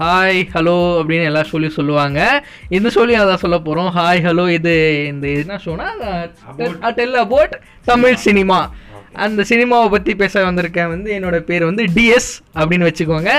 Hi 0.00 0.40
hello 0.54 0.74
அப்படின்னு 0.98 1.28
எல்லாம் 1.28 1.50
சொல்லி 1.50 1.68
சொல்லுவாங்க. 1.76 2.20
இந்த 2.76 2.88
சொல்லி 2.96 3.14
அதான் 3.20 3.42
சொல்ல 3.44 3.58
போகிறோம் 3.58 3.90
ஹாய் 3.98 4.20
ஹலோ 4.26 4.44
இது 4.56 4.74
இந்த 5.12 5.26
என்ன 5.42 5.60
ஷோனா 5.64 5.86
டெல் 6.98 7.16
அபவுட் 7.22 7.54
தமிழ் 7.90 8.18
சினிமா 8.26 8.58
அந்த 9.24 9.44
சினிமாவை 9.50 9.88
பற்றி 9.94 10.14
பேச 10.22 10.42
வந்திருக்கேன் 10.48 10.92
வந்து 10.94 11.10
என்னோட 11.18 11.36
பேர் 11.50 11.64
வந்து 11.68 11.84
டிஎஸ் 11.96 12.30
அப்படின்னு 12.58 12.88
வச்சுக்கோங்க. 12.88 13.30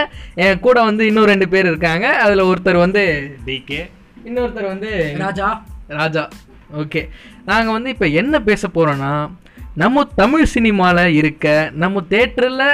என் 0.46 0.64
கூட 0.66 0.78
வந்து 0.84 1.04
இன்னும் 1.09 1.30
ரெண்டு 1.32 1.48
பேர் 1.54 1.70
இருக்காங்க. 1.72 2.05
அதில் 2.23 2.48
ஒருத்தர் 2.50 2.84
வந்து 2.86 3.04
டிகே 3.48 3.82
இன்னொருத்தர் 4.28 4.71
வந்து 4.74 4.92
ராஜா. 5.24 5.50
ராஜா. 6.00 6.24
ஓகே 6.82 7.02
நாங்கள் 7.50 7.76
வந்து 7.78 7.89
இப்போ 7.96 8.08
என்ன 8.21 8.39
பேச 8.50 8.64
போகிறோன்னா 8.68 9.14
நம்ம 9.84 10.05
தமிழ் 10.21 10.52
சினிமாவில் 10.55 11.16
இருக்க 11.22 11.48
நம்ம 11.84 12.03
தேட்டரில் 12.14 12.67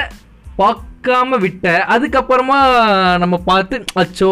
பார்க்காம 1.06 1.38
விட்ட 1.40 1.64
அதுக்கப்புறமா 1.94 2.58
நம்ம 3.22 3.36
பார்த்து 3.48 3.76
அச்சோ 4.02 4.28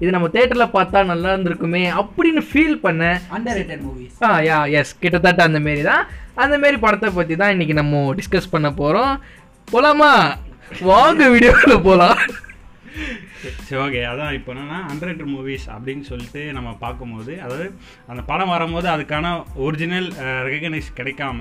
இது 0.00 0.08
நம்ம 0.10 0.28
தேட்டரில் 0.28 0.74
பார்த்தா 0.74 1.04
நல்லா 1.10 1.28
இருந்திருக்குமே 1.32 1.82
அப்படின்னு 2.00 2.42
ஃபீல் 2.48 2.80
பண்ண 2.80 3.02
அண்டர் 3.34 3.56
ரேட்டட் 3.58 3.84
மூவிஸ் 3.84 4.16
ஆ 4.22 4.30
யா 4.46 4.58
எஸ் 4.74 4.92
கிட்டத்தட்ட 4.98 5.42
அந்த 5.44 5.60
மாரி 5.60 5.82
தான். 5.84 6.02
அந்த 6.36 6.54
மாரி 6.58 6.78
படத்தை 6.78 7.10
பற்றி 7.12 7.36
தான் 7.36 7.52
இன்றைக்கி 7.54 7.74
நம்ம 7.74 8.02
டிஸ்கஸ் 8.18 8.52
பண்ண 8.54 8.70
போகிறோம் 8.74 9.12
போகலாமா 9.68 10.10
வாங்க 10.86 11.22
வீடியோவில் 11.34 11.84
போகலாம் 11.86 12.18
சரி 13.60 13.78
ஓகே 13.82 14.00
அதான் 14.10 14.34
இப்போ 14.36 14.50
என்னன்னா 14.52 14.78
ஹண்ட்ரட் 14.88 15.22
மூவிஸ் 15.30 15.66
அப்படின்னு 15.74 16.04
சொல்லிட்டு 16.08 16.42
நம்ம 16.52 16.70
பார்க்கும்போது 16.80 17.32
அதாவது 17.40 17.66
அந்த 18.06 18.22
படம் 18.22 18.52
வரும்போது 18.54 18.88
அதுக்கான 18.88 19.32
ஒரிஜினல் 19.64 20.08
ரெகனைஸ் 20.48 20.88
uh, 20.88 20.96
கிடைக்காம 20.98 21.40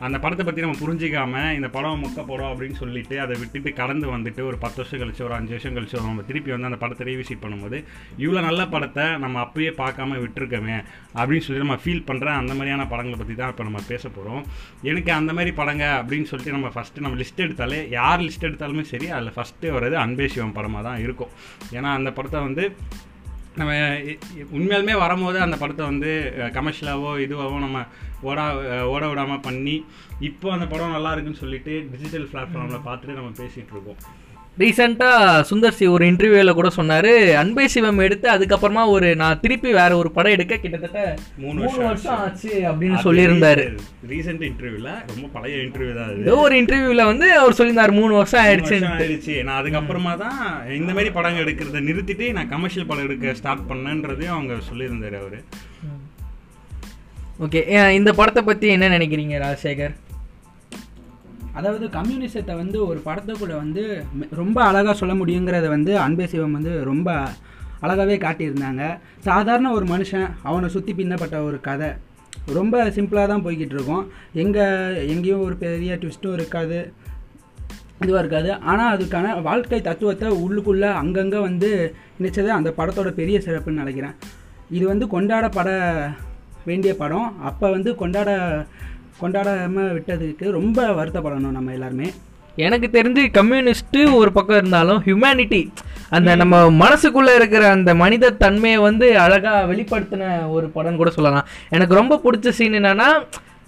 அந்த 0.00 0.16
படத்தை 0.18 0.44
பற்றி 0.44 0.64
நம்ம 0.64 0.78
புரிஞ்சிக்காம 0.82 1.42
இந்த 1.58 1.68
படம் 1.68 2.02
மொக்க 2.04 2.20
படம் 2.22 2.50
அப்படின்னு 2.50 2.76
சொல்லிட்டு 2.76 3.16
அதை 3.20 3.34
விட்டுட்டு 3.40 3.72
கடந்து 3.72 4.06
வந்துட்டு 4.14 4.42
ஒரு 4.42 4.58
பத்து 4.58 4.80
வருஷம் 4.80 5.02
கழிச்சு 5.02 5.24
ஒரு 5.24 5.36
அஞ்சு 5.38 5.54
வருஷம் 5.54 5.76
கழிச்சு 5.76 5.96
நம்ம 6.00 6.24
திருப்பி 6.28 6.52
வந்து 6.54 6.70
அந்த 6.70 6.78
படத்தை 6.78 7.06
ரீவிசிட் 7.06 7.42
பண்ணும்போது 7.42 7.80
இவ்வளோ 8.18 8.40
நல்ல 8.40 8.64
படத்தை 8.66 9.06
நம்ம 9.18 9.40
அப்பயே 9.40 9.72
பார்க்காம 9.78 10.18
விட்டுருக்கோமே 10.22 10.76
அப்படின்னு 11.18 11.46
சொல்லி 11.46 11.64
நம்ம 11.64 11.78
ஃபீல் 11.84 12.04
பண்ணுற 12.06 12.28
அந்த 12.38 12.52
மாதிரியான 12.54 12.86
படங்களை 12.88 13.18
பற்றி 13.18 13.36
தான் 13.36 13.52
இப்போ 13.54 13.64
நம்ம 13.64 13.82
பேச 13.88 14.04
போகிறோம் 14.08 14.42
எனக்கு 14.82 15.12
அந்த 15.12 15.32
மாதிரி 15.32 15.52
படங்க 15.52 15.84
அப்படின்னு 15.98 16.28
சொல்லிட்டு 16.30 16.56
நம்ம 16.56 16.70
ஃபஸ்ட்டு 16.74 17.04
நம்ம 17.06 17.18
லிஸ்ட் 17.22 17.44
எடுத்தாலே 17.46 17.80
யார் 17.90 18.22
லிஸ்ட் 18.22 18.48
எடுத்தாலுமே 18.48 18.86
சரி 18.88 19.08
அதில் 19.10 19.34
ஃபஸ்ட்டு 19.36 19.74
வர்றது 19.76 19.96
அன்பே 19.96 20.28
சிவம் 20.28 20.52
படமாக 20.52 20.82
தான் 20.82 21.00
இருக்கும். 21.02 21.27
ஏன்னா 21.72 21.92
அந்த 21.92 22.10
படத்தை 22.10 22.40
வந்து 22.40 22.64
நம்ம 23.56 23.72
உண்மையாலுமே 24.56 24.98
வரும்போது 24.98 25.38
அந்த 25.40 25.56
படத்தை 25.56 25.86
வந்து 25.86 26.10
கமர்ஷியலாகவோ 26.54 27.12
இதுவாகவோ 27.24 27.58
நம்ம 27.58 27.78
ஓடா 28.22 28.44
ஓட 28.84 29.08
விடாமல் 29.08 29.40
பண்ணி 29.40 29.84
இப்போ 30.20 30.52
அந்த 30.52 30.66
படம் 30.66 30.90
நல்லா 30.90 31.12
இருக்குன்னு 31.12 31.38
சொல்லிட்டு 31.38 31.88
டிஜிட்டல் 31.92 32.28
பிளாட்ஃபார்மில் 32.32 32.86
பார்த்துட்டு 32.86 33.18
நம்ம 33.18 33.30
பேசிகிட்டு 33.30 33.72
இருக்கோம். 33.72 34.00
ரீசெண்டாக 34.60 35.42
சுந்தர் 35.48 35.74
சி 35.78 35.84
ஒரு 35.94 36.04
இன்டர்வியூவில் 36.10 36.56
கூட 36.58 36.68
சொன்னார் 36.76 37.08
அன்பே 37.40 37.64
சிவம் 37.74 38.00
எடுத்து 38.06 38.26
அதுக்கப்புறமா 38.32 38.82
ஒரு 38.94 39.08
நான் 39.20 39.40
திருப்பி 39.42 39.70
வேற 39.78 39.90
ஒரு 40.00 40.08
படம் 40.16 40.34
எடுக்க 40.36 40.54
கிட்டத்தட்ட 40.62 41.02
மூணு 41.42 41.58
வருஷம் 41.62 41.86
வருஷம் 41.88 42.16
ஆச்சு. 42.24 42.50
அப்படின்னு 42.70 42.98
சொல்லியிருந்தாரு. 43.06 43.64
ரீசெண்ட் 44.12 44.42
இன்டர்வியூவில் 44.48 44.90
ரொம்ப 45.10 45.26
பழைய 45.36 45.58
இன்டர்வியூ 45.66 45.92
தான் 45.98 46.08
அது. 46.10 46.24
ஏதோ 46.24 46.36
ஒரு 46.46 46.56
இன்டர்வியூவில் 46.62 47.08
வந்து 47.10 47.28
அவர் 47.42 47.56
சொல்லியிருந்தார் 47.58 47.94
மூணு 48.00 48.12
வருஷம் 48.20 48.42
ஆயிடுச்சு 48.46 48.76
ஆயிடுச்சு. 48.94 49.36
நான் 49.48 49.60
அதுக்கப்புறமா 49.60 50.14
தான் 50.24 50.40
இந்த 50.80 50.90
மாதிரி 50.98 51.12
படங்கள் 51.18 51.44
எடுக்கிறத 51.44 51.84
நிறுத்திட்டு 51.90 52.32
நான் 52.38 52.52
கமர்ஷியல் 52.54 52.90
படம் 52.90 53.06
எடுக்க 53.08 53.38
ஸ்டார்ட் 53.42 53.64
பண்ணேன்றதையும் 53.70 54.36
அவங்க 54.38 54.56
சொல்லியிருந்தாரு 54.70 55.18
அவர். 55.22 55.38
ஓகே. 57.46 57.60
இந்த 58.00 58.10
படத்தை 58.20 58.42
பற்றி 58.50 58.68
என்ன 58.76 58.86
நினைக்கிறீங்க 58.96 59.36
ராஜசேகர்? 59.46 59.96
அதாவது 61.58 61.86
கம்யூனிசத்தை 61.96 62.54
வந்து 62.62 62.78
ஒரு 62.86 62.98
படத்துக்குள்ளே 63.06 63.56
வந்து 63.64 63.84
ரொம்ப 64.40 64.58
அழகாக 64.64 64.94
சொல்ல 65.00 65.14
முடியுங்கிறத 65.20 65.68
வந்து 65.76 65.92
அன்பே 66.04 66.26
சிவம் 66.32 66.56
வந்து 66.58 66.72
ரொம்ப 66.90 67.08
அழகாகவே 67.84 68.16
காட்டியிருந்தாங்க. 68.24 68.84
சாதாரண 69.28 69.66
ஒரு 69.78 69.86
மனுஷன் 69.86 70.28
அவனை 70.42 70.68
சுற்றி 70.74 70.92
பின்னப்பட்ட 71.00 71.36
ஒரு 71.48 71.58
கதை. 71.68 71.90
ரொம்ப 72.58 72.76
சிம்பிளாக 72.96 73.26
தான் 73.32 73.44
போய்கிட்டு 73.44 73.74
இருக்கோம். 73.76 74.04
எங்கே 74.42 74.64
எங்கேயும் 75.12 75.44
ஒரு 75.46 75.56
பெரிய 75.64 75.94
ட்விஸ்ட்டும் 76.02 76.36
இருக்காது 76.38 76.78
இதுவாக 78.04 78.22
இருக்காது. 78.24 78.50
ஆனால் 78.70 78.92
அதுக்கான 78.96 79.34
வாழ்க்கை 79.48 79.80
தத்துவத்தை 79.88 80.28
உள்ளுக்குள்ளே 80.44 80.90
அங்கங்கே 81.02 81.40
வந்து 81.48 81.70
இணைச்சது 82.20 82.50
அந்த 82.58 82.70
படத்தோட 82.78 83.10
பெரிய 83.20 83.38
சிறப்புன்னு 83.46 83.82
நினைக்கிறேன். 83.84 84.16
இது 84.76 84.84
வந்து 84.92 85.06
கொண்டாடப்பட 85.14 85.70
வேண்டிய 86.68 86.92
படம். 87.02 87.28
அப்போ 87.48 87.66
வந்து 87.76 87.90
கொண்டாட 87.94 88.30
கொண்டாடாமல் 89.20 89.92
விட்டதுக்கு 89.96 90.46
ரொம்ப 90.50 90.86
வருத்தப்படணும் 90.98 91.56
நம்ம 91.58 91.72
எல்லாருமே. 91.72 92.08
எனக்கு 92.66 92.88
தெரிஞ்சு 92.92 93.22
கம்யூனிஸ்ட்டு 93.38 94.00
ஒரு 94.14 94.30
பக்கம் 94.32 94.56
இருந்தாலும் 94.56 95.00
ஹியூமனிட்டி 95.02 95.60
அந்த 96.10 96.30
நம்ம 96.36 96.56
மனசுக்குள்ள 96.82 97.34
இருக்கிற 97.34 97.64
அந்த 97.70 97.90
மனித 97.94 98.30
தன்மையை 98.30 98.78
வந்து 98.78 99.18
அழகா 99.18 99.52
வெளிப்படுத்தின 99.62 100.50
ஒரு 100.50 100.66
படம் 100.68 100.96
கூட 100.96 101.10
சொல்லலாம். 101.10 101.46
எனக்கு 101.70 101.94
ரொம்ப 101.94 102.20
பிடிச்ச 102.24 102.48
சீன் 102.48 102.78
என்னன்னா 102.80 103.08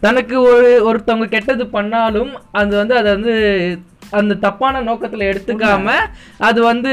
தனக்கு 0.00 0.37
ஒரு 0.43 0.69
ஒருத்தவங்க 0.89 1.28
கெட்டது 1.28 1.66
பண்ணாலும் 1.66 2.33
அது 2.53 2.77
வந்து 2.77 2.94
அதை 2.97 3.09
வந்து 3.12 3.34
அந்த 4.10 4.34
தப்பான 4.34 4.83
நோக்கத்துல 4.83 5.27
எடுத்துக்காம 5.33 5.89
அது 6.39 6.62
வந்து 6.62 6.93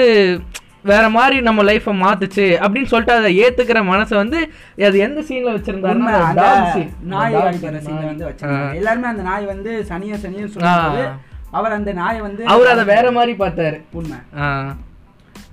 வேற 0.85 1.09
மாதிரி 1.09 1.37
நம்ம 1.41 1.63
லைஃப்பை 1.63 1.93
மாத்துச்சு 2.01 2.45
அப்படின்னு 2.59 2.85
சொல்லிட்டு 2.85 3.13
அதை 3.13 3.31
ஏத்துக்கிற 3.39 3.79
மனசை 3.87 4.15
வந்து 4.15 4.39
அது 4.83 4.97
எந்த 4.99 5.21
சீன்ல 5.21 5.55
வச்சிருந்தாருன்னா. 5.55 6.13
நாய் 7.05 7.33
dog 7.33 7.43
அடிக்கிற 7.43 7.71
scene. 7.71 7.85
சீனை 7.87 8.05
வந்து 8.05 8.25
வச்சிருந்தாங்க 8.25 8.75
எல்லாருமே 8.75 9.07
அந்த 9.07 9.23
நாய் 9.23 9.45
வந்து 9.45 9.71
சனிய 9.89 10.15
சனியன்னு 10.17 10.49
ஆ. 10.49 10.53
சொல்லும்போது 10.55 11.03
அவர் 11.51 11.71
அந்த 11.71 11.91
நாயை 11.93 12.21
வந்து 12.21 12.45
அவர் 12.47 12.67
அதை 12.67 12.83
வேற 12.85 13.11
மாதிரி 13.11 13.33
பார்த்தாரு 13.39 13.77
உண்மை 13.93 14.19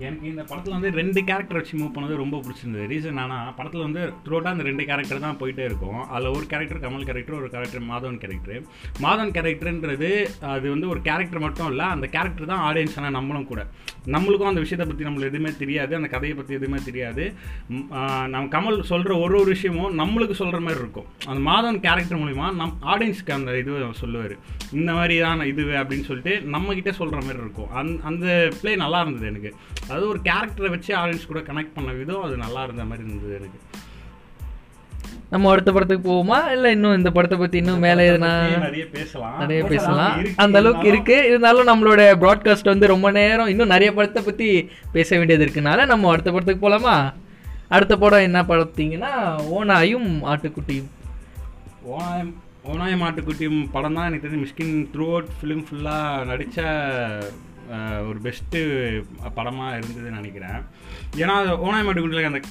எனக்கு 0.03 0.27
இந்த 0.31 0.43
படத்தில் 0.51 0.75
வந்து 0.77 0.91
ரெண்டு 1.01 1.21
கேரக்டர் 1.29 1.59
வச்சு 1.59 1.75
மூவ் 1.81 1.93
பண்ணது 1.97 2.15
ரொம்ப 2.23 2.37
பிடிச்சிருந்தது. 2.45 2.87
ரீசன் 2.93 3.21
ஆனால் 3.25 3.51
படத்தில் 3.59 3.85
வந்து 3.87 4.01
த்ரோட்டாக 4.25 4.55
அந்த 4.55 4.65
ரெண்டு 4.69 4.85
கேரக்டர் 4.89 5.23
தான் 5.27 5.39
போயிட்டே 5.41 5.65
இருக்கும். 5.69 6.01
அதில் 6.15 6.35
ஒரு 6.37 6.45
கேரக்டர் 6.53 6.81
கமல் 6.85 7.07
கேரக்டர் 7.09 7.37
ஒரு 7.41 7.49
கேரக்டர் 7.55 7.85
மாதவன் 7.91 8.19
கேரக்டர் 8.23 8.63
மாதவன் 9.05 9.35
கேரக்டர்ன்றது 9.37 10.11
அது 10.55 10.67
வந்து 10.75 10.89
ஒரு 10.95 11.03
கேரக்டர் 11.09 11.45
மட்டும் 11.47 11.71
இல்லை 11.73 11.87
அந்த 11.97 12.09
கேரக்டர் 12.17 12.51
தான் 12.53 12.65
ஆடியன்ஸ் 12.69 12.97
ஆனால் 13.01 13.17
நம்மளும் 13.19 13.49
கூட. 13.53 13.63
நம்மளுக்கும் 14.15 14.51
அந்த 14.53 14.63
விஷயத்தை 14.65 14.87
பற்றி 14.89 15.07
நம்மளுக்கு 15.09 15.33
எதுவுமே 15.33 15.53
தெரியாது 15.63 15.93
அந்த 15.99 16.11
கதையை 16.15 16.35
பற்றி 16.41 16.59
எதுவுமே 16.59 16.81
தெரியாது. 16.89 17.27
நம்ம 18.35 18.45
கமல் 18.57 18.83
சொல்கிற 18.93 19.13
ஒரு 19.27 19.39
ஒரு 19.43 19.51
விஷயமும் 19.57 19.95
நம்மளுக்கு 20.03 20.37
சொல்கிற 20.43 20.61
மாதிரி 20.67 20.83
இருக்கும். 20.85 21.09
அந்த 21.31 21.41
மாதவன் 21.51 21.81
கேரக்டர் 21.87 22.23
மூலிமா 22.25 22.49
நம் 22.61 22.77
ஆடியன்ஸ்க்கு 22.95 23.37
அந்த 23.39 23.57
இது 23.63 23.81
சொல்லுவார். 24.03 24.37
இந்த 24.81 24.91
மாதிரி 24.99 25.17
தான் 25.27 25.47
இது 25.53 25.63
அப்படின்னு 25.83 26.09
சொல்லிட்டு 26.11 26.35
நம்மக்கிட்ட 26.57 26.93
சொல்கிற 27.01 27.19
மாதிரி 27.29 27.43
இருக்கும். 27.45 27.71
அந் 27.81 27.95
அந்த 28.11 28.27
பிளே 28.61 28.75
நல்லா 28.85 29.01
இருந்தது 29.05 29.27
எனக்கு. 29.33 29.53
அதாவது 29.85 30.09
ஒரு 30.09 30.21
கேரக்டரை 30.25 30.71
வச்சு 30.71 30.97
ஆடியன்ஸ் 30.97 31.27
கூட 31.27 31.41
கனெக்ட் 31.41 31.75
பண்ண 31.75 31.93
விதம் 31.93 32.23
அது 32.23 32.37
நல்லா 32.37 32.63
இருந்த 32.63 32.85
மாதிரி 32.85 33.09
இருந்தது 33.09 33.35
எனக்கு. 33.35 33.59
நம்ம 35.31 35.51
அடுத்த 35.51 35.73
படத்துக்கு 35.73 36.13
போவோமா? 36.13 36.51
இல்ல 36.51 36.71
இன்னும் 36.71 36.97
இந்த 36.97 37.11
படத்தை 37.11 37.39
பத்தி 37.39 37.59
இன்னும் 37.59 37.79
மேல 37.79 38.13
எதுனா 38.13 38.59
நிறைய 38.59 38.87
பேசலாம். 38.87 39.39
நிறைய 39.39 39.65
பேசலாம். 39.65 40.23
அந்த 40.37 40.59
அளவுக்கு 40.59 40.89
இருக்கு. 40.89 41.27
இருந்தாலும் 41.27 41.67
நம்மளோட 41.67 42.01
ப்ராட்காஸ்ட் 42.01 42.65
வந்து 42.65 42.87
ரொம்ப 42.87 43.11
நேரம். 43.11 43.47
இன்னும் 43.47 43.67
நிறைய 43.67 43.93
படத்தை 43.93 44.23
பத்தி 44.23 44.71
பேச 44.93 45.17
வேண்டியது 45.17 45.45
இருக்குனால 45.45 45.87
நம்ம 45.87 46.11
அடுத்த 46.11 46.31
படத்துக்கு 46.31 46.69
போலாமா? 46.69 47.15
அடுத்த 47.69 47.97
படம் 47.97 48.21
என்ன 48.21 48.43
பார்த்தீங்கன்னா 48.43 49.13
ஓனாயும் 49.55 50.09
ஆட்டுக்குட்டியும். 50.23 50.91
ஓனாயம் 51.83 52.43
ஓனாய 52.73 52.95
மாட்டுக்குட்டியும் 52.97 53.69
படம் 53.73 53.95
தான் 53.95 54.07
எனக்கு 54.07 54.29
தெரிஞ்சு. 54.29 54.47
மிஸ்கின் 54.47 54.87
த்ரூ 54.95 55.07
அவுட் 55.07 55.29
ஃபிலிம் 55.43 55.65
ஃபுல்லாக 55.71 56.27
நடித்த 56.27 56.63
ஒரு 58.09 58.19
பெஸ்ட்டு 58.23 58.61
படமாக 59.35 59.79
இருந்ததுன்னு 59.79 60.21
நினைக்கிறேன். 60.21 60.59
ஏன்னா 61.17 61.35
அது 61.43 61.51
ஓனாய 61.67 61.85
மாட்டுக்குட்டியில் 61.87 62.31
அந்த 62.33 62.43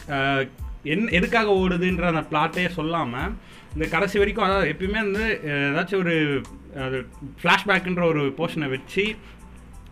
என் 0.84 1.10
எதுக்காக 1.10 1.52
ஓடுதுன்ற 1.52 2.06
அந்த 2.14 2.24
பிளாட்டே 2.32 2.70
சொல்லாமல் 2.70 3.34
இந்த 3.74 3.86
கடைசி 3.88 4.18
வரைக்கும் 4.18 4.46
அதாவது 4.46 4.72
எப்பயுமே 4.74 5.00
வந்து 5.08 5.26
ஏதாச்சும் 5.52 6.02
ஒரு 6.04 6.16
அது 6.86 6.98
ஃப்ளாஷ்பேக்குன்ற 7.44 8.04
ஒரு 8.04 8.34
போர்ஷனை 8.38 8.70
வச்சு 8.70 9.16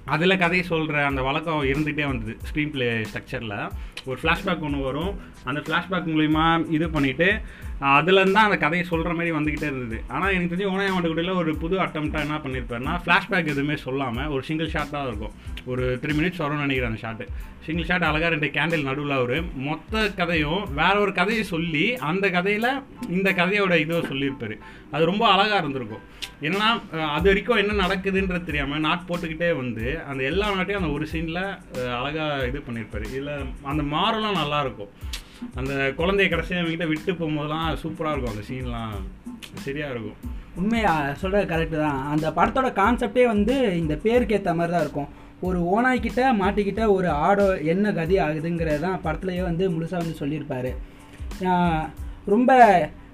அதில் 0.05 0.37
கதையை 0.37 0.65
சொல்கிற 0.65 1.05
அந்த 1.05 1.21
வழக்கம் 1.21 1.63
இருந்துகிட்டே 1.63 2.05
வந்தது 2.05 2.37
ஸ்க்ரீன் 2.49 2.69
பிளே 2.69 2.87
ஸ்ட்ரக்சரில் 3.01 3.69
ஒரு 4.05 4.19
ஃப்ளாஷ்பேக் 4.21 4.59
ஒன்று 4.59 4.79
வரும். 4.83 5.19
அந்த 5.43 5.59
ஃப்ளாஷ்பேக் 5.59 6.11
மூலிமா 6.13 6.45
இது 6.69 6.87
பண்ணிவிட்டு 6.87 7.41
அதுலேருந்து 7.89 8.37
தான் 8.37 8.47
அந்த 8.47 8.57
கதையை 8.63 8.83
சொல்கிற 8.89 9.11
மாதிரி 9.17 9.31
வந்துக்கிட்டே 9.35 9.67
இருந்தது. 9.69 9.97
ஆனால் 10.15 10.33
எனக்கு 10.35 10.51
தெரிஞ்சு 10.51 10.71
ஓனாய 10.73 10.91
மாட்டுக்குடியில் 10.95 11.39
ஒரு 11.41 11.51
புது 11.61 11.75
அட்டம்ப்டாக 11.85 12.25
என்ன 12.25 12.37
பண்ணியிருப்பாருன்னா 12.43 12.95
ஃப்ளாஷ்பேக் 13.03 13.51
எதுவுமே 13.53 13.77
சொல்லாமல் 13.85 14.31
ஒரு 14.35 14.43
சிங்கிள் 14.49 14.73
ஷாட் 14.73 14.93
தான் 14.95 15.07
இருக்கும். 15.11 15.33
ஒரு 15.71 15.85
த்ரீ 16.03 16.13
மினிட்ஸ் 16.19 16.41
வரும்னு 16.43 16.65
நினைக்கிறேன் 16.65 16.91
அந்த 16.91 17.01
ஷாட்டு 17.05 17.25
சிங்கிள் 17.65 17.87
ஷாட் 17.89 18.05
அழகாக 18.09 18.29
ரெண்டு 18.33 18.49
கேண்டில் 18.57 18.87
நடுவில் 18.89 19.15
அவர். 19.17 19.35
மொத்த 19.67 20.03
கதையும் 20.19 20.61
வேற 20.79 20.93
ஒரு 21.05 21.11
கதையை 21.19 21.43
சொல்லி 21.53 21.85
அந்த 22.11 22.25
கதையில் 22.35 22.69
இந்த 23.17 23.29
கதையோட 23.39 23.73
இதை 23.83 24.01
சொல்லியிருப்பார். 24.11 24.55
அது 24.93 25.09
ரொம்ப 25.11 25.25
அழகாக 25.33 25.61
இருந்திருக்கும். 25.63 26.05
என்னன்னா 26.47 26.69
அது 27.17 27.27
வரைக்கும் 27.29 27.59
என்ன 27.63 27.73
நடக்குதுன்றது 27.83 28.47
தெரியாமல் 28.47 28.83
நாட் 28.85 29.07
போட்டுக்கிட்டே 29.09 29.49
வந்து 29.61 29.85
அந்த 30.11 30.21
எல்லா 30.29 30.47
நாட்டையும் 30.59 30.81
அந்த 30.81 30.93
ஒரு 30.97 31.07
சீனில் 31.11 31.43
அழகாக 31.99 32.47
இது 32.51 32.61
பண்ணியிருப்பார். 32.67 33.05
இதில் 33.11 33.33
அந்த 33.73 33.83
மாறலாம் 33.95 34.39
நல்லாயிருக்கும் 34.41 34.93
அந்த 35.59 35.73
குழந்தைய 35.97 36.27
கடைசியாக 36.29 36.61
அவங்ககிட்ட 36.61 36.87
விட்டு 36.91 37.11
போகும்போதெல்லாம் 37.13 37.67
சூப்பராக 37.83 38.13
இருக்கும் 38.13 38.33
அந்த 38.33 38.45
சீன்லாம் 38.49 38.93
சரியாக 39.65 39.93
இருக்கும். 39.93 40.19
உண்மையா 40.55 40.93
சொல்கிறது 41.21 41.49
கரெக்டு 41.53 41.77
தான். 41.85 41.99
அந்த 42.13 42.29
படத்தோட 42.37 42.69
கான்செப்டே 42.79 43.25
வந்து 43.33 43.55
இந்த 43.81 43.95
பேருக்கு 44.05 44.35
ஏற்ற 44.37 44.53
மாதிரி 44.53 44.73
தான் 44.73 44.85
இருக்கும். 44.85 45.09
ஒரு 45.47 45.59
ஓனாய்கிட்ட 45.73 46.23
மாட்டிக்கிட்ட 46.41 46.81
ஒரு 46.95 47.09
ஆடோ 47.27 47.45
என்ன 47.73 47.93
கதி 47.99 48.15
ஆகுதுங்கிறது 48.25 48.79
தான் 48.79 48.99
படத்துலயே 49.05 49.43
வந்து 49.49 49.63
முழுசாக 49.69 50.01
வந்து 50.03 50.21
சொல்லியிருப்பார். 50.21 50.71
ரொம்ப 52.25 52.51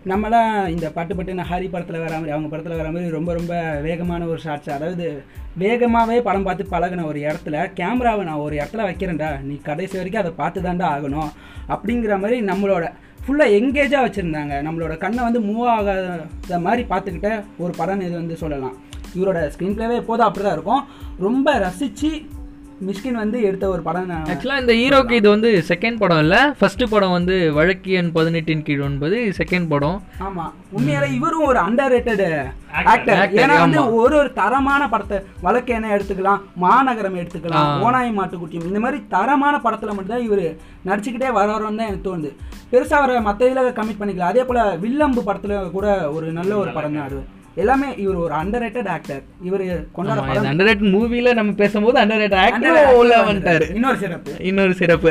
நம்மளாம் 0.09 0.67
இந்த 0.67 0.87
பட்டு 0.89 1.13
பட்டுன்னு 1.15 1.45
ஹரி 1.49 1.67
படத்தில் 1.69 1.99
வர 1.99 2.13
மாதிரி 2.13 2.31
அவங்க 2.31 2.49
படத்தில் 2.49 2.75
வர 2.75 2.91
மாதிரி 2.91 3.09
ரொம்ப 3.11 3.33
ரொம்ப 3.33 3.53
வேகமான 3.85 4.25
ஒரு 4.25 4.39
ஷார்ட்ஸ் 4.39 4.69
அதாவது 4.69 5.23
வேகமாகவே 5.57 6.21
படம் 6.21 6.43
பார்த்து 6.43 6.63
பழகின 6.71 7.05
ஒரு 7.05 7.19
இடத்துல 7.19 7.73
கேமராவை 7.73 8.23
நான் 8.25 8.43
ஒரு 8.45 8.55
இடத்துல 8.55 8.85
வைக்கிறேன்டா. 8.89 9.29
நீ 9.41 9.55
கடைசி 9.63 9.95
வரைக்கும் 9.97 10.21
அதை 10.21 10.33
பார்த்து 10.35 10.61
தாண்டா 10.61 10.87
ஆகணும் 10.95 11.29
அப்படிங்கிற 11.67 12.19
மாதிரி 12.19 12.37
நம்மளோட 12.45 12.85
ஃபுல்லாக 13.23 13.55
எங்கேஜாக 13.59 14.05
வச்சுருந்தாங்க. 14.07 14.53
நம்மளோட 14.67 14.97
கண்ணை 14.97 15.23
வந்து 15.23 15.41
மூவ் 15.41 15.67
ஆகாத 15.67 16.59
மாதிரி 16.59 16.85
பார்த்துக்கிட்ட 16.89 17.31
ஒரு 17.57 17.73
படம் 17.77 18.01
இது 18.01 18.11
வந்து 18.11 18.37
சொல்லலாம். 18.37 18.75
இவரோட 19.15 19.39
ஸ்க்ரீன் 19.55 19.77
பிளேவே 19.77 19.99
எப்போதும் 20.03 20.27
அப்படி 20.27 20.45
தான் 20.45 20.57
இருக்கும். 20.59 20.83
ரொம்ப 21.19 21.57
ரசித்து 21.57 22.11
மிஷ்கின் 22.85 23.19
வந்து 23.21 23.37
எடுத்த 23.47 23.65
ஒரு 23.73 23.81
படம் 23.85 24.09
ஆக்சுவலாக 24.31 24.61
இந்த 24.63 24.73
ஹீரோக்கு 24.79 25.13
இது 25.19 25.27
வந்து 25.33 25.49
செகண்ட் 25.69 25.99
படம் 26.01 26.19
இல்லை. 26.23 26.41
ஃபர்ஸ்ட் 26.59 26.83
படம் 26.91 27.13
வந்து 27.15 27.35
வழக்கியன் 27.55 28.09
பதினெட்டின் 28.17 28.63
கீழ் 28.67 28.83
ஒன்பது 28.87 29.17
செகண்ட் 29.39 29.67
படம். 29.71 29.97
ஆமா. 30.27 30.45
உண்மையாலே 30.77 31.07
இவரும் 31.17 31.45
ஒரு 31.51 31.59
அண்டர் 31.65 31.91
ரேட்டட் 31.93 32.23
ஆக்டர் 32.93 33.19
Actor, 33.23 33.39
ஏன்னா 33.43 33.55
வந்து. 33.63 33.79
ஒரு 34.01 34.15
ஒரு 34.21 34.29
தரமான 34.39 34.81
படத்தை 34.93 35.17
வழக்கு 35.45 35.73
என்ன 35.77 35.93
எடுத்துக்கலாம் 35.95 36.43
மாநகரம் 36.65 37.17
எடுத்துக்கலாம் 37.21 37.71
ஓனாய் 37.87 38.11
மாட்டுக்குட்டியும். 38.19 38.67
இந்த 38.71 38.81
மாதிரி 38.85 38.99
தரமான 39.15 39.55
படத்துல 39.65 39.95
மட்டும்தான் 39.95 40.27
இவர் 40.27 40.45
நடிச்சுக்கிட்டே 40.89 41.31
வரவரோன்னு 41.39 41.81
தான் 41.81 41.89
எனக்கு 41.89 42.07
தோணுது. 42.09 42.31
பெருசா 42.73 42.97
அவரை 42.99 43.21
மற்ற 43.29 43.49
இதில் 43.49 43.77
கமிட் 43.79 43.99
பண்ணிக்கலாம். 44.01 44.33
அதே 44.33 44.43
போல 44.51 44.61
வில்லம்பு 44.85 45.23
படத்துல 45.29 45.57
கூட 45.77 45.87
ஒரு 46.17 46.29
நல்ல 46.39 46.53
ஒரு 46.63 46.71
படம் 46.77 46.95
தான் 46.97 47.07
அது. 47.09 47.19
எல்லாமே 47.61 47.87
இவர் 48.03 48.17
ஒரு 48.23 48.33
அண்டர் 48.39 48.63
ரேட்டட் 48.63 48.89
ஆக்டர் 48.95 49.21
இவர் 49.47 49.63
கொண்டாட 49.95 50.23
அண்டர் 50.51 50.67
ரேட் 50.69 50.83
மூவில 50.95 51.33
நம்ம 51.39 51.55
பேசும்போது 51.61 51.97
அண்டர் 52.01 52.21
ரேட் 52.23 52.35
ஆக்டர் 52.41 52.77
உள்ள 52.99 53.13
actor 53.15 53.27
வந்துட்டாரு. 53.29 53.67
இன்னொரு 53.77 53.97
சிறப்பு. 54.03 54.33
இன்னொரு 54.49 54.73
சிறப்பு 54.81 55.09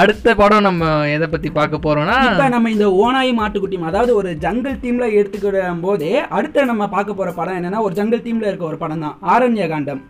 அடுத்த 0.00 0.34
படம் 0.40 0.66
நம்ம 0.68 0.84
எதை 1.16 1.26
பத்தி 1.34 1.50
பார்க்க 1.58 1.84
போறோம்னா 1.86 2.16
இப்ப 2.30 2.48
நம்ம 2.56 2.70
இந்த 2.76 2.86
ஓனாய் 3.04 3.32
மாட்டுக்குட்டி 3.40 3.78
அதாவது 3.90 4.12
ஒரு 4.20 4.32
ஜங்கல் 4.46 4.80
தீம்ல 4.84 5.08
எடுத்துக்கிற 5.18 5.66
போதே 5.86 6.12
அடுத்து 6.38 6.70
நம்ம 6.72 6.88
பார்க்க 6.96 7.20
போற 7.20 7.30
படம் 7.40 7.58
என்னன்னா 7.60 7.84
ஒரு 7.88 7.96
ஜங்கல் 8.00 8.24
தீம்ல 8.26 8.50
இருக்க 8.50 8.66
ஒரு 8.72 8.80
படம் 8.84 9.04
தான் 9.06 9.16
ஆரண்ய 9.34 9.66
காண்டம். 9.72 10.02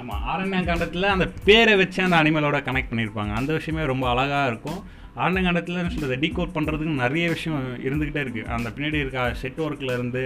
ஆமா 0.00 0.14
ஆரண்யகாண்டத்தில் 0.32 1.12
அந்த 1.14 1.26
பேரை 1.48 1.74
வச்சு 1.80 2.00
அந்த 2.06 2.16
அனிமலோட 2.22 2.58
கனெக்ட் 2.68 2.90
பண்ணியிருப்பாங்க 2.92 3.32
அந்த 3.40 3.50
விஷயமே 3.58 3.84
ரொம்ப 3.92 4.06
அழகா 4.12 4.40
இருக்கும். 4.50 4.80
ஆரண்யகாண்டத்தில் 5.20 5.80
என்ன 5.80 5.92
சொல்றது 5.94 6.16
டீகோட் 6.22 6.54
பண்ணுறதுக்கு 6.56 7.02
நிறைய 7.04 7.24
விஷயம் 7.34 7.64
இருந்துக்கிட்டே 7.86 8.22
இருக்குது 8.24 8.50
அந்த 8.56 8.68
பின்னாடி 8.74 9.02
இருக்க 9.02 9.24
செட் 9.40 9.60
ஒர்க்லேருந்து 9.64 10.22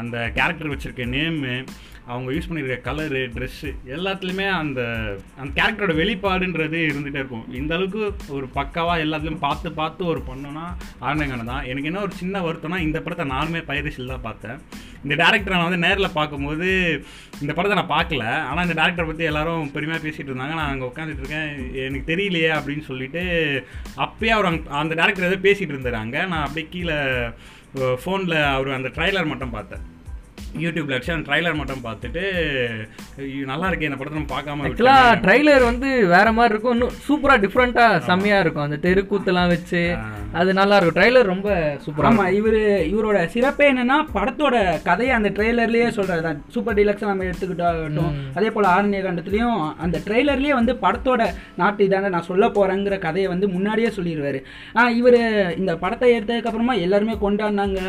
அந்த 0.00 0.16
கேரக்டர் 0.36 0.72
வச்சுருக்க 0.72 1.06
நேமு 1.14 1.54
அவங்க 2.10 2.28
யூஸ் 2.34 2.48
பண்ணியிருக்க 2.48 2.76
கலரு 2.86 3.22
ட்ரெஸ்ஸு 3.34 3.70
எல்லாத்துலேயுமே 3.94 4.46
அந்த 4.60 4.80
அந்த 5.40 5.50
கேரக்டரோட 5.58 5.94
வெளிப்பாடுன்றது 6.00 6.78
இருந்துகிட்டே 6.90 7.20
இருக்கும். 7.22 7.44
இந்த 7.60 7.74
அளவுக்கு 7.76 8.32
ஒரு 8.36 8.46
பக்காவாக 8.58 9.04
எல்லாத்துலேயும் 9.06 9.44
பார்த்து 9.46 9.72
பார்த்து 9.80 10.04
ஒரு 10.12 10.22
பண்ணோன்னா 10.30 10.64
ஆரண்யகாண்டம் 11.06 11.52
தான். 11.52 11.66
எனக்கு 11.72 11.90
என்ன 11.90 12.02
ஒரு 12.06 12.14
சின்ன 12.22 12.40
வருத்தம்னா 12.46 12.78
இந்த 12.86 13.00
படத்தை 13.00 13.26
நானுமே 13.36 13.62
பைரசில் 13.70 14.12
தான் 14.14 14.26
பார்த்தேன். 14.28 14.58
இந்த 15.04 15.14
டேரக்டரை 15.22 15.54
நான் 15.56 15.68
வந்து 15.68 15.84
நேரில் 15.86 16.16
பார்க்கும்போது 16.18 16.68
இந்த 17.42 17.52
படத்தை 17.56 17.76
நான் 17.78 17.94
பார்க்கல. 17.96 18.24
ஆனால் 18.48 18.64
இந்த 18.66 18.76
டேரக்டரை 18.80 19.06
பற்றி 19.10 19.28
எல்லாரும் 19.30 19.70
பெருமையாக 19.76 20.04
பேசிகிட்டு 20.06 20.30
இருந்தாங்க. 20.32 20.56
நான் 20.60 20.72
அங்கே 20.72 20.88
உட்காந்துட்டு 20.90 21.22
இருக்கேன். 21.24 21.52
எனக்கு 21.86 22.10
தெரியலையே 22.12 22.50
அப்படின்னு 22.58 22.84
சொல்லிட்டு 22.90 23.22
அப்பயே 24.06 24.34
அவர் 24.36 24.50
அந்த 24.82 24.94
டேரக்டர் 25.00 25.30
ஏதோ 25.30 25.40
பேசிகிட்டு 25.48 25.76
இருந்தாங்க 25.76 26.26
நான் 26.32 26.44
அப்படியே 26.46 26.68
கீழே 26.74 26.98
ஃபோனில் 28.02 28.38
அவர் 28.56 28.76
அந்த 28.78 28.90
ட்ரைலர் 28.98 29.32
மட்டும் 29.32 29.56
பார்த்தேன். 29.56 29.84
யூடியூப்ல 30.62 30.96
வச்சு 30.96 31.12
அந்த 31.12 31.26
ட்ரைலர் 31.26 31.58
மட்டும் 31.58 31.82
பார்த்துட்டு 31.84 32.22
ஐயோ, 33.22 33.44
நல்லா 33.50 33.66
இருக்கே 33.68 33.88
இந்த 33.88 33.98
படத்தை 33.98 34.16
நம்ம 34.18 34.30
பார்க்காம 34.32 34.64
ஆக்சுவலா 34.66 34.94
விட்டோமே. 34.96 35.20
ட்ரைலர் 35.24 35.64
வந்து 35.68 35.88
வேற 36.12 36.28
மாதிரி 36.32 36.52
இருக்கும். 36.54 36.74
இன்னும் 36.76 36.94
சூப்பரா 37.06 37.34
டிஃப்ரெண்டா 37.44 37.84
செம்மையா 38.08 38.38
இருக்கும். 38.44 38.64
அந்த 38.64 38.78
தெருக்கூத்தெல்லாம் 38.84 39.52
வச்சு 39.52 39.82
அது 40.40 40.50
நல்லா 40.60 40.76
இருக்கும். 40.76 40.96
ட்ரைலர் 40.98 41.30
ரொம்ப 41.32 41.48
சூப்பரா 41.84 42.08
ஆமா 42.10 42.26
இவரு 42.38 42.60
இவரோட 42.92 43.20
சிறப்பே 43.34 43.66
என்னன்னா 43.72 43.98
படத்தோட 44.16 44.54
கதையை 44.88 45.14
அந்த 45.18 45.30
ட்ரெய்லர்லயே 45.38 45.88
சொல்றது 45.90 46.22
தான் 46.22 46.40
சூப்பர் 46.54 46.78
டீலக்ஸ் 46.80 47.10
நம்ம 47.10 47.28
எடுத்துக்கிட்டோம் 47.28 48.10
அதே 48.34 48.50
போல 48.50 48.68
ஆரண்ய 48.74 49.02
காண்டத்துலயும் 49.02 49.56
அந்த 49.86 49.98
ட்ரெய்லர்லயே 50.06 50.54
வந்து 50.60 50.74
படத்தோட 50.84 51.22
நாட்டு 51.56 51.84
இதான 51.88 52.12
நான் 52.16 52.28
சொல்ல 52.30 52.46
போறேங்கிற 52.50 52.98
கதையை 52.98 53.28
வந்து 53.28 53.48
முன்னாடியே 53.48 53.90
சொல்லிடுவாரு 53.96 54.40
ஆஹ் 54.74 54.92
இவரு 55.00 55.20
இந்த 55.56 55.72
படத்தை 55.78 56.08
எடுத்ததுக்கு 56.16 56.50
அப்புறமா 56.50 56.74
எல்லாருமே 56.86 57.16
கொண்டாடினாங்க. 57.22 57.80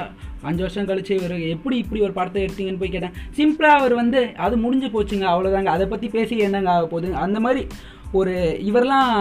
அஞ்சு 0.48 0.64
வருஷம் 0.66 0.90
கழிச்சு 0.90 1.14
இவர் 1.20 1.36
எப்படி 1.56 1.76
இப்படி 1.84 2.02
ஒரு 2.08 2.14
படத்தை 2.20 2.40
எடுத்தீங்கன்னு 2.46 2.82
போய் 2.84 2.94
கேட்டேன். 2.96 3.16
சிம்பிளாக 3.38 3.80
அவர் 3.82 3.94
வந்து 4.02 4.22
அது 4.46 4.58
முடிஞ்சு 4.64 4.90
போச்சுங்க 4.96 5.28
அவ்வளோதாங்க 5.34 5.72
அதை 5.76 5.88
பற்றி 5.94 6.10
பேசி 6.16 6.38
என்னங்க 6.48 6.72
ஆக 6.76 6.88
போகுது? 6.94 7.10
அந்த 7.26 7.40
மாதிரி 7.46 7.64
ஒரு 8.20 8.34
இவரெலாம் 8.70 9.12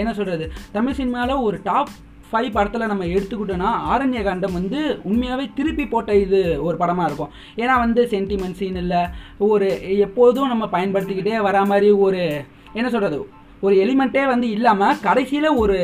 என்ன 0.00 0.10
சொல்கிறது 0.18 0.46
தமிழ் 0.74 0.98
சினிமாவில் 0.98 1.44
ஒரு 1.48 1.58
டாப் 1.68 1.92
ஃபைவ் 2.30 2.48
படத்தில் 2.54 2.90
நம்ம 2.90 3.04
எடுத்துக்கிட்டோன்னா 3.14 3.70
ஆரண்ய 3.92 4.20
காண்டம் 4.26 4.56
வந்து 4.58 4.78
உண்மையாகவே 5.08 5.44
திருப்பி 5.58 5.84
போட்ட 5.92 6.12
இது 6.24 6.40
ஒரு 6.66 6.76
படமாக 6.80 7.08
இருக்கும். 7.08 7.32
ஏன்னா 7.62 7.74
வந்து 7.84 8.02
சென்டிமெண்ட் 8.14 8.58
சீன் 8.60 8.80
இல்லை 8.82 9.02
ஒரு 9.50 9.68
எப்போதும் 10.06 10.50
நம்ம 10.52 10.64
பயன்படுத்திக்கிட்டே 10.74 11.36
வரா 11.48 11.62
மாதிரி 11.72 11.90
ஒரு 12.06 12.22
என்ன 12.78 12.88
சொல்கிறது 12.94 13.18
ஒரு 13.66 13.76
எலிமெண்ட்டே 13.84 14.24
வந்து 14.32 14.48
இல்லாமல் 14.56 14.98
கடைசியில் 15.06 15.58
ஒரு 15.62 15.78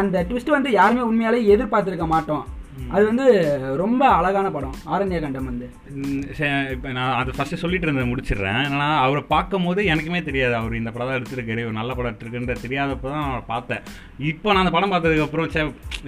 அந்த 0.00 0.26
ட்விஸ்ட் 0.28 0.56
வந்து 0.56 0.70
யாருமே 0.78 1.02
உண்மையாலே 1.08 1.40
எதிர்பார்த்துருக்க 1.54 2.06
மாட்டோம். 2.14 2.44
அது 2.94 3.04
வந்து 3.10 3.26
ரொம்ப 3.82 4.02
அழகான 4.18 4.46
படம். 4.56 4.74
ஆரண்ய 4.94 5.18
காண்டம் 5.24 5.48
வந்து. 5.50 5.66
இப்போ 6.74 6.88
நான் 6.98 7.14
அது 7.20 7.36
ஃபஸ்ட்டு 7.36 7.60
சொல்லிட்டு 7.62 7.86
இருந்ததை 7.86 8.06
முடிச்சிடுறேன். 8.10 8.60
ஏன்னா 8.70 8.88
அவரை 9.04 9.22
பார்க்கும் 9.32 9.66
போது 9.68 9.80
எனக்குமே 9.92 10.20
தெரியாது 10.28 10.54
அவர் 10.60 10.78
இந்த 10.80 10.90
படம் 10.94 11.08
தான் 11.10 11.18
எடுத்திருக்காரு 11.18 11.64
ஒரு 11.68 11.76
நல்ல 11.78 11.90
படம் 11.94 12.10
எடுத்திருக்குன்ற 12.10 12.56
தெரியாதப்போ 12.64 13.08
தான் 13.14 13.26
அவரை 13.28 13.42
பார்த்தேன். 13.52 13.82
இப்போ 14.32 14.48
நான் 14.52 14.64
அந்த 14.64 14.74
படம் 14.76 14.92
பார்த்ததுக்கப்புறம் 14.94 15.50
சே 15.56 15.62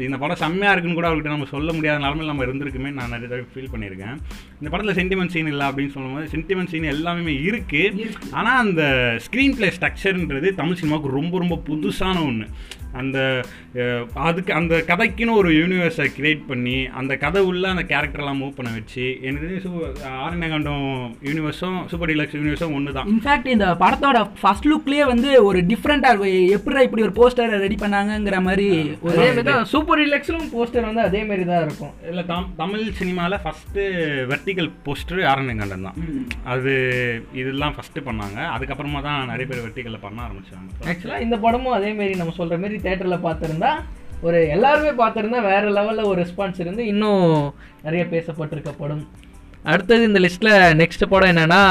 இந்த 0.08 0.18
படம் 0.24 0.40
செம்மையாக 0.44 0.74
இருக்குன்னு 0.74 0.98
கூட 1.00 1.08
அவர்கிட்ட 1.10 1.34
நம்ம 1.36 1.48
சொல்ல 1.54 1.72
முடியாத 1.78 2.02
நிலமையில் 2.04 2.32
நம்ம 2.32 2.46
இருந்திருக்குமே 2.48 2.92
நான் 2.98 3.12
நிறைய 3.14 3.28
தடவை 3.32 3.46
ஃபீல் 3.54 3.72
பண்ணியிருக்கேன். 3.74 4.16
இந்த 4.60 4.68
படத்தில் 4.72 4.98
சென்டிமெண்ட் 5.00 5.34
சீன் 5.36 5.52
இல்லை 5.52 5.66
அப்படின்னு 5.70 5.94
சொல்லும்போது 5.96 6.28
சென்டிமெண்ட் 6.34 6.72
சீன் 6.74 6.92
எல்லாமே 6.94 7.36
இருக்குது 7.48 8.06
ஆனால் 8.38 8.60
அந்த 8.64 8.82
ஸ்க்ரீன் 9.26 9.56
பிளே 9.58 9.70
ஸ்ட்ரக்சர்ன்றது 9.78 10.50
தமிழ் 10.60 10.80
சினிமாவுக்கு 10.82 11.16
ரொம்ப 11.18 11.34
ரொம்ப 11.44 11.58
புதுசான 11.70 12.16
ஒன்று 12.28 12.48
அந்த 12.94 13.18
அதுக்கு 14.22 14.52
அந்த 14.54 14.74
கதைக்குன்னு 14.86 15.34
ஒரு 15.34 15.50
யூனிவர்ஸை 15.54 16.06
கிரியேட் 16.14 16.42
பண்ணி 16.46 16.76
அந்த 16.98 17.16
கதை 17.16 17.40
உள்ள 17.42 17.64
அந்த 17.68 17.84
கேரக்டர்லாம் 17.84 18.40
மூவ் 18.40 18.54
பண்ண 18.54 18.70
வச்சு 18.72 19.04
எனக்கு 19.22 19.58
சூ- 19.60 19.90
ஆரண்யகாண்டம் 20.22 20.86
யூனிவர்ஸும் 21.22 21.78
சூப்பர் 21.88 22.10
டிலக்ஸ் 22.12 22.36
யூனிவர்ஸும் 22.36 22.74
ஒன்று 22.74 22.92
தான் 22.92 23.08
இன்ஃபேக்ட் 23.12 23.48
இந்த 23.48 23.66
படத்தோட 23.80 24.18
ஃபர்ஸ்ட் 24.40 24.68
லுக்லயே 24.68 25.04
வந்து 25.06 25.44
ஒரு 25.44 25.60
டிஃப்ரெண்டா 25.68 26.10
இருக்கும் 26.10 26.26
எப்படி 26.56 26.84
இப்படி 26.84 27.02
ஒரு 27.02 27.14
போஸ்டர் 27.14 27.54
ரெடி 27.58 27.76
பண்ணாங்கங்கிற 27.76 28.40
மாதிரி 28.42 28.68
ஒரு 29.02 29.16
தான். 29.42 29.64
சூப்பர் 29.66 30.00
ரிலாக்ஸ்லும் 30.00 30.48
போஸ்டர் 30.52 30.88
வந்து 30.88 31.02
அதே 31.02 31.24
மாதிரி 31.24 31.44
தான் 31.44 31.62
இருக்கும். 31.62 31.92
இல்லை 32.08 32.24
தம் 32.26 32.48
தமிழ் 32.56 32.84
சினிமாவில் 32.92 33.42
ஃபஸ்ட்டு 33.44 33.84
வெர்டிக்கல் 34.30 34.70
போஸ்டர் 34.86 35.22
ஆரண்யகாண்டம் 35.28 35.86
தான். 35.88 35.98
அது 36.46 36.72
இதெல்லாம் 37.32 37.74
ஃபஸ்ட்டு 37.74 38.06
பண்ணாங்க. 38.06 38.38
அதுக்கப்புறமா 38.54 39.02
தான் 39.02 39.26
நிறைய 39.26 39.46
பேர் 39.46 39.64
வெர்டிக்கலில் 39.64 40.00
பண்ண 40.00 40.18
ஆரம்பிச்சாங்க. 40.22 40.68
ஆக்சுவலாக 40.88 41.20
இந்த 41.20 41.38
படமும் 41.38 41.72
அதே 41.72 41.92
மாதிரி 41.92 42.14
நம்ம 42.14 42.34
சொல்ற 42.36 42.58
மாதிரி 42.58 42.77
தேட்டரில் 42.78 43.24
பார்த்துருந்தா 43.24 43.72
ஒரு 44.22 44.38
எல்லாருமே 44.48 44.92
பார்த்துருந்தா 44.98 45.40
வேற 45.42 45.64
லெவலில் 45.70 46.08
ஒரு 46.08 46.18
ரெஸ்பான்ஸ் 46.22 46.60
இருந்து 46.60 46.84
இன்னும் 46.86 47.26
நிறைய 47.82 48.04
பேசப்பட்டிருக்க 48.10 48.72
படம் 48.78 49.04
அடுத்தது 49.64 50.02
இந்த 50.04 50.20
லிஸ்ட்ல 50.20 50.50
நெக்ஸ்ட் 50.74 51.04
படம் 51.08 51.30
என்னன்னா 51.30 51.62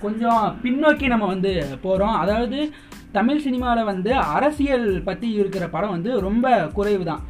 கொஞ்சம் 0.00 0.42
பின்னோக்கி 0.62 1.06
நம்ம 1.06 1.26
வந்து 1.26 1.52
போகிறோம் 1.82 2.16
அதாவது 2.16 2.58
தமிழ் 3.12 3.44
சினிமாவில் 3.44 3.90
வந்து 3.90 4.10
அரசியல் 4.32 4.88
பற்றி 5.02 5.28
இருக்கிற 5.32 5.64
படம் 5.68 5.94
வந்து 5.96 6.10
ரொம்ப 6.20 6.46
குறைவு 6.72 7.04
தான் 7.04 7.22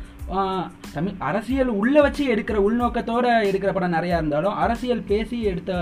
தமிழ் 0.92 1.14
அரசியல் 1.20 1.70
உள்ள 1.72 1.96
வச்சு 2.00 2.22
எடுக்கிற 2.26 2.58
உள்நோக்கத்தோட 2.62 3.26
எடுக்கிற 3.48 3.70
படம் 3.72 3.96
நிறையா 3.96 4.16
இருந்தாலும் 4.16 4.58
அரசியல் 4.58 5.02
பேசி 5.02 5.38
எடுத்த 5.42 5.72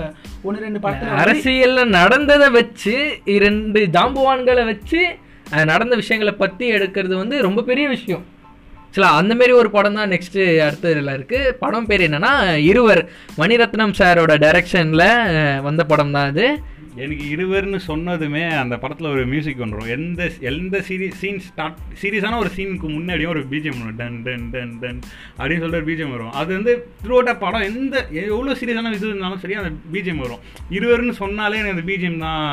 ஒன்று 0.43 0.63
ரெண்டு 0.63 0.79
படத்தில் 0.79 1.21
அரசியல்ல 1.21 1.83
நடந்ததை 1.89 2.47
வச்சு 2.49 2.95
இரண்டு 3.35 3.81
ஜாம்புவான்களை 3.89 4.65
வச்சு 4.65 5.01
நடந்த 5.51 5.95
விஷயங்களை 5.95 6.33
பற்றி 6.43 6.65
எடுக்கிறது 6.73 7.15
வந்து 7.23 7.41
ரொம்ப 7.41 7.61
பெரிய 7.61 7.87
விஷயம். 7.87 8.23
சில 8.95 9.07
அந்தமாரி 9.07 9.53
ஒரு 9.53 9.69
படம் 9.71 9.93
தான் 9.93 10.11
நெக்ஸ்ட்டு 10.11 10.43
அடுத்த 10.65 10.91
இதில் 10.93 11.13
இருக்குது 11.17 11.51
படம் 11.63 11.85
பேர் 11.85 12.05
என்னென்னா 12.07 12.31
இருவர். 12.71 13.01
மணிரத்னம் 13.37 13.93
சாரோட 13.99 14.33
டைரக்ஷனில் 14.45 15.61
வந்த 15.61 15.83
படம் 15.91 16.11
தான் 16.11 16.29
அது. 16.29 16.47
எனக்கு 17.03 17.25
இருவர்னு 17.33 17.79
சொன்னதுமே 17.87 18.41
அந்த 18.61 18.75
படத்தில் 18.83 19.09
ஒரு 19.11 19.23
மியூசிக் 19.31 19.61
வந்துடும் 19.63 19.91
எந்த 19.95 20.29
எந்த 20.49 20.81
சீரீஸ் 20.87 21.19
சீன் 21.21 21.41
ஸ்டார்ட் 21.45 21.77
சீரியஸான 22.01 22.39
ஒரு 22.43 22.49
சீனுக்கு 22.55 22.87
முன்னாடியும் 22.95 23.31
ஒரு 23.33 23.43
பிஜிஎம் 23.51 23.79
வரும் 23.81 23.97
டன் 24.01 24.17
டன் 24.25 24.45
டன் 24.53 24.73
டன் 24.81 24.99
அப்படின்னு 25.37 25.61
சொல்லிட்டு 25.63 25.81
ஒரு 25.81 25.89
பிஜிஎம் 25.91 26.13
வரும். 26.15 26.33
அது 26.41 26.49
வந்து 26.57 26.73
த்ரூ 27.03 27.17
படம் 27.43 27.65
எந்த 27.69 27.95
எவ்வளோ 28.23 28.55
சீரியஸான 28.61 28.93
இது 28.97 29.07
இருந்தாலும் 29.11 29.41
சரி 29.43 29.57
அந்த 29.61 29.71
பிஜிஎம் 29.93 30.21
வரும். 30.25 30.41
இருவர்னு 30.77 31.15
சொன்னாலே 31.21 31.59
எனக்கு 31.61 31.75
அந்த 31.75 31.85
பிஜிஎம் 31.91 32.19
தான் 32.25 32.43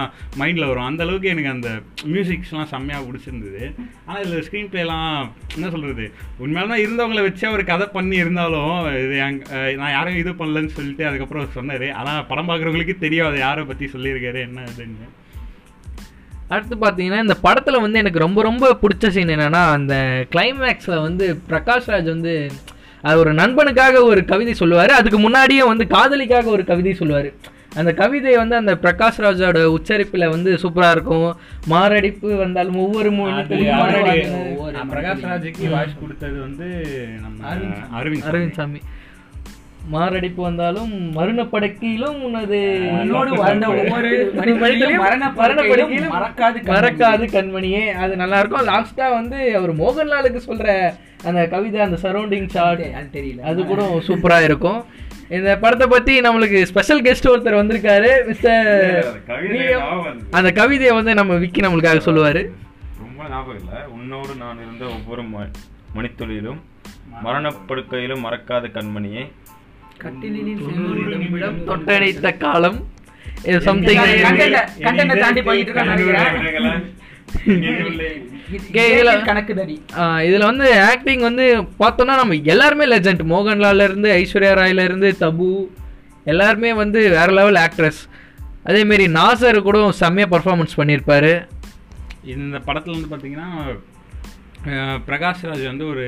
மைண்டில் 0.42 0.68
வரும். 0.71 0.88
அந்த 0.90 1.02
அளவுக்கு 1.07 1.33
எனக்கு 1.35 1.52
அந்த 1.57 1.71
மியூசிக்ஸ்லாம் 2.14 2.71
செம்மையாக 2.75 3.07
பிடிச்சிருந்தது. 3.09 3.64
ஆனால் 4.07 4.23
இதில் 4.25 4.47
ஸ்க்ரீன் 4.49 4.71
ப்ளேலாம் 4.75 5.12
என்ன 5.57 5.71
சொல்கிறது 5.75 6.07
உண்மையிலாம் 6.45 6.83
இருந்தவங்கள 6.85 7.23
வச்சு 7.28 7.45
அவர் 7.50 7.64
கதை 7.73 7.88
பண்ணி 7.97 8.16
இருந்தாலும் 8.25 8.76
இது 9.02 9.16
நான் 9.83 9.95
யாரும் 9.97 10.21
இது 10.23 10.30
பண்ணலன்னு 10.40 10.75
சொல்லிட்டு 10.78 11.09
அதுக்கப்புறம் 11.11 11.54
சொன்னார். 11.59 11.88
ஆனால் 12.00 12.25
படம் 12.33 12.50
பார்க்குறவங்களுக்கு 12.50 12.97
தெரியும் 13.04 13.28
அதை 13.30 13.40
யாரை 13.47 13.64
பற்றி 13.64 13.87
சொல்லியிருக்காரு 13.97 14.26
என்ன 14.35 14.61
இதுன்னு. 14.61 15.09
அடுத்து 16.49 16.77
பார்த்தீங்கன்னா 16.77 17.21
இந்த 17.21 17.35
படத்தில் 17.35 17.81
வந்து 17.81 17.99
எனக்கு 17.99 18.19
ரொம்ப 18.19 18.43
ரொம்ப 18.43 18.79
பிடிச்ச 18.83 19.09
சீன் 19.09 19.29
என்னன்னா 19.29 19.73
அந்த 19.73 20.25
கிளைமேக்ஸில் 20.35 21.03
வந்து 21.03 21.41
பிரகாஷ் 21.49 21.87
ராஜ் 21.87 22.05
வந்து 22.05 22.51
அது 23.03 23.19
ஒரு 23.19 23.35
நண்பனுக்காக 23.35 24.03
ஒரு 24.03 24.25
கவிதை 24.25 24.55
சொல்லுவார். 24.55 24.91
அதுக்கு 24.91 25.19
முன்னாடியே 25.19 25.65
வந்து 25.65 25.87
காதலிக்காக 25.87 26.51
ஒரு 26.51 26.65
கவிதை 26.65 26.95
சொல்லுவார். 26.95 27.33
அந்த 27.77 27.93
கவிதை 27.93 28.37
வந்து 28.37 28.57
அந்த 28.57 28.79
பிரகாஷ் 28.83 29.19
ராஜோட 29.19 29.65
உச்சரிப்பில் 29.65 30.29
வந்து 30.29 30.55
சூப்பராக 30.55 30.91
இருக்கும். 30.91 31.37
மாரடிப்பு 31.67 32.37
வந்தாலும் 32.37 32.77
ஒவ்வொரு 32.77 33.11
பிரகாஷ் 33.11 35.31
ராஜுக்கு 35.31 35.71
வாய்ஸ் 35.71 36.01
கொடுத்தது 36.01 36.41
வந்து 36.41 36.87
நம்ம 37.21 38.03
அரவிந்த் 38.03 38.03
அரவிந்த் 38.03 38.51
சாமி. 38.51 38.81
மாரடைப்பு 39.92 40.40
வந்தாலும் 40.47 40.92
மரணப்படுக்கையிலும் 41.18 42.18
உனது 42.28 42.59
உன்னோடு 42.95 43.30
வாழ்ந்த 43.40 43.66
ஒவ்வொரு 43.80 44.11
மனிதனையும் 44.61 45.04
மரணப்படுக்கையிலும் 45.04 46.14
மறக்காது. 46.16 46.59
மறக்காது 46.75 47.26
கண்மணியே. 47.37 47.83
அது 48.02 48.12
நல்லா 48.23 48.38
இருக்கும் 48.42 48.68
லாஸ்டா 48.71 49.09
வந்து 49.18 49.38
அவர் 49.59 49.73
மோகன்லாலுக்கு 49.83 50.42
சொல்ற 50.49 50.76
அந்த 51.28 51.42
கவிதை 51.54 51.80
அந்த 51.87 51.99
சரௌண்டிங் 52.04 52.49
ஷாட் 52.54 52.85
அது 52.99 53.09
தெரியல. 53.18 53.40
அது 53.50 53.66
கூட 53.71 53.83
சூப்பரா 54.09 54.38
இருக்கும் 54.49 54.80
இந்த 55.37 55.50
படத்தை 55.62 55.87
பத்தி 55.95 56.12
நம்மளுக்கு 56.26 56.59
ஸ்பெஷல் 56.71 57.02
கெஸ்ட் 57.07 57.30
ஒருத்தர் 57.33 57.61
வந்திருக்காரு 57.61 58.11
மிஸ்டர். 58.28 58.71
அந்த 60.38 60.50
கவிதையை 60.61 60.95
வந்து 60.99 61.14
நம்ம 61.21 61.35
விக்கி 61.42 61.61
நம்மளுக்காக 61.66 62.00
சொல்லுவாரு. 62.09 62.42
ரொம்ப 63.02 63.21
ஞாபகம் 63.33 63.59
இல்லை. 63.61 63.80
உன்னோடு 63.97 64.33
நான் 64.45 64.62
இருந்த 64.64 64.85
ஒவ்வொரு 64.97 65.25
மணித்துளியிலும் 65.97 66.62
மரணப்படுக்கையிலும் 67.26 68.25
மறக்காத 68.26 68.66
கண்மணியே. 68.78 69.23
கட்டிலினில் 70.05 70.62
காலம். 72.38 72.78
சம்திங் 73.61 73.99
Content- 73.99 74.71
content 74.81 75.11
அ 75.11 75.21
தாண்டி 75.21 75.43
போயிட்டு 75.43 75.73
இதுல- 78.85 79.25
கணக்கு 79.25 79.52
இதில் 80.26 80.45
வந்து 80.45 80.83
ஆக்டிங் 80.83 81.21
வந்து 81.21 81.45
பார்த்தோன்னா 81.78 82.14
நம்ம 82.17 82.35
எல்லாருமே 82.45 82.87
லெஜண்ட் 82.87 83.23
மோகன்லால்ல 83.28 83.83
இருந்து 83.83 84.12
ஐஸ்வர்யா 84.12 84.52
ராயில 84.55 84.85
இருந்து 84.85 85.17
தபு 85.21 85.50
எல்லாருமே 86.25 86.73
வந்து 86.73 87.09
வேற 87.11 87.33
லெவல் 87.33 87.55
ஆக்ட்ரஸ் 87.55 88.00
அதேமாரி 88.64 89.07
நாசர் 89.12 89.62
கூட 89.62 89.90
செம்மையாக 89.93 90.33
பர்ஃபார்மன்ஸ் 90.35 90.78
பண்ணியிருப்பாரு 90.78 91.33
இந்த 92.25 92.59
படத்தில் 92.59 92.97
வந்து 92.97 93.11
பார்த்தீங்கன்னா 93.11 93.49
பிரகாஷ்ராஜ் 94.65 95.05
பிரகாஷ் 95.09 95.43
ராஜ் 95.49 95.65
வந்து 95.71 95.85
ஒரு 95.91 96.05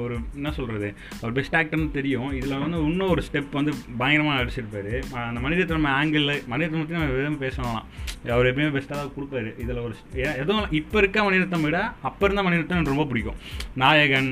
ஒரு 0.00 0.14
என்ன 0.38 0.50
சொல்கிறது 0.56 0.88
ஒரு 1.24 1.32
பெஸ்ட் 1.36 1.56
ஆக்டர்னு 1.58 1.90
தெரியும். 1.98 2.30
இதில் 2.38 2.62
வந்து 2.62 2.78
இன்னும் 2.88 3.12
ஒரு 3.14 3.22
ஸ்டெப் 3.26 3.54
வந்து 3.58 3.72
பயங்கரமாக 4.00 4.40
அடிச்சிருப்பார் 4.42 4.90
அந்த 5.28 5.40
மனிதத்தன்மை 5.44 5.92
ஆங்கிளில் 5.98 6.34
மனிதத்திறமை 6.52 7.04
நம்ம 7.04 7.14
விதமாக 7.18 7.40
பேசலாம் 7.44 7.78
அவர் 8.34 8.48
எப்பயுமே 8.50 8.72
பெஸ்ட்டாக 8.76 8.98
தான் 9.00 9.14
கொடுப்பாரு. 9.16 9.52
இதில் 9.62 9.80
ஒரு 9.86 9.94
எதுவும் 10.42 10.68
இப்போ 10.80 10.98
இருக்க 11.02 11.24
மணிரத்னம் 11.28 11.66
விட 11.68 11.78
அப்போ 12.10 12.24
இருந்த 12.28 12.44
மணிரத்னம் 12.48 12.78
எனக்கு 12.78 12.94
ரொம்ப 12.94 13.06
பிடிக்கும். 13.12 13.38
நாயகன் 13.84 14.30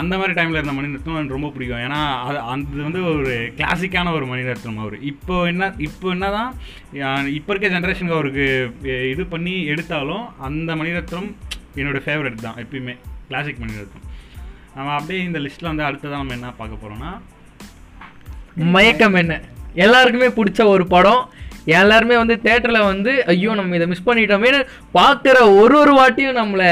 அந்த 0.00 0.14
மாதிரி 0.18 0.34
டைமில் 0.36 0.58
இருந்த 0.60 0.74
மணிரத்னம் 0.80 1.18
எனக்கு 1.20 1.38
ரொம்ப 1.38 1.50
பிடிக்கும். 1.54 1.82
ஏன்னா 1.86 2.00
அது 2.26 2.38
அது 2.52 2.82
வந்து 2.88 3.00
ஒரு 3.12 3.34
கிளாசிக்கான 3.60 4.12
ஒரு 4.18 4.26
மணிரத்னம் 4.32 4.82
அவர். 4.84 4.98
இப்போ 5.12 5.36
என்ன 5.52 5.72
இப்போ 5.88 6.08
என்ன 6.16 6.30
தான் 6.38 6.50
இப்போ 7.38 7.50
இருக்க 7.52 7.74
ஜென்ரேஷனுக்கு 7.76 8.18
அவருக்கு 8.20 8.46
இது 9.14 9.24
பண்ணி 9.34 9.56
எடுத்தாலும் 9.74 10.26
அந்த 10.48 10.72
மணிரத்னம் 10.82 11.30
என்னோட 11.76 11.98
ஃபேவரட் 12.06 12.44
தான் 12.46 12.58
எப்பயுமே. 12.62 12.94
கிளாசிக் 13.28 13.60
மணிரத்னம் 13.62 14.08
நம்ம 14.76 14.92
அப்படியே 14.98 15.20
இந்த 15.24 15.38
லிஸ்ட்டில் 15.38 15.70
வந்து 15.70 15.86
அடுத்ததான் 15.88 16.22
நம்ம 16.22 16.36
என்ன 16.38 16.52
பார்க்க 16.58 16.82
போகிறோம்னா 16.82 17.12
மயக்கம் 18.76 19.14
என்ன? 19.14 19.34
எல்லாருக்குமே 19.74 20.28
பிடிச்ச 20.38 20.64
ஒரு 20.64 20.86
படம். 20.86 21.22
எல்லாருமே 21.64 22.16
வந்து 22.16 22.34
தேட்டரில் 22.44 22.86
வந்து 22.90 23.12
ஐயோ 23.24 23.54
நம்ம 23.54 23.76
இதை 23.76 23.86
மிஸ் 23.86 24.06
பண்ணிட்டோமேனு 24.06 24.60
பார்க்குற 24.94 25.36
ஒரு 25.60 25.74
ஒரு 25.78 25.92
வாட்டியும் 25.98 26.38
நம்மளை 26.40 26.70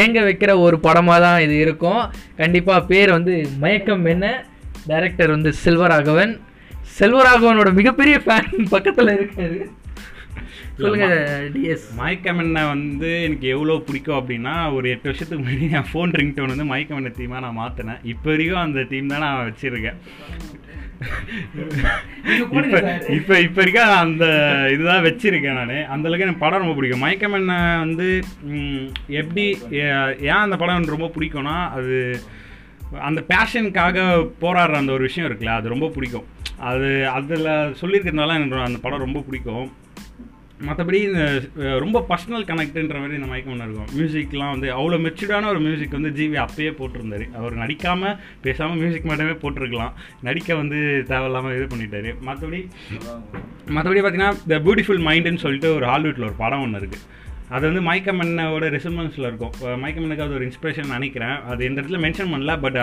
ஏங்க 0.00 0.20
வைக்கிற 0.28 0.52
ஒரு 0.58 0.78
படமாக 0.86 1.20
தான் 1.26 1.40
இது 1.40 1.54
இருக்கும். 1.58 2.02
கண்டிப்பாக 2.36 2.86
பேர் 2.90 3.10
வந்து 3.10 3.34
மயக்கம் 3.58 4.04
என்ன? 4.04 4.26
டைரக்டர் 4.86 5.30
வந்து 5.30 5.52
செல்வராகவன். 5.64 6.32
செல்வராகவனோட 6.98 7.72
மிகப்பெரிய 7.72 8.16
ஃபேன் 8.24 8.66
பக்கத்தில் 8.74 9.12
இருக்காரு. 9.18 9.60
சொல்லுங்க 10.80 11.06
டிஎஸ் 11.54 11.86
வந்து 12.72 13.10
எனக்கு 13.26 13.46
எவ்வளோ 13.54 13.74
பிடிக்கும் 13.86 14.18
அப்படின்னா 14.18 14.54
ஒரு 14.76 14.86
எட்டு 14.94 15.08
வருஷத்துக்கு 15.10 15.42
முன்னாடி 15.42 15.68
என் 15.78 15.88
ஃபோன் 15.90 16.14
ரிங்டோன் 16.20 16.52
வந்து 16.52 16.70
மயக்கமெண்ணை 16.72 17.12
தீமாக 17.18 17.42
நான் 17.44 17.58
மாற்றினேன் 17.62 18.02
இப்போ 18.12 18.30
வரைக்கும் 18.32 18.64
அந்த 18.66 18.84
தீம் 18.92 19.12
தான் 19.12 19.24
நான் 19.26 19.46
வச்சுருக்கேன். 19.48 19.98
இப்போ 23.16 23.34
இப்போ 23.46 23.60
வரைக்கும் 23.60 23.94
அந்த 24.04 24.24
இதுதான் 24.74 25.04
வச்சிருக்கேன் 25.06 25.58
நான். 25.60 25.74
அந்த 25.94 26.04
அளவுக்கு 26.08 26.26
எனக்கு 26.26 26.44
படம் 26.44 26.62
ரொம்ப 26.64 26.76
பிடிக்கும். 26.78 27.04
மயக்கமெண்ணை 27.06 27.58
வந்து 27.84 28.08
எப்படி 29.20 29.44
ஏன் 30.28 30.44
அந்த 30.44 30.56
படம் 30.62 30.76
எனக்கு 30.76 30.96
ரொம்ப 30.96 31.10
பிடிக்கும்னா 31.16 31.56
அது 31.78 31.96
அந்த 33.08 33.20
பேஷனுக்காக 33.32 33.98
போராடுற 34.44 34.80
அந்த 34.82 34.92
ஒரு 34.96 35.06
விஷயம் 35.08 35.28
இருக்குல்ல 35.28 35.58
அது 35.58 35.74
ரொம்ப 35.74 35.90
பிடிக்கும். 35.96 36.26
அது 36.70 36.88
அதில் 37.18 37.48
சொல்லியிருக்கிறதுனால 37.82 38.34
எனக்கு 38.38 38.68
அந்த 38.70 38.80
படம் 38.86 39.04
ரொம்ப 39.06 39.22
பிடிக்கும். 39.28 39.68
மற்றபடி 40.66 40.92
இந்த 40.92 41.42
ரொம்ப 41.54 42.04
பர்சனல் 42.08 42.48
கனெக்டுன்ற 42.48 42.94
மாதிரி 42.94 43.14
இந்த 43.14 43.26
மயக்கம் 43.26 43.52
ஒன்று 43.52 43.66
இருக்கும். 43.66 43.90
மியூசிக்லாம் 43.98 44.50
வந்து 44.50 44.68
அவ்வளோ 44.76 44.96
மெச்சூர்டான 45.06 45.48
ஒரு 45.48 45.60
மியூசிக் 45.60 45.96
வந்து 45.98 46.10
ஜிவி 46.10 46.36
அப்பயே 46.44 46.70
போட்டிருந்தாரு. 46.72 47.32
அவர் 47.32 47.54
நடிக்காமல் 47.54 48.16
பேசாமல் 48.42 48.76
மியூசிக் 48.76 49.04
மட்டுமே 49.04 49.30
போட்டிருக்கலாம். 49.30 49.92
நடிக்க 50.22 50.54
வந்து 50.54 51.04
தேவையில்லாமல் 51.06 51.56
இது 51.56 51.76
பண்ணிட்டாரு. 51.76 52.14
மற்றபடி 52.26 52.60
மற்றபடி 53.68 54.02
பார்த்தீங்கன்னா 54.04 54.34
த 54.46 54.58
பியூட்டிஃபுல் 54.58 55.02
மைண்டுன்னு 55.08 55.36
சொல்லிட்டு 55.36 55.74
ஒரு 55.74 55.86
ஹாலிவுட்டில் 55.86 56.28
ஒரு 56.30 56.32
படம் 56.32 56.62
ஒன்று 56.62 56.78
இருக்குது 56.78 57.04
அது 57.48 57.72
வந்து 57.72 57.90
மைக்கமன்னோட 57.90 58.64
ரெசல்மென்ஸில் 58.76 59.26
இருக்கும். 59.30 59.52
அஹ் 59.60 59.78
மைக்கமன்னுக்கு 59.84 60.26
அது 60.26 60.34
ஒரு 60.34 60.50
இன்ஸ்பிரேஷன் 60.50 60.86
நினைக்கிறேன். 60.86 61.42
அது 61.42 61.64
இந்த 61.64 61.80
இடத்துல 61.80 62.00
மென்ஷன் 62.04 62.30
பண்ணல 62.34 62.60
பட் 62.60 62.76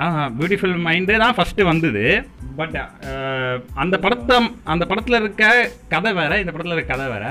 ஆ 0.00 0.28
பியூட்டிஃபுல் 0.28 0.76
மைண்டு 0.88 1.18
தான் 1.18 1.34
ஃபஸ்ட்டு 1.34 1.62
வந்தது. 1.62 2.28
பட் 2.58 2.76
uh, 3.10 3.54
அந்த 3.82 3.96
படத்தை 4.04 4.36
அந்த 4.72 4.84
படத்தில் 4.90 5.20
இருக்க 5.20 5.44
கதை 5.94 6.12
வேற 6.12 6.32
இந்த 6.42 6.52
படத்தில் 6.52 6.76
இருக்க 6.76 6.92
கதை 6.94 7.06
வேற. 7.14 7.26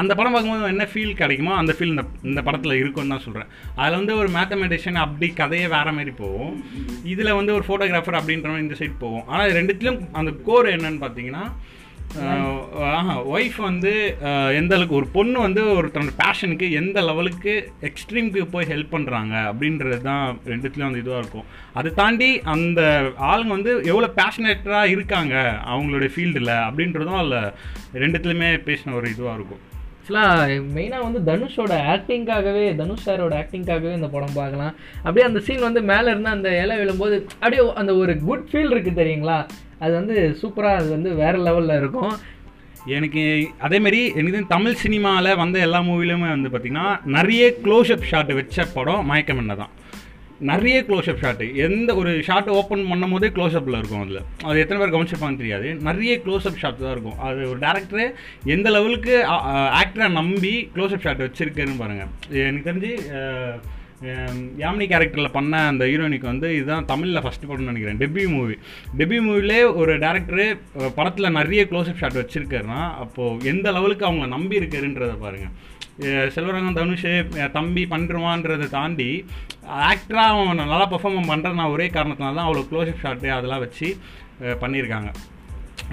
அந்த 0.00 0.12
படம் 0.14 0.34
பார்க்கும்போது 0.34 0.72
என்ன 0.74 0.84
ஃபீல் 0.90 1.16
கிடைக்குமோ 1.20 1.52
அந்த 1.60 1.72
ஃபீல் 1.76 1.92
இந்த 1.94 2.04
இந்த 2.22 2.40
படத்தில் 2.46 2.80
இருக்கும்னு 2.80 3.12
தான் 3.14 3.24
சொல்கிறேன் 3.24 3.48
அதில் 3.80 3.98
வந்து 3.98 4.14
ஒரு 4.20 4.28
மேத்தமெட்டிஷியன் 4.36 5.00
அப்படி 5.04 5.28
கதையே 5.40 5.66
வேறு 5.74 5.94
மாதிரி 5.96 6.12
போகும். 6.20 6.54
இதில் 7.12 7.36
வந்து 7.38 7.54
ஒரு 7.56 7.64
ஃபோட்டோகிராஃபர் 7.68 8.18
அப்படின்ற 8.20 8.48
மாதிரி 8.50 8.66
இந்த 8.66 8.78
சைட் 8.80 9.02
போகும். 9.04 9.26
ஆனால் 9.26 9.54
ரெண்டுத்திலும் 9.58 9.98
அந்த 10.20 10.32
கோர் 10.48 10.68
என்னன்னு 10.76 11.02
பார்த்தீங்கன்னா 11.04 11.44
ஒய்ஃப் 13.34 13.58
வந்து 13.68 13.92
எந்த 14.58 14.72
அளவுக்கு 14.76 14.96
ஒரு 14.98 15.06
பொண்ணு 15.16 15.38
வந்து 15.40 15.62
ஒருத்தனோட 15.76 16.12
பேஷனுக்கு 16.22 16.66
எந்த 16.80 16.98
லெவலுக்கு 17.08 17.52
எக்ஸ்ட்ரீம்க்கு 17.88 18.42
போய் 18.54 18.70
ஹெல்ப் 18.72 18.94
பண்ணுறாங்க 18.94 19.34
அப்படின்றது 19.50 19.98
தான் 20.08 20.40
ரெண்டுத்துலேயும் 20.52 20.90
வந்து 20.90 21.02
இதுவாக 21.04 21.22
இருக்கும். 21.22 21.48
அதை 21.78 21.92
தாண்டி 22.02 22.30
அந்த 22.54 22.82
ஆளுங்க 23.30 23.56
வந்து 23.58 23.74
எவ்வளோ 23.92 24.10
பேஷனேட்டராக 24.20 24.94
இருக்காங்க 24.96 25.34
அவங்களுடைய 25.72 26.12
ஃபீல்டில் 26.16 26.54
அப்படின்றதும் 26.66 27.20
அதில் 27.22 27.40
ரெண்டுத்துலையுமே 28.04 28.52
பேசின 28.70 28.94
ஒரு 29.00 29.08
இதுவாக 29.14 29.38
இருக்கும். 29.40 29.64
ஆக்சுவலாக 30.00 30.52
மெயினாக 30.76 31.06
வந்து 31.06 31.20
தனுஷோட 31.28 31.72
ஆக்டிங்காகவே 31.94 32.62
தனுஷ் 32.78 33.04
சாரோட 33.06 33.34
ஆக்டிங்காகவே 33.40 33.90
இந்த 33.96 34.08
படம் 34.14 34.36
பார்க்கலாம். 34.38 34.72
அப்படியே 35.02 35.24
அந்த 35.28 35.40
சீன் 35.46 35.66
வந்து 35.66 35.80
மேலே 35.90 36.06
இருந்து 36.12 36.30
அந்த 36.36 36.50
இலை 36.62 36.76
விழும்போது 36.80 37.16
அப்படியே 37.40 37.62
அந்த 37.80 37.92
ஒரு 38.02 38.12
குட் 38.28 38.46
ஃபீல் 38.50 38.72
இருக்குது 38.74 39.00
தெரியுங்களா? 39.00 39.38
அது 39.82 39.92
வந்து 40.00 40.16
சூப்பராக 40.40 40.80
அது 40.80 40.88
வந்து 40.96 41.10
வேறு 41.20 41.38
லெவலில் 41.48 41.78
இருக்கும். 41.80 42.14
எனக்கு 42.96 43.22
அதேமாரி 43.66 44.00
எனக்கு 44.20 44.40
தமிழ் 44.54 44.80
சினிமாவில் 44.84 45.38
வந்த 45.42 45.58
எல்லா 45.66 45.80
மூவிலுமே 45.88 46.28
வந்து 46.34 46.50
பார்த்திங்கன்னா 46.52 46.88
நிறைய 47.18 47.44
க்ளோஸ்அப் 47.64 48.08
ஷாட் 48.10 48.32
வச்ச 48.40 48.66
படம் 48.76 49.08
மயக்கமென்ன 49.10 49.56
தான் 49.62 49.74
நிறைய 50.48 50.76
க்ளோஸ்அப் 50.88 51.22
ஷாட்டு 51.22 51.46
எந்த 51.64 51.90
ஒரு 52.00 52.10
ஷாட் 52.26 52.48
ஓப்பன் 52.58 52.84
பண்ணும் 52.90 53.12
போதே 53.14 53.28
க்ளோஸ்அப்பில் 53.36 53.78
இருக்கும் 53.80 54.02
அதில். 54.04 54.20
அது 54.48 54.62
எத்தனை 54.62 54.78
பேர் 54.82 54.94
கவனிச்சிருப்பாங்கன்னு 54.94 55.42
தெரியாது. 55.42 55.68
நிறைய 55.88 56.12
க்ளோஸ்அப் 56.24 56.60
ஷாட் 56.62 56.80
தான் 56.84 56.94
இருக்கும். 56.96 57.18
அது 57.26 57.40
ஒரு 57.50 57.58
டேரக்டரு 57.64 58.06
எந்த 58.54 58.70
லெவலுக்கு 58.76 59.16
ஆக்டரை 59.80 60.08
நம்பி 60.20 60.54
க்ளோஸ்அப் 60.76 61.04
ஷாட் 61.06 61.26
வச்சுருக்கேன்னு 61.26 61.82
பாருங்கள் 61.82 62.10
எனக்கு 62.46 62.68
தெரிஞ்சு 62.70 62.92
யாமினி 64.62 64.84
கேரக்டரில் 64.90 65.34
பண்ண 65.34 65.54
அந்த 65.70 65.84
ஹீரோயினுக்கு 65.90 66.30
வந்து 66.30 66.48
இதுதான் 66.58 66.86
தமிழில் 66.90 67.22
ஃபஸ்ட் 67.24 67.48
படம்னு 67.48 67.70
நினைக்கிறேன். 67.70 67.98
டெபியூ 68.02 68.28
மூவி 68.36 68.54
டெபியூ 69.00 69.20
மூவிலே 69.26 69.58
ஒரு 69.80 69.94
டேரக்டரு 70.04 70.46
படத்தில் 70.98 71.36
நிறைய 71.38 71.62
க்ளோஸ்அப் 71.70 72.00
ஷாட் 72.02 72.20
வச்சுருக்காருன்னா 72.20 72.80
அப்போது 73.04 73.50
எந்த 73.52 73.66
லெவலுக்கு 73.76 74.06
அவங்கள 74.10 74.28
நம்பி 74.36 74.60
இருக்காருன்றதை 74.60 75.18
பாருங்கள் 75.24 75.54
செல்வரங்கம் 76.34 76.78
தனுஷ் 76.78 77.06
தம்பி 77.56 77.82
பண்ணுருவான்றதை 77.90 78.68
தாண்டி 78.76 79.08
ஆக்டராக 79.90 80.36
அவன் 80.44 80.60
நல்லா 80.62 80.86
பெர்ஃபார்ம் 80.92 81.30
பண்ணுறதுனா 81.32 81.66
ஒரே 81.74 81.86
காரணத்தினால 81.96 82.38
தான் 82.38 82.48
அவ்வளோ 82.48 82.64
க்ளோஸ்அப் 82.70 83.02
ஷாட்டு 83.02 83.28
அதெல்லாம் 83.38 83.64
வச்சு 83.64 83.88
பண்ணியிருக்காங்க. 84.62 85.10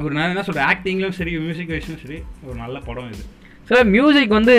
ஒரு 0.04 0.14
நான் 0.16 0.32
என்ன 0.34 0.44
சொல்கிறேன் 0.48 0.70
ஆக்டிங்லையும் 0.72 1.18
சரி 1.20 1.34
மியூசிக் 1.44 1.74
வைஸும் 1.74 2.02
சரி 2.04 2.20
ஒரு 2.46 2.56
நல்ல 2.64 2.78
படம் 2.88 3.12
இது. 3.14 3.24
சில 3.70 3.80
மியூசிக் 3.96 4.38
வந்து 4.40 4.56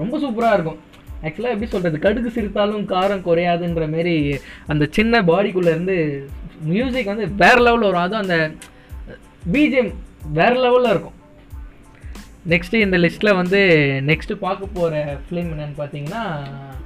ரொம்ப 0.00 0.14
சூப்பராக 0.24 0.56
இருக்கும். 0.58 0.80
ஆக்சுவலாக 1.24 1.54
எப்படி 1.54 1.68
சொல்கிறது 1.74 1.98
கடுகு 2.06 2.30
சிரித்தாலும் 2.36 2.86
காரம் 2.94 3.26
குறையாதுன்ற 3.28 3.84
மாரி 3.92 4.16
அந்த 4.72 4.84
சின்ன 4.96 5.20
பாடிக்குள்ளேருந்து 5.30 5.96
மியூசிக் 6.72 7.12
வந்து 7.12 7.26
வேற 7.42 7.56
லெவலில் 7.66 7.88
வரும் 7.90 8.04
அதுவும் 8.06 8.24
அந்த 8.24 8.38
பிஜிஎம் 9.52 9.92
வேற 10.38 10.52
லெவலில் 10.64 10.92
இருக்கும். 10.94 11.18
நெக்ஸ்ட் 12.52 12.74
இந்த 12.74 12.96
லிஸ்ட்ல 12.98 13.30
வந்து 13.34 13.58
நெக்ஸ்ட் 14.08 14.32
பார்க்க 14.42 14.66
போற 14.72 14.94
ஃபிலிம் 15.24 15.50
என்னன்னு 15.52 15.76
பார்த்தீங்கன்னா 15.78 16.22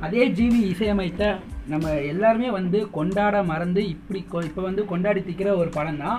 அதே 0.01 0.25
ஜிவி 0.29 0.61
இசையமைத்த 0.73 1.31
நம்ம 1.73 1.95
எல்லாருமே 2.13 2.51
வந்து 2.51 2.79
கொண்டாட 2.91 3.43
மறந்து 3.43 3.83
இப்படி 3.95 4.21
இப்போ 4.49 4.63
வந்து 4.69 4.83
கொண்டாடி 4.93 5.21
திக்கிற 5.21 5.49
ஒரு 5.57 5.71
படம் 5.79 5.99
தான் 6.05 6.19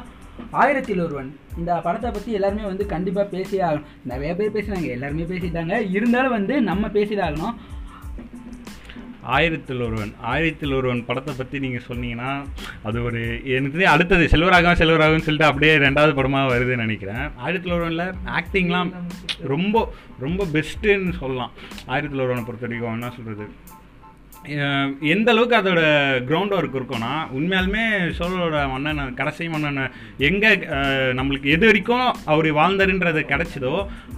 ஆயிரத்தில் 0.62 1.04
ஒருவன். 1.06 1.30
இந்த 1.58 1.72
படத்தை 1.86 2.10
பற்றி 2.12 2.32
எல்லாருமே 2.38 2.66
வந்து 2.72 2.86
கண்டிப்பாக 2.94 3.28
பேசியே 3.36 3.62
ஆகணும். 3.70 3.88
நிறைய 4.12 4.34
பேர் 4.36 4.54
பேசினாங்க 4.58 4.90
எல்லாருமே 4.98 5.28
பேசிட்டாங்க. 5.32 5.74
இருந்தாலும் 5.98 6.36
வந்து 6.38 6.56
நம்ம 6.70 6.88
பேசிதாகணும் 6.98 7.26
ஆகணும். 7.28 7.56
ஆயிரத்தில் 9.36 9.82
ஒருவன் 9.88 10.12
ஆயிரத்தில் 10.32 10.76
ஒருவன் 10.80 11.02
படத்தை 11.08 11.34
பற்றி 11.34 11.60
நீங்கள் 11.66 11.86
சொன்னீங்கன்னா 11.90 12.32
அது 12.90 12.98
ஒரு 13.08 13.22
எனக்கு 13.58 13.88
அடுத்தது 13.94 14.26
செல்வராகவன் 14.34 14.80
செல்வராகவன் 14.82 15.26
சொல்லிட்டு 15.26 15.50
அப்படியே 15.50 15.74
ரெண்டாவது 15.86 16.14
படமாக 16.20 16.52
வருதுன்னு 16.54 16.86
நினைக்கிறேன். 16.86 17.26
ஆயிரத்தில் 17.44 17.76
ஒருவனில் 17.78 18.16
ஆக்டிங்லாம் 18.40 18.92
ரொம்ப 19.54 19.88
ரொம்ப 20.26 20.48
பெஸ்ட்டுன்னு 20.56 21.20
சொல்லலாம். 21.24 21.52
ஆயிரத்தில் 21.92 22.24
ஒருவனை 22.26 22.46
பொறுத்த 22.46 22.68
வரைக்கும் 22.68 22.98
என்ன 22.98 23.12
சொல்கிறது 23.18 23.48
எந்த 25.14 25.28
அளவுக்கு 25.32 25.56
அதோட 25.58 25.82
கிரவுண்ட் 26.28 26.54
ஒர்க் 26.58 26.78
இருக்கும்னா 26.78 27.10
உண்மையாலுமே 27.38 27.84
சோழரோட 28.18 28.60
மன்னன் 28.74 29.16
கடைசி 29.18 29.48
மன்னன் 29.54 29.82
எங்கே 30.28 30.52
நம்மளுக்கு 31.20 31.54
எது 31.56 31.66
வரைக்கும் 31.70 32.08
அவர் 32.34 32.48
வாழ்ந்தாருன்றது 32.60 33.24
கிடச்சிதோ 33.34 33.74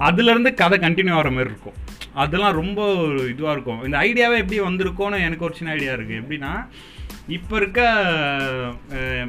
அதுலேருந்து 0.09 0.51
கதை 0.61 0.79
கண்டினியூ 0.85 1.15
ஆகிற 1.17 1.31
மாதிரி 1.37 1.51
இருக்கும். 1.53 1.79
அதெல்லாம் 2.13 2.51
ரொம்ப 2.51 2.85
ஒரு 2.95 3.33
இதுவாக 3.33 3.51
இருக்கும். 3.51 3.83
இந்த 3.83 3.97
ஐடியாவே 3.97 4.37
எப்படி 4.37 4.59
வந்திருக்கோன்னு 4.61 5.19
எனக்கு 5.19 5.45
ஒரு 5.45 5.53
சின்ன 5.53 5.71
ஐடியா 5.71 5.93
இருக்குது 5.93 6.21
எப்படின்னா 6.21 6.53
இப்போ 7.27 7.57
இருக்க 7.57 7.81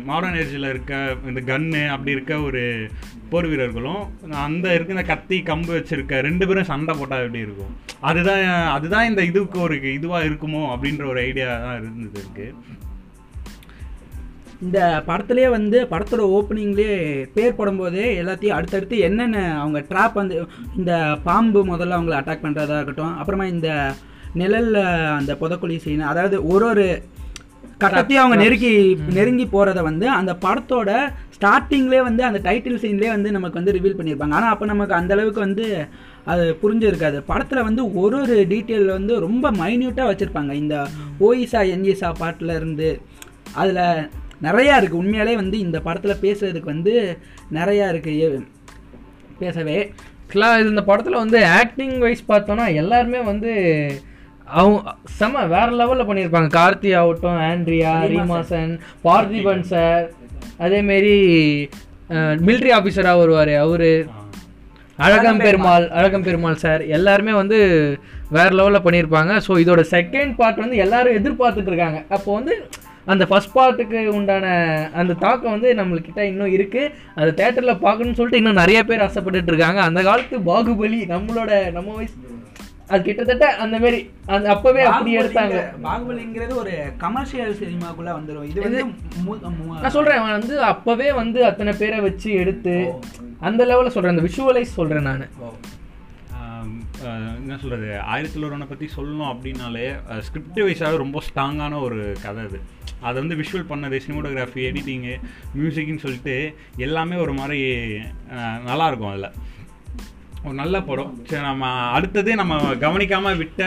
மாடர்ன் 0.04 0.34
ஏஜில் 0.34 0.68
இருக்க 0.68 1.16
இந்த 1.26 1.40
கன்னு 1.40 1.88
அப்படி 1.88 2.10
இருக்க 2.10 2.40
ஒரு 2.40 2.62
போர் 3.30 3.46
வீரர்களும் 3.46 4.02
அந்த 4.32 4.74
இருக்க 4.74 4.92
இந்த 4.92 5.04
கத்தி 5.04 5.42
கம்பு 5.42 5.72
வச்சுருக்க 5.76 6.20
ரெண்டு 6.20 6.46
பேரும் 6.46 6.64
சண்டை 6.64 6.94
போட்டால் 6.98 7.24
எப்படி 7.24 7.38
இருக்கும்? 7.38 7.74
அதுதான் 8.00 8.44
அதுதான் 8.68 9.06
இந்த 9.06 9.24
இதுக்கு 9.24 9.60
ஒரு 9.60 9.74
இதுவாக 9.74 10.28
இருக்குமோ 10.28 10.62
அப்படின்ற 10.74 11.06
ஒரு 11.06 11.20
ஐடியா 11.20 11.58
தான் 11.58 11.76
இருந்தது 11.76 12.20
இருக்குது 12.20 12.50
இந்த 14.66 14.78
படத்துலேயே 15.06 15.48
வந்து 15.56 15.78
படத்தோட 15.92 16.24
ஓப்பனிங்லேயே 16.36 16.96
பேர் 17.36 17.56
போடும்போதே 17.58 18.06
எல்லாத்தையும் 18.20 18.56
அடுத்தடுத்து 18.56 18.98
என்னென்ன 19.08 19.38
அவங்க 19.60 19.80
ட்ராப் 19.90 20.20
வந்து 20.20 20.36
இந்த 20.80 20.92
பாம்பு 21.24 21.62
முதல்ல 21.72 21.96
அவங்கள 21.98 22.18
அட்டாக் 22.20 22.44
பண்ணுறதா 22.44 22.78
இருக்கட்டும் 22.78 23.16
அப்புறமா 23.20 23.46
இந்த 23.54 23.70
நிழல்ல 24.40 24.78
அந்த 25.18 25.32
புதக்குழி 25.40 25.78
சீன் 25.86 26.10
அதாவது 26.12 26.36
ஒரு 26.52 26.66
ஒரு 26.72 26.86
கட்டத்தையும் 27.82 28.22
அவங்க 28.22 28.36
நெருக்கி 28.42 28.70
நெருங்கி 29.16 29.46
போகிறத 29.52 29.80
வந்து 29.88 30.06
அந்த 30.18 30.32
படத்தோட 30.44 30.90
ஸ்டார்டிங்லேயே 31.36 32.02
வந்து 32.08 32.22
அந்த 32.28 32.38
டைட்டில் 32.48 32.80
சீன்லேயே 32.82 33.12
வந்து 33.14 33.30
நமக்கு 33.36 33.58
வந்து 33.60 33.74
ரிவீல் 33.76 33.96
பண்ணியிருப்பாங்க. 33.98 34.36
ஆனால் 34.38 34.52
அப்போ 34.54 34.66
நமக்கு 34.72 34.94
அந்த 34.98 35.12
அளவுக்கு 35.16 35.40
வந்து 35.40 35.64
அது 36.32 36.44
புரிஞ்சிருக்காது. 36.62 37.18
படத்தில் 37.30 37.66
வந்து 37.68 37.84
ஒரு 38.02 38.18
ஒரு 38.22 38.36
டீட்டெயில் 38.52 38.86
வந்து 38.98 39.14
ரொம்ப 39.26 39.50
மைன்யூட்டாக 39.60 40.10
வச்சுருப்பாங்க. 40.10 40.52
இந்த 40.62 40.76
ஓயிசா 41.28 41.62
என்இசா 41.74 42.10
பாட்டில் 42.18 42.56
இருந்து 42.58 42.90
அதில் 43.54 43.84
நிறையா 44.46 44.76
இருக்குது 44.78 45.00
உண்மையாலே 45.02 45.34
வந்து 45.42 45.56
இந்த 45.66 45.78
படத்தில் 45.88 46.22
பேசுறதுக்கு 46.24 46.72
வந்து 46.74 46.94
நிறையா 47.58 47.86
இருக்குது 47.92 48.40
பேசவே. 49.42 49.76
ஆக்சுவலாக 50.22 50.64
இந்த 50.72 50.82
படத்தில் 50.88 51.22
வந்து 51.22 51.38
ஆக்டிங் 51.60 51.96
வைஸ் 52.04 52.30
பார்த்தோன்னா 52.32 52.66
எல்லாருமே 52.82 53.20
வந்து 53.30 53.52
அவங்க 54.60 54.78
செம 55.18 55.42
வேற 55.54 55.68
லெவலில் 55.80 56.08
பண்ணியிருப்பாங்க. 56.08 56.48
கார்த்தி 56.58 56.90
ஆகட்டும் 57.00 57.38
ஆண்ட்ரியா 57.50 57.92
ரீமாசன் 58.12 58.72
பார்த்திபன் 59.06 59.64
சார் 59.72 60.04
அதேமாரி 60.66 61.14
மிலிட்ரி 62.46 62.70
ஆஃபீஸராக 62.78 63.20
வருவார் 63.22 63.52
அவரு. 63.64 63.92
அழகம் 65.04 65.42
பெருமாள் 65.44 65.86
அழகம் 65.98 66.24
பெருமாள் 66.26 66.62
சார். 66.64 66.82
எல்லாருமே 66.96 67.32
வந்து 67.40 67.58
வேற 68.36 68.48
லெவலில் 68.58 68.84
பண்ணியிருப்பாங்க. 68.86 69.32
ஸோ 69.46 69.52
இதோட 69.62 69.82
செகண்ட் 69.94 70.34
பார்ட் 70.40 70.62
வந்து 70.64 70.76
எல்லாரும் 70.84 71.18
எதிர்பார்த்துட்டு 71.20 71.70
இருக்காங்க. 71.72 72.00
அப்போ 72.16 72.30
வந்து 72.38 72.54
அந்த 73.04 73.26
ஃபர்ஸ்ட் 73.26 73.56
பார்ட்டுக்கு 73.56 74.06
உண்டான 74.08 74.46
அந்த 74.94 75.14
தாக்கம் 75.14 75.50
வந்து 75.50 75.74
நம்மளுக்கிட்ட 75.74 76.18
இன்னும் 76.22 76.52
இருக்கு. 76.52 76.82
அது 77.14 77.30
தேட்டரில் 77.32 77.78
பார்க்கணும்னு 77.78 78.14
சொல்லிட்டு 78.14 78.36
இன்னும் 78.36 78.54
நிறைய 78.54 78.84
பேர் 78.84 79.00
ஆசைப்பட்டுட்டு 79.00 79.46
இருக்காங்க. 79.46 79.80
அந்த 79.82 80.02
காலத்து 80.02 80.38
பாகுபலி 80.40 81.00
நம்மளோட 81.08 81.70
நம்ம 81.70 81.94
வயசு 81.94 82.30
அது 82.86 83.02
கிட்டத்தட்ட 83.02 83.56
அந்த 83.56 83.78
மாதிரி 83.78 83.98
அந்த 84.26 84.50
அப்பவே 84.50 84.82
அப்படி 84.82 85.18
எடுத்தாங்க. 85.18 85.56
பாகுபலிங்கிற- 85.82 85.84
பாகுபலிங்கிறது 85.84 86.54
ஒரு 86.56 86.72
கமர்ஷியல் 86.98 87.54
சினிமாக்குள்ள 87.54 88.10
வந்துடும் 88.10 88.44
இது 88.44 88.60
வந்து 88.60 88.82
நான் 89.78 89.90
சொல்றேன் 89.90 90.18
அவன் 90.18 90.30
வந்து 90.30 90.62
அப்பவே 90.62 91.12
வந்து 91.12 91.44
அத்தனை 91.44 91.72
பேரை 91.78 92.00
வச்சு 92.00 92.32
எடுத்து 92.32 92.74
அந்த 93.40 93.64
லெவலில் 93.66 93.88
சொல்றேன் 93.88 94.18
அந்த 94.18 94.28
விஷுவலைஸ் 94.28 94.76
சொல்றேன் 94.78 95.02
நான். 95.02 95.28
என்ன 97.36 97.58
சொல்கிறது 97.58 98.00
ஆயிரத்தில் 98.02 98.42
ஒருவனை 98.42 98.66
பற்றி 98.66 98.88
சொல்லணும் 98.96 99.30
அப்படின்னாலே 99.30 99.86
ஸ்கிரிப்ட் 100.20 100.60
வைஸாக 100.60 100.96
ரொம்ப 100.96 101.20
ஸ்ட்ராங்கான 101.26 101.82
ஒரு 101.82 102.12
கதை 102.22 102.44
அது. 102.44 102.60
அதை 103.08 103.16
வந்து 103.22 103.38
விஷுவல் 103.40 103.70
பண்ணது 103.70 103.96
சினிமோட்டோகிராஃபி 104.04 104.62
எடிட்டிங்கு 104.70 105.14
மியூசிக்னு 105.58 106.02
சொல்லிட்டு 106.04 106.36
எல்லாமே 106.86 107.16
ஒரு 107.24 107.34
மாதிரி 107.40 107.60
நல்லாயிருக்கும் 108.68 109.12
அதில். 109.12 109.30
ஒரு 110.44 110.54
நல்ல 110.60 110.76
படம். 110.90 111.10
சரி 111.30 111.44
நம்ம 111.48 111.66
அடுத்தது 111.96 112.30
நம்ம 112.40 112.54
கவனிக்காமல் 112.84 113.40
விட்ட 113.42 113.62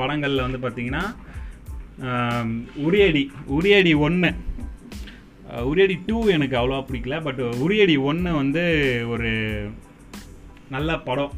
படங்களில் 0.00 0.46
வந்து 0.46 0.60
பார்த்திங்கன்னா 0.64 1.04
உரியடி 2.86 3.22
உரியடி 3.56 3.94
ஒன்று 4.06 4.30
உரியடி 5.70 5.96
டூ 6.06 6.18
எனக்கு 6.34 6.56
அவ்வளோவா 6.58 6.82
பிடிக்கல 6.90 7.16
பட் 7.24 7.40
உரியடி 7.64 7.96
ஒன்று 8.10 8.30
வந்து 8.40 8.62
ஒரு 9.14 9.30
நல்ல 10.74 10.90
படம். 11.08 11.32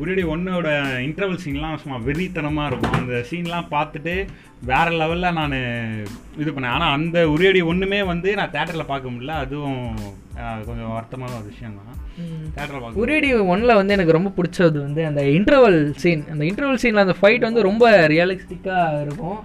உரியடி 0.00 0.24
ஒன்னோட 0.34 0.68
இன்டர்வல் 1.06 1.42
சீன்லாம் 1.44 1.80
சும்மா 1.82 1.98
வெறித்தனமாக 2.06 2.68
இருக்கும். 2.70 2.96
அந்த 3.00 3.16
சீன்லாம் 3.30 3.68
பார்த்துட்டு 3.74 4.14
வேற 4.70 4.86
லெவலில் 5.00 5.36
நான் 5.38 5.54
இது 6.42 6.50
பண்ணேன். 6.50 6.74
ஆனால் 6.74 6.92
அந்த 6.96 7.18
உரியடி 7.34 7.60
ஒன்றுமே 7.70 8.00
வந்து 8.10 8.28
நான் 8.40 8.52
தேட்டரில் 8.56 8.90
பார்க்க 8.90 9.14
முடியல. 9.14 9.36
அதுவும் 9.44 9.80
கொஞ்சம் 10.68 10.92
வருத்தமான 10.96 11.32
ஒரு 11.38 11.48
விஷயம் 11.52 11.78
தான். 11.78 11.98
தேட்டரில் 12.56 12.82
பார்க்க 12.82 13.02
உரியடி 13.04 13.30
ஒன்ல 13.54 13.74
வந்து 13.80 13.96
எனக்கு 13.96 14.16
ரொம்ப 14.18 14.32
பிடிச்சது 14.36 14.78
வந்து 14.86 15.02
அந்த 15.10 15.22
இன்டர்வல் 15.38 15.80
சீன் 16.02 16.24
அந்த 16.34 16.42
இன்டர்வல் 16.50 16.82
சீனில் 16.84 17.04
அந்த 17.06 17.16
ஃபைட் 17.20 17.48
வந்து 17.48 17.68
ரொம்ப 17.70 17.90
ரியலிஸ்டிக்காக 18.14 19.02
இருக்கும். 19.06 19.40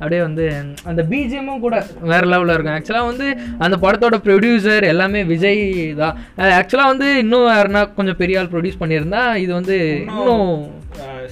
அப்படியே 0.00 0.20
வந்து 0.26 0.44
அந்த 0.90 1.00
பிஜிஎம்மும் 1.10 1.64
கூட 1.64 1.76
வேற 2.12 2.22
லெவலில் 2.32 2.54
இருக்கும். 2.54 2.76
ஆக்சுவலாக 2.76 3.10
வந்து 3.10 3.26
அந்த 3.64 3.76
படத்தோட 3.84 4.16
ப்ரொடியூசர் 4.26 4.84
எல்லாமே 4.92 5.20
விஜய் 5.32 5.62
தான். 6.00 6.16
ஆக்சுவலாக 6.60 6.92
வந்து 6.92 7.08
இன்னும் 7.24 7.50
யாருன்னா 7.56 7.82
கொஞ்சம் 7.98 8.20
பெரிய 8.22 8.40
ஆள் 8.40 8.52
ப்ரொடியூஸ் 8.54 8.80
பண்ணியிருந்தா 8.82 9.22
இது 9.44 9.52
வந்து 9.58 9.76
இன்னும் 10.06 10.48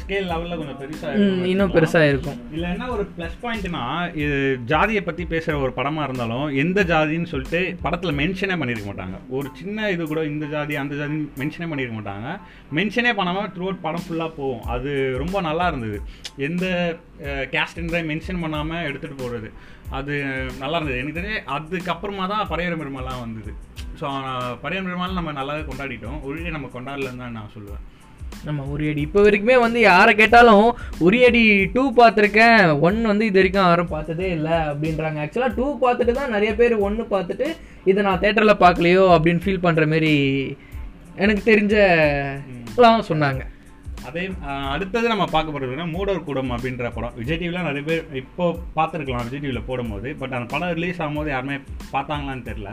ஸ்கேல் 0.02 0.28
லெவலில் 0.30 0.58
கொஞ்சம் 0.60 0.78
பெருசாக 0.82 1.26
இன்னும் 1.52 1.72
பெருசாக 1.76 2.10
இருக்கும். 2.12 2.38
இதில் 2.52 2.68
என்ன 2.72 2.88
ஒரு 2.94 3.04
ப்ளஸ் 3.16 3.36
பாயிண்ட்னா 3.42 3.82
இது 4.22 4.36
ஜாதியை 4.72 5.02
பற்றி 5.08 5.24
பேசுகிற 5.32 5.56
ஒரு 5.66 5.72
படமாக 5.78 6.06
இருந்தாலும் 6.08 6.46
எந்த 6.62 6.84
ஜாதின்னு 6.92 7.30
சொல்லிட்டு 7.32 7.60
படத்தில் 7.84 8.18
மென்ஷனே 8.20 8.56
பண்ணியிருக்க 8.60 8.88
மாட்டாங்க. 8.90 9.18
ஒரு 9.38 9.50
சின்ன 9.60 9.90
இது 9.94 10.06
கூட 10.12 10.22
இந்த 10.32 10.46
ஜாதி 10.54 10.76
அந்த 10.82 10.94
ஜாதி 11.00 11.18
மென்ஷனே 11.42 11.68
பண்ணியிருக்க 11.72 11.98
மாட்டாங்க. 11.98 12.28
மென்ஷனே 12.78 13.14
பண்ணாமல் 13.20 13.50
த்ரூ 13.56 13.68
படம் 13.86 14.06
ஃபுல்லாக 14.06 14.32
போகும். 14.38 14.64
அது 14.76 14.90
ரொம்ப 15.22 15.36
நல்லா 15.48 15.66
இருந்தது. 15.72 16.00
எந்த 16.48 16.64
கேஸ்ட்ன்ற 17.54 17.98
மென்ஷன் 18.10 18.42
பண்ணாமல் 18.44 18.86
எடுத்துகிட்டு 18.88 19.22
போகிறது 19.22 19.50
அது 19.98 20.14
நல்லா 20.62 20.76
இருந்தது. 20.78 20.98
எனக்கு 21.00 21.18
தெரிஞ்சு 21.18 21.38
அதுக்கப்புறமா 21.56 22.26
தான் 22.32 22.48
பரையர 22.50 22.74
பெருமாள்லாம் 22.80 23.22
வந்தது. 23.24 23.52
ஸோ 24.00 24.06
பரையர 24.64 24.82
பெருமாள் 24.86 25.16
நம்ம 25.18 25.32
நல்லாவே 25.38 25.62
கொண்டாடிட்டோம். 25.70 26.20
ஒரே 26.28 26.52
நம்ம 26.56 26.68
கொண்டாடலன்னு 26.74 27.22
தான் 27.22 27.36
நான் 27.38 27.54
சொல்லுவேன். 27.56 27.82
நம்ம 28.48 28.60
உரியடி 28.74 29.00
இப்போ 29.06 29.20
வரைக்குமே 29.24 29.56
வந்து 29.64 29.78
யாரை 29.90 30.12
கேட்டாலும் 30.20 30.66
உரியடி 31.06 31.42
டூ 31.74 31.82
பார்த்துருக்கேன். 31.98 32.62
ஒன் 32.86 32.98
வந்து 33.10 33.24
இது 33.30 33.38
வரைக்கும் 33.40 33.68
யாரும் 33.68 33.92
பார்த்ததே 33.94 34.28
இல்லை 34.36 34.56
அப்படின்றாங்க. 34.70 35.20
ஆக்சுவலாக 35.24 35.56
டூ 35.58 35.66
பார்த்துட்டு 35.84 36.14
தான் 36.18 36.34
நிறைய 36.36 36.52
பேர் 36.60 36.74
ஒன்று 36.88 37.06
பார்த்துட்டு 37.14 37.48
இதை 37.92 38.00
நான் 38.08 38.22
தேட்டரில் 38.24 38.62
பார்க்கலையோ? 38.64 39.04
அப்படின்னு 39.16 39.44
ஃபீல் 39.46 39.64
பண்ணுற 39.66 39.86
மாரி 39.92 40.14
எனக்கு 41.24 41.42
தெரிஞ்சலாம் 41.52 43.08
சொன்னாங்க. 43.12 43.42
அதே 44.08 44.22
அடுத்தது 44.74 45.06
நம்ம 45.12 45.24
பார்க்க 45.32 45.54
போகிறதுனா 45.54 45.84
மூடர் 45.94 46.26
கூடம் 46.28 46.52
அப்படின்ற 46.54 46.86
படம். 46.94 47.16
விஜய் 47.20 47.38
டிவியில் 47.40 47.66
நிறைய 47.68 47.82
பேர் 47.88 48.04
இப்போ 48.20 48.44
பார்த்துருக்கலாம் 48.76 49.26
விஜய் 49.26 49.42
டிவியில் 49.42 49.66
போடும்போது. 49.68 50.08
பட் 50.20 50.36
அந்த 50.36 50.48
படம் 50.54 50.74
ரிலீஸ் 50.78 51.00
ஆகும்போது 51.02 51.30
யாருமே 51.34 51.56
பார்த்தாங்களான்னு 51.94 52.48
தெரில 52.48 52.70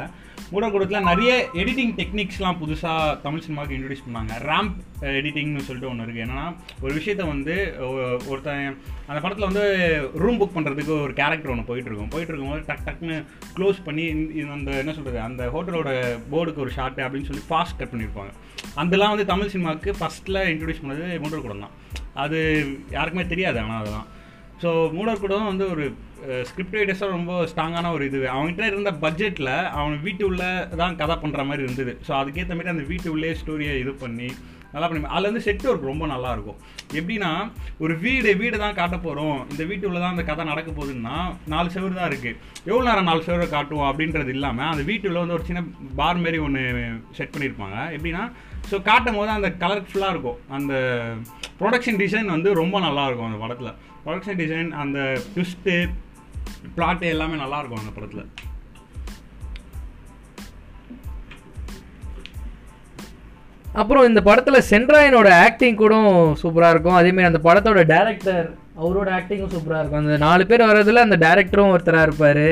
மூடர் 0.52 0.72
கூடத்தில் 0.72 1.02
நிறைய 1.02 1.50
எடிட்டிங் 1.54 1.94
டெக்னிக்ஸ்லாம் 1.96 2.58
புதுசாக 2.62 3.22
தமிழ் 3.22 3.40
சினிமாவுக்கு 3.40 3.78
இன்ட்ரடியூஸ் 3.78 4.06
பண்ணாங்க. 4.08 4.34
ரேம்ப் 4.44 4.76
எடிட்டிங்னு 5.02 5.58
சொல்லிட்டு 5.58 5.90
ஒன்று 5.90 6.06
இருக்குது 6.06 6.26
என்னன்னா 6.26 6.56
ஒரு 6.82 6.96
விஷயத்த 6.96 7.28
வந்து 7.28 7.56
ஒருத்தன் 8.28 8.78
அந்த 9.08 9.22
படத்தில் 9.22 9.46
வந்து 9.46 9.64
ரூம் 10.14 10.42
புக் 10.42 10.56
பண்ணுறதுக்கு 10.56 11.02
ஒரு 11.02 11.14
கேரக்டர் 11.14 11.52
ஒன்று 11.52 11.76
போயிட்டுருக்கும் 11.76 12.10
போயிட்டு 12.10 12.34
இருக்கும்போது 12.34 12.64
டக் 12.68 12.86
டக்னு 12.86 13.18
க்ளோஸ் 13.58 13.84
பண்ணி 13.84 14.04
இந்த- 14.04 14.52
அந்த 14.52 14.72
என்ன 14.72 14.94
சொல்கிறது 14.94 15.20
அந்த 15.20 15.48
ஹோட்டலோட 15.48 15.90
போர்டுக்கு 16.32 16.64
ஒரு 16.66 16.72
ஷாட்டு 16.76 17.04
அப்படின்னு 17.06 17.30
சொல்லி 17.30 17.44
ஃபாஸ்ட் 17.50 17.78
கட் 17.78 17.92
பண்ணியிருப்பாங்க 17.92 18.32
அதெல்லாம் 18.76 19.10
வந்து 19.10 19.26
தமிழ் 19.26 19.48
சினிமாவுக்கு 19.48 19.96
ஃபஸ்ட்டில் 20.00 20.42
இன்ட்ரடியூஸ் 20.52 20.84
பண்ணது 20.86 21.20
மூடர் 21.22 21.42
கூடம் 21.42 21.60
தான். 21.60 21.76
அது 22.14 22.40
யாருக்குமே 22.92 23.28
தெரியாது 23.28 23.60
ஆனால் 23.60 23.80
அதெல்லாம். 23.80 24.08
ஸோ 24.62 24.70
மூடர் 24.98 25.48
வந்து 25.52 25.66
ஒரு 25.74 25.86
ஸ்கிரிப்ட் 26.50 26.78
ரைட்டர்ஸாக 26.78 27.16
ரொம்ப 27.16 27.32
ஸ்ட்ராங்கான 27.50 27.92
ஒரு 27.96 28.04
இது 28.10 28.20
அவங்ககிட்ட 28.36 28.70
இருந்த 28.72 28.92
பட்ஜெட்டில் 29.04 29.54
அவன் 29.80 29.96
வீட்டு 30.06 30.24
உள்ளே 30.30 30.52
தான் 30.82 31.00
கதை 31.02 31.16
பண்ணுற 31.24 31.42
மாதிரி 31.50 31.66
இருந்தது. 31.66 31.94
ஸோ 32.08 32.12
அதுக்கேற்ற 32.20 32.56
மாதிரி 32.58 32.74
அந்த 32.76 32.86
வீட்டு 32.92 33.08
உள்ளே 33.16 33.32
ஸ்டோரியை 33.42 33.76
இது 33.84 33.94
பண்ணி 34.04 34.30
நல்லா 34.72 34.88
பண்ணி 34.88 35.10
அதில் 35.16 35.30
வந்து 35.30 35.44
செட் 35.46 35.66
ஒர்க் 35.70 35.90
ரொம்ப 35.90 36.06
நல்லா 36.14 36.30
இருக்கும் 36.36 36.58
எப்படின்னா 37.00 37.30
ஒரு 37.84 37.94
வீடு 38.06 38.32
வீடு 38.42 38.58
தான் 38.64 38.76
காட்ட 38.80 38.96
போகிறோம் 39.06 39.38
இந்த 39.52 39.64
உள்ளே 39.90 40.00
தான் 40.02 40.14
அந்த 40.16 40.26
கதை 40.30 40.44
நடக்க 40.50 40.70
போகுதுன்னா 40.72 41.16
நாலு 41.54 41.70
செவரு 41.76 42.00
தான் 42.00 42.10
இருக்குது 42.12 42.38
எவ்வளோ 42.70 42.86
நேரம் 42.90 43.10
நாலு 43.10 43.22
செவரை 43.28 43.48
காட்டுவோம் 43.56 43.90
அப்படின்றது 43.92 44.34
இல்லாமல் 44.38 44.72
அந்த 44.72 44.84
வீட்டுக்குள்ள 44.90 45.24
வந்து 45.24 45.38
ஒரு 45.38 45.48
சின்ன 45.50 45.64
பார் 46.02 46.22
மாரி 46.26 46.40
ஒன்று 46.48 46.64
செட் 47.20 47.34
பண்ணியிருப்பாங்க 47.36 47.78
எப்படின்னா 47.98 48.26
ஸோ 48.72 48.78
காட்டும் 48.90 49.18
போது 49.18 49.30
அந்த 49.36 49.50
கலர்ஃபுல்லாக 49.62 50.14
இருக்கும். 50.14 50.40
அந்த 50.56 50.74
ப்ரொடக்ஷன் 51.60 52.00
டிசைன் 52.02 52.34
வந்து 52.34 52.50
ரொம்ப 52.62 52.80
நல்லா 52.86 53.04
இருக்கும் 53.08 53.30
அந்த 53.30 53.40
படத்தில். 53.44 53.76
ப்ரொடக்ஷன் 54.08 54.40
டிசைன் 54.42 54.70
அந்த 54.72 55.00
ட்விஸ்ட்டு 55.34 55.74
பிளாட்டு 56.78 57.06
எல்லாமே 57.14 57.36
நல்லாயிருக்கும் 57.36 57.82
அந்த 57.84 57.94
படத்தில். 57.96 58.30
அப்புறம் 63.74 64.08
இந்த 64.08 64.22
படத்தில் 64.22 64.68
சென்ட்ராயனோட 64.70 65.30
ஆக்டிங் 65.44 65.76
கூட 65.76 65.96
சூப்பராக 66.44 66.70
இருக்கும். 66.70 66.96
அதேமாரி 66.96 67.24
அந்த 67.24 67.42
படத்தோட 67.44 67.82
டேரக்டர் 67.94 68.48
அவரோட 68.82 69.10
ஆக்டிங்கும் 69.18 69.54
சூப்பராக 69.56 69.80
இருக்கும். 69.80 70.00
அந்த 70.00 70.18
நாலு 70.18 70.48
பேர் 70.48 70.62
வர்றதுல 70.62 71.06
அந்த 71.08 71.18
டேரக்டரும் 71.18 71.74
ஒருத்தராக 71.74 72.02
இருப்பார். 72.02 72.46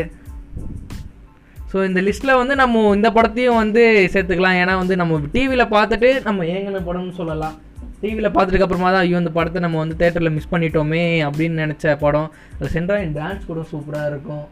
ஸோ 1.71 1.85
இந்த 1.85 2.01
லிஸ்ட்டில் 2.01 2.37
வந்து 2.37 2.55
நம்ம 2.55 2.95
இந்த 2.95 3.09
படத்தையும் 3.09 3.61
வந்து 3.63 4.09
சேர்த்துக்கலாம். 4.13 4.59
ஏன்னா 4.61 4.75
வந்து 4.77 4.95
நம்ம 4.95 5.19
டிவியில் 5.31 5.71
பார்த்துட்டு 5.75 6.23
நம்ம 6.23 6.43
ஏங்கின 6.43 6.81
படம்னு 6.89 7.11
சொல்லலாம். 7.11 7.55
டிவியில் 8.01 8.33
பார்த்துட்டு 8.35 8.65
அப்புறமா 8.65 8.89
தான் 8.91 9.03
ஐயோ 9.05 9.17
இந்த 9.23 9.31
படத்தை 9.37 9.61
நம்ம 9.65 9.77
வந்து 9.83 9.95
தேட்டரில் 10.01 10.35
மிஸ் 10.37 10.51
பண்ணிட்டோமே 10.51 11.03
அப்படின்னு 11.27 11.61
நினச்ச 11.63 11.95
படம். 12.03 12.29
அது 12.59 12.69
சென்ட்ராயன் 12.75 13.15
டான்ஸ் 13.19 13.49
கூட 13.49 13.61
சூப்பராக 13.71 14.11
இருக்கும். 14.11 14.45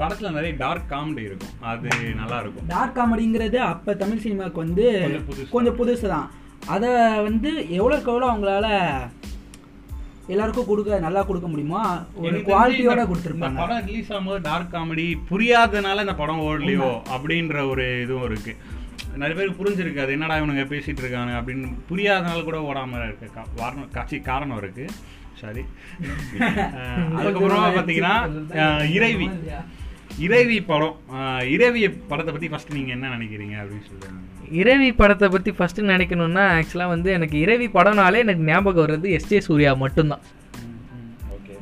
படத்தில் 0.00 0.34
நிறைய 0.36 0.52
டார்க் 0.62 0.90
காமெடி 0.92 1.22
இருக்கும். 1.28 1.54
அது 1.70 1.88
நல்லா 2.20 2.36
இருக்கும். 2.42 2.68
டார்க் 2.74 2.96
காமெடிங்கிறது 2.98 3.58
அப்போ 3.72 3.94
தமிழ் 4.02 4.22
சினிமாவுக்கு 4.26 4.62
வந்து 4.64 4.86
கொஞ்சம் 5.54 5.78
புதுசு. 5.80 6.06
தான். 6.14 6.28
அதை 6.74 6.90
வந்து 7.26 7.50
எவ்வளோக்கு 7.78 8.12
எவ்வளோ 8.12 8.28
அவங்களால 8.32 8.68
எல்லாருக்கும் 10.32 10.68
கொடுக்க 10.70 10.98
நல்லா 11.04 11.22
கொடுக்க 11.28 11.46
முடியுமோ 11.52 11.84
ஒரு 12.24 12.36
குவாலிட்டியோட 12.48 13.04
கொடுத்துருப்பாங்க. 13.10 13.60
படம் 13.62 13.86
ரிலீஸ் 13.86 14.10
ஆகும்போது 14.12 14.40
டார்க் 14.48 14.74
காமெடி 14.74 15.06
புரியாதனால 15.30 16.04
இந்த 16.06 16.14
படம் 16.20 16.42
ஓடலையோ 16.48 16.90
அப்படின்ற 17.14 17.68
ஒரு 17.70 17.86
இதுவும் 18.02 18.28
இருக்கு. 18.30 18.54
நிறைய 19.16 19.34
பேருக்கு 19.34 19.64
புரிஞ்சிருக்கு 19.64 20.02
அது 20.02 20.12
என்னடா 20.12 20.36
இவனுங்க 20.36 20.72
பேசிட்டு 20.72 20.98
இருக்காங்க 20.98 21.32
அப்படின்னு 21.32 21.72
புரியாதனால 21.90 22.44
கூட 22.44 22.72
ஓடாம 22.72 23.04
இருக்க. 23.04 23.26
கா- 23.26 23.60
வாரணம் 23.60 23.90
காட்சி 23.90 24.20
காரணம் 24.20 24.56
இருக்கு. 24.56 24.86
சாரி. 25.34 25.60
அதுக்கப்புறமா 27.20 27.70
பார்த்தீங்கன்னா 27.78 28.90
இறைவி. 28.90 29.30
இறைவி 30.18 30.62
படம். 30.62 30.96
இறைவி 31.48 31.90
படத்தை 31.90 32.32
பத்தி 32.32 32.48
ஃபர்ஸ்ட் 32.48 32.72
நீங்க 32.72 32.90
என்ன 32.90 33.08
நினைக்கிறீங்க 33.08 33.56
அப்படின்னு 33.62 33.82
சொல்லுங்க. 33.82 34.18
இரவி 34.52 34.94
படத்தை 34.96 35.28
பற்றி 35.28 35.50
ஃபஸ்ட்டு 35.50 35.86
நினைக்கணும்னா 35.86 36.62
ஆக்சுவலாக 36.62 36.86
வந்து 36.86 37.12
எனக்கு 37.12 37.38
இரவி 37.38 37.76
படம்னாலே 37.76 38.16
எனக்கு 38.16 38.42
ஞாபகம் 38.42 38.86
வர்றது 38.86 39.06
எஸ்ஜே 39.06 39.38
சூர்யா 39.38 39.74
மட்டும்தான். 39.74 40.20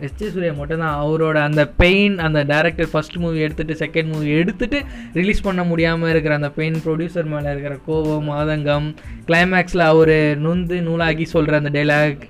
ஓகே 0.00 0.04
எஸ்ஜே 0.04 0.28
சூர்யா 0.28 0.52
மட்டும்தான் 0.52 1.04
அவரோட 1.04 1.34
அந்த 1.34 1.68
பெயின் 1.68 2.18
அந்த 2.18 2.44
டேரக்டர் 2.44 2.86
ஃபர்ஸ்ட் 2.86 3.16
மூவி 3.16 3.38
எடுத்துட்டு 3.38 3.74
செகண்ட் 3.74 4.12
மூவி 4.12 4.30
எடுத்துட்டு 4.30 4.82
ரிலீஸ் 5.14 5.40
பண்ண 5.40 5.64
முடியாமல் 5.64 6.10
இருக்கிற 6.10 6.34
அந்த 6.34 6.50
பெயின் 6.50 6.74
ப்ரொடியூசர் 6.74 7.24
மேலே 7.24 7.50
இருக்கிற 7.50 7.78
கோபம் 7.86 8.30
ஆதங்கம் 8.30 8.94
கிளைமேக்ஸில் 9.26 9.78
அவர் 9.78 10.38
நொந்து 10.38 10.80
நூலாகி 10.80 11.22
சொல்கிற 11.22 11.56
அந்த 11.56 11.70
டைலாக் 11.70 12.20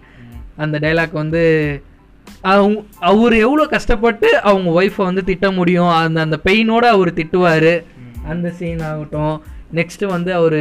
அந்த 0.56 0.78
டைலாக் 0.78 1.12
வந்து 1.12 1.82
அவங்க 2.42 2.82
அவர் 3.00 3.32
எவ்வளோ 3.32 3.66
கஷ்டப்பட்டு 3.66 4.40
அவங்க 4.40 4.82
ஒய்ஃபை 4.82 5.04
வந்து 5.04 5.24
திட்ட 5.24 5.50
முடியும் 5.50 5.88
அந்த 5.88 6.20
அந்த 6.20 6.38
பெயினோட 6.44 6.86
அவர் 6.86 7.14
திட்டுவார். 7.14 7.84
அந்த 8.24 8.50
சீன் 8.50 8.80
ஆகட்டும். 8.80 9.42
நெக்ஸ்ட்டு 9.74 10.06
வந்து 10.06 10.34
அவர் 10.34 10.52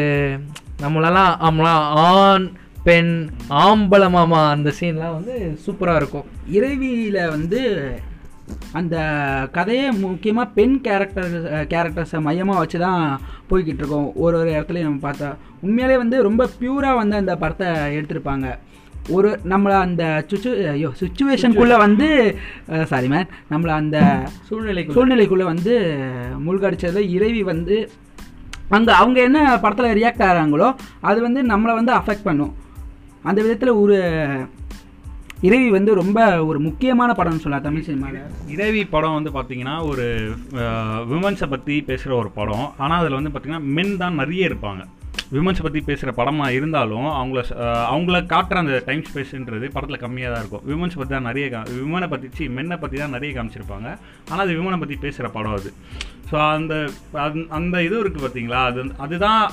நம்மளெல்லாம் 0.82 1.36
ஆமலாம் 1.42 1.88
ஆண் 1.94 2.52
பெண் 2.88 3.14
ஆம்பளமாமா 3.64 4.42
அந்த 4.56 4.70
சீன்லாம் 4.80 5.16
வந்து 5.18 5.36
சூப்பராக 5.64 6.00
இருக்கும். 6.02 6.28
இறைவியில் 6.58 7.20
வந்து 7.36 7.62
அந்த 8.80 8.96
கதையே 9.56 9.88
முக்கியமாக 10.04 10.54
பெண் 10.58 10.76
கேரக்டர் 10.86 11.34
கேரக்டர்ஸை 11.74 12.20
மையமாக 12.28 12.62
வச்சு 12.62 12.78
தான் 12.86 13.02
போய்கிட்டு 13.50 13.82
இருக்கோம். 13.84 14.08
ஒரு 14.24 14.36
ஒரு 14.42 14.50
இடத்துலையும் 14.56 14.88
நம்ம 14.90 15.04
பார்த்தா. 15.08 15.30
உண்மையிலே 15.66 15.98
வந்து 16.04 16.18
ரொம்ப 16.28 16.48
பியூராக 16.60 17.00
வந்து 17.02 17.16
அந்த 17.22 17.34
படத்தை 17.44 17.68
எடுத்திருப்பாங்க. 17.98 18.48
ஒரு 19.16 19.30
நம்மளை 19.52 19.76
அந்த 19.88 20.04
சுச்சு 20.30 20.52
ஐயோ 20.74 20.90
சுச்சுவேஷனுக்குள்ளே 21.02 21.78
வந்து 21.86 22.08
சாரி 22.92 23.10
மேன் 23.14 23.30
நம்மளை 23.52 23.74
அந்த 23.82 23.98
சூழ்நிலைக்கு 24.48 24.96
சூழ்நிலைக்குள்ளே 24.98 25.46
வந்து 25.54 25.74
மூழ்கடிச்சதுல 26.46 27.04
இறைவி 27.18 27.44
வந்து 27.52 27.78
அங்கே 28.78 28.94
அவங்க 29.02 29.20
என்ன 29.28 29.42
படத்தில் 29.66 29.98
ரியாக்ட் 30.00 30.26
ஆகிறாங்களோ 30.30 30.70
அது 31.10 31.20
வந்து 31.28 31.44
நம்மளை 31.52 31.76
வந்து 31.80 31.94
அஃபெக்ட் 32.00 32.28
பண்ணும். 32.30 32.54
அந்த 33.24 33.40
விதத்தில் 33.42 33.80
ஒரு 33.84 33.98
இரவி 35.48 35.70
வந்து 35.70 35.92
ரொம்ப 35.94 36.20
ஒரு 36.50 36.60
முக்கியமான 36.60 37.14
படம்னு 37.18 37.42
சொல்லலாம் 37.42 37.66
தமிழ் 37.66 37.88
சினிமாவில் 37.88 38.22
இரவி 38.54 38.84
படம் 38.90 39.18
வந்து 39.18 39.32
பார்த்தீங்கன்னா 39.36 39.76
ஒரு 39.90 40.06
விமன்ஸை 41.12 41.48
பற்றி 41.50 41.82
பேசுகிற 41.82 42.16
ஒரு 42.16 42.30
படம். 42.40 42.68
ஆனால் 42.78 43.00
அதில் 43.02 43.18
வந்து 43.20 43.32
பார்த்திங்கன்னா 43.34 43.66
மென் 43.80 43.98
தான் 43.98 44.20
நிறைய 44.22 44.50
இருப்பாங்க. 44.50 44.84
விமன்ஸை 45.36 45.64
பற்றி 45.64 45.80
பேசுகிற 45.88 46.12
படமாக 46.18 46.54
இருந்தாலும் 46.58 47.08
அவங்கள 47.20 47.40
அவங்கள 47.94 48.18
காட்டுற 48.34 48.58
அந்த 48.64 48.76
டைம் 48.86 49.02
ஸ்பேஸ்ன்றது 49.08 49.68
படத்தில் 49.76 50.02
கம்மியாக 50.04 50.32
தான் 50.34 50.44
இருக்கும். 50.44 50.66
விமன்ஸ் 50.72 50.98
பற்றி 51.00 51.14
தான் 51.16 51.28
நிறைய 51.30 51.46
கா 51.54 51.62
விமனை 51.80 52.08
பற்றி 52.14 52.28
சி 52.38 52.48
மென்னை 52.58 52.78
பற்றி 52.84 52.98
தான் 53.02 53.16
நிறைய 53.16 53.32
காமிச்சிருப்பாங்க. 53.38 53.88
ஆனால் 54.30 54.46
அது 54.46 54.56
விமனை 54.60 54.80
பற்றி 54.84 54.98
பேசுகிற 55.06 55.30
படம் 55.38 55.56
அது. 55.58 55.72
ஸோ 56.32 56.52
அந்த 56.52 56.90
அந்த- 57.14 57.46
அந்த 57.50 57.84
இது 57.84 58.04
இருக்குது 58.04 58.22
பார்த்தீங்களா? 58.22 58.64
அது 58.64 58.92
அதுதான் 58.98 59.52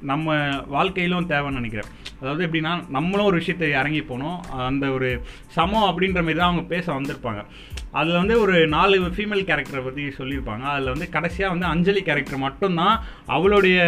நம்ம 0.00 0.48
வாழ்க்கையிலும் 0.66 1.28
தேவைன்னு 1.28 1.50
நினைக்கிறேன். 1.50 1.90
அதாவது 2.20 2.46
எப்படின்னா 2.46 2.90
நம்மளும் 2.90 3.26
ஒரு 3.26 3.36
விஷயத்தை 3.36 3.70
இறங்கி 3.70 4.00
போனோம். 4.00 4.38
அந்த 4.38 4.90
ஒரு 4.90 5.22
சமம் 5.46 5.82
அப்படின்ற 5.82 6.14
மாதிரி 6.14 6.34
தான் 6.34 6.50
அவங்க 6.50 6.68
பேச 6.68 6.92
வந்திருப்பாங்க. 6.92 7.44
அதில் 7.92 8.16
வந்து 8.16 8.40
ஒரு 8.40 8.68
நாலு 8.68 9.00
ஃபீமேல் 9.00 9.44
கேரக்டரை 9.44 9.84
பற்றி 9.84 10.02
சொல்லியிருப்பாங்க. 10.02 10.60
அதில் 10.60 10.88
வந்து 10.88 11.08
கடைசியாக 11.08 11.52
வந்து 11.52 11.66
அஞ்சலி 11.66 12.02
கேரக்டர் 12.02 12.38
மட்டும்தான் 12.38 13.02
அவளுடைய 13.26 13.82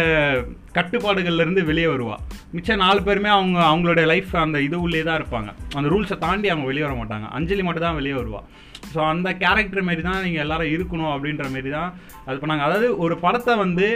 கட்டுப்பாடுகள்லேருந்து 0.73 1.65
வெளியே 1.65 1.85
வருவா. 1.85 2.15
மிச்சம் 2.51 2.77
நாலு 2.77 3.03
பேருமே 3.03 3.29
அவங்க 3.29 3.59
அவங்களுடைய 3.59 4.05
லைஃப் 4.05 4.37
அந்த 4.37 4.61
இது 4.61 4.81
உள்ளே 4.81 5.03
தான் 5.03 5.23
இருப்பாங்க. 5.23 5.75
அந்த 5.75 5.89
ரூல்ஸை 5.89 6.17
தாண்டி 6.17 6.49
அவங்க 6.49 6.67
வெளியே 6.67 6.85
வர 6.85 7.03
மாட்டாங்க. 7.03 7.27
அஞ்சலி 7.29 7.63
மட்டும் 7.63 7.83
தான் 7.83 7.95
வெளியே 7.95 8.13
வருவாள் 8.13 8.43
ஸோ 8.91 8.99
அந்த 9.11 9.29
கேரக்டர் 9.43 9.85
மாரி 9.87 10.01
தான் 10.07 10.23
நீங்கள் 10.25 10.43
எல்லாரும் 10.45 10.71
இருக்கணும் 10.75 11.11
அப்படின்ற 11.13 11.45
மாரி 11.53 11.69
தான் 11.77 11.89
அது 12.27 12.37
பண்ணாங்க. 12.41 12.65
அதாவது 12.67 12.87
ஒரு 13.05 13.15
படத்தை 13.23 13.53
வந்து 13.63 13.87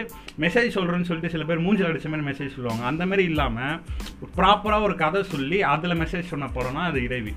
மெசேஜ் 0.44 0.76
சொல்கிறேன்னு 0.78 1.10
சொல்லிட்டு 1.10 1.34
சில 1.36 1.44
பேர் 1.50 1.64
மூஞ்சில் 1.66 1.90
அடித்த 1.90 2.10
மாதிரி 2.14 2.28
மெசேஜ் 2.30 2.56
சொல்லுவாங்க. 2.58 2.84
அந்த 2.92 3.06
மாதிரி 3.10 3.26
இல்லாமல் 3.32 3.76
ப்ராப்பராக 4.40 4.88
ஒரு 4.88 4.96
கதை 5.04 5.22
சொல்லி 5.34 5.60
அதில் 5.74 6.00
மெசேஜ் 6.04 6.32
சொன்ன 6.34 6.50
படம்னா 6.58 6.84
அது 6.92 7.02
இறைவி. 7.08 7.34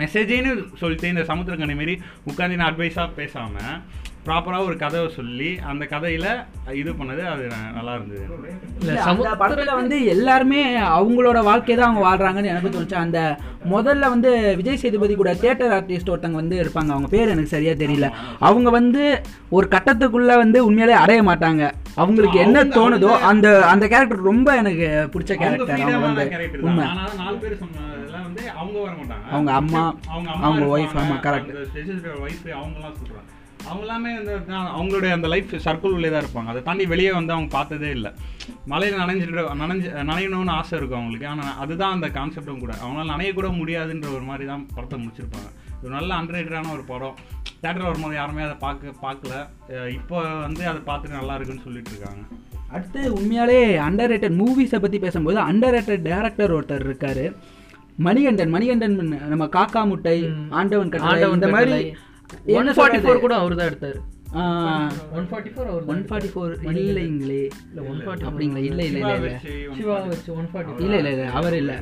மெசேஜேன்னு 0.00 0.52
சொல்லிட்டு 0.80 1.12
இந்த 1.12 1.24
சமுத்திரக்கணி 1.28 1.74
மாரி 1.80 1.94
உட்காந்து 2.30 2.58
நான் 2.60 2.70
அட்வைஸாக 2.70 3.08
பேசாமல் 3.20 3.76
ப்ராப்பராக 4.26 4.66
ஒரு 4.68 4.76
கதையை 4.76 5.08
சொல்லி 5.16 5.48
அந்த 5.70 5.84
கதையில் 5.86 6.28
இது 6.80 6.90
பண்ணது 6.92 7.22
அது 7.32 7.44
நல்லா 7.76 7.94
இருந்தது. 7.94 8.22
இல்ல, 8.80 8.92
அந்த 9.10 9.28
படத்துல 9.40 9.72
வந்து 9.80 9.96
எல்லாருமே 10.14 10.60
அவங்களோட 10.98 11.38
வாழ்க்கையை 11.48 11.76
தான் 11.78 11.88
அவங்க 11.88 12.04
வாழ்றாங்கன்னு 12.06 12.52
எனக்கு 12.52 12.72
தோணுச்சு. 12.76 12.96
அந்த 13.02 13.18
முதல்ல 13.72 14.08
வந்து 14.14 14.30
விஜய் 14.56 14.80
சேதுபதி 14.82 15.14
கூட 15.14 15.34
தியேட்டர் 15.42 15.74
ஆர்டிஸ்ட் 15.76 16.12
ஒருத்தவங்க 16.12 16.40
வந்து 16.42 16.56
இருப்பாங்க. 16.62 16.90
அவங்க 16.94 17.08
பேர் 17.14 17.32
எனக்கு 17.34 17.54
சரியா 17.54 17.74
தெரியல. 17.82 18.08
அவங்க 18.48 18.70
வந்து 18.70 19.02
ஒரு 19.56 19.68
கட்டத்துக்குள்ள 19.74 20.32
வந்து 20.42 20.60
உண்மையிலே 20.68 20.96
அடைய 21.02 21.22
மாட்டாங்க. 21.30 21.62
அவங்களுக்கு 22.02 22.38
என்ன 22.46 22.64
தோணுதோ 22.76 23.12
அந்த 23.30 23.46
அந்த 23.72 23.84
கேரக்டர் 23.92 24.28
ரொம்ப 24.30 24.48
எனக்கு 24.62 24.86
பிடிச்ச 25.14 25.32
கேரக்டர் 25.42 25.74
அவங்க 25.78 26.06
வந்து. 26.08 26.26
உண்மை. 26.68 26.86
ஆனா 26.92 27.04
நாலு 27.22 27.36
பேர் 27.44 27.60
சொன்னதெல்லாம் 27.62 28.26
வந்து 28.28 28.42
அவங்க 28.60 28.76
வர 28.84 28.92
மாட்டாங்க. 29.00 29.24
அவங்க 29.34 29.52
அம்மா, 29.60 29.84
அவங்க 30.14 30.28
அவங்க 30.32 30.60
இருப்பாங்க, 30.60 30.74
wife, 30.74 30.96
ஆமா, 31.04 31.18
correct. 31.26 31.48
அந்த 31.48 31.64
specific 31.72 32.18
wife 32.24 32.44
அவங்கலாம் 32.60 32.96
சொல்றாங்க 33.00 33.30
அவங்க 33.66 33.84
எல்லாமே 33.86 34.10
வந்து 34.18 34.34
நான் 34.52 34.70
அவங்களுடைய 34.78 35.12
அந்த 35.16 35.28
லைஃப் 35.32 35.52
சர்க்கிள் 35.66 35.96
உள்ளே 35.98 36.10
தான் 36.10 36.24
இருப்பாங்க. 36.24 36.50
அதை 36.52 36.62
தாண்டி 36.68 36.86
வெளியே 36.92 37.12
வந்து 37.18 37.32
அவங்க 37.36 37.50
பார்த்ததே 37.56 37.90
இல்லை. 37.98 38.10
மலையில் 38.72 39.00
நனைஞ்சிட்டு 39.02 39.44
நனைஞ்சு 39.62 39.90
நனையணும்னு 40.10 40.54
ஆசை 40.58 40.74
இருக்கும் 40.78 41.00
அவங்களுக்கு. 41.00 41.28
ஆனால் 41.32 41.58
அதுதான் 41.64 41.94
அந்த 41.96 42.08
கான்செப்டும் 42.18 42.62
கூட. 42.64 42.74
அவங்களால 42.82 43.12
நனைய 43.14 43.32
கூட 43.38 43.48
முடியாதுன்ற 43.60 44.08
ஒரு 44.16 44.24
மாதிரி 44.30 44.46
தான் 44.52 44.66
படத்தை 44.74 44.98
முடிச்சிருப்பாங்க. 45.04 45.50
ஒரு 45.82 45.92
நல்ல 45.96 46.10
அண்டர்ரேட்டடான 46.20 46.72
ஒரு 46.76 46.84
படம். 46.92 47.16
தேட்டரில் 47.62 47.88
வரும்போது 47.90 48.14
யாருமே 48.20 48.42
அதை 48.46 48.56
பார்க்க 48.64 48.94
பார்க்கல. 49.06 49.34
இப்போ 49.98 50.16
வந்து 50.46 50.62
அதை 50.70 50.80
பார்த்துட்டு 50.88 51.18
நல்லா 51.18 51.34
இருக்குன்னு 51.34 51.66
சொல்லிட்டு 51.66 51.92
இருக்காங்க. 51.94 52.22
அடுத்து 52.74 53.00
உண்மையாலே 53.18 53.58
அண்டர் 53.88 54.10
ரேட்டட் 54.12 54.40
மூவிஸை 54.42 54.78
பற்றி 54.84 54.98
பேசும்போது 55.04 55.38
அண்டர் 55.50 55.76
ரேட்டட் 55.76 56.06
டேரக்டர் 56.08 56.54
ஒருத்தர் 56.56 56.86
இருக்காரு. 56.88 57.26
மணிகண்டன். 58.06 58.52
மணிகண்டன் 58.54 58.96
நம்ம 59.32 59.46
காக்கா 59.56 59.82
முட்டை. 59.90 60.18
ஆண்டவன் 60.60 60.92
கட்டளை 60.94 61.12
ஆண்டவன் 61.12 61.38
இந்த 61.40 61.50
மாதிரி 61.56 61.78
ஒன் 62.56 62.70
ஃபார்ட்டி? 62.74 63.00
ஃபோர் 63.02 63.24
கூட 63.24 63.34
அவர் 63.36 63.56
தான் 63.56 63.70
எடுத்தாரு 63.70 64.00
one 65.16 65.26
forty 65.30 65.50
four 65.54 65.68
one 65.92 66.02
forty 66.06 66.30
four 66.32 66.52
இல்லைங்களே. 66.82 67.42
இல்ல 67.68 67.80
ஒன் 67.90 68.00
ஃபார்ட்டி 68.00 68.26
அப்படிங்களா? 68.28 68.62
இல்ல 68.62 68.80
இல்ல 68.84 69.00
இல்ல 69.02 69.14
இல்ல. 69.20 69.30
சிவா 69.76 69.96
வச்சு 70.08 70.30
ஒன் 70.34 70.48
ஃபார்ட்டி 70.52 70.84
இல்ல 70.84 70.96
இல்ல 71.00 71.10
இல்ல 71.14 71.26
அவர் 71.38 71.56
இல்ல. 71.60 71.74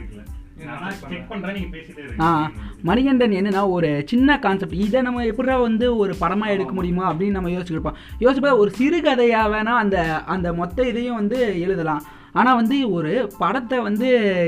செக் 1.03 1.29
பண்றேன் 1.31 1.55
நீங்க 1.57 1.71
பேசிட்டே 1.73 2.03
ஆ 2.21 2.27
இருக்கீங்க 2.31 2.83
மணிகண்டன் 2.83 3.37
என்னன்னா 3.39 3.63
ஒரு 3.77 3.89
சின்ன 4.11 4.37
கான்செப்ட் 4.39 4.77
இதை 4.83 5.01
நம்ம 5.03 5.25
எப்படிடா 5.31 5.57
வந்து 5.61 5.87
ஒரு 5.97 6.13
படமா 6.21 6.47
எடுக்க 6.55 6.73
முடியுமா 6.73 7.05
அப்படின்னு 7.11 7.37
நம்ம 7.39 7.53
யோசிச்சிருப்போம் 7.53 7.97
யோசிப்பா 8.21 8.53
ஒரு 8.59 8.71
சிறுகதையா 8.77 9.41
வேணா 9.53 9.75
அந்த 9.83 9.97
அந்த 10.29 10.49
மொத்த 10.55 10.87
இதையும் 10.87 11.19
வந்து 11.21 11.39
எழுதலாம். 11.65 12.03
ஆனால் 12.35 12.59
வந்து 12.59 12.77
ஒரு 12.91 13.11
படத்தை 13.39 13.79
வந்து 13.81 14.07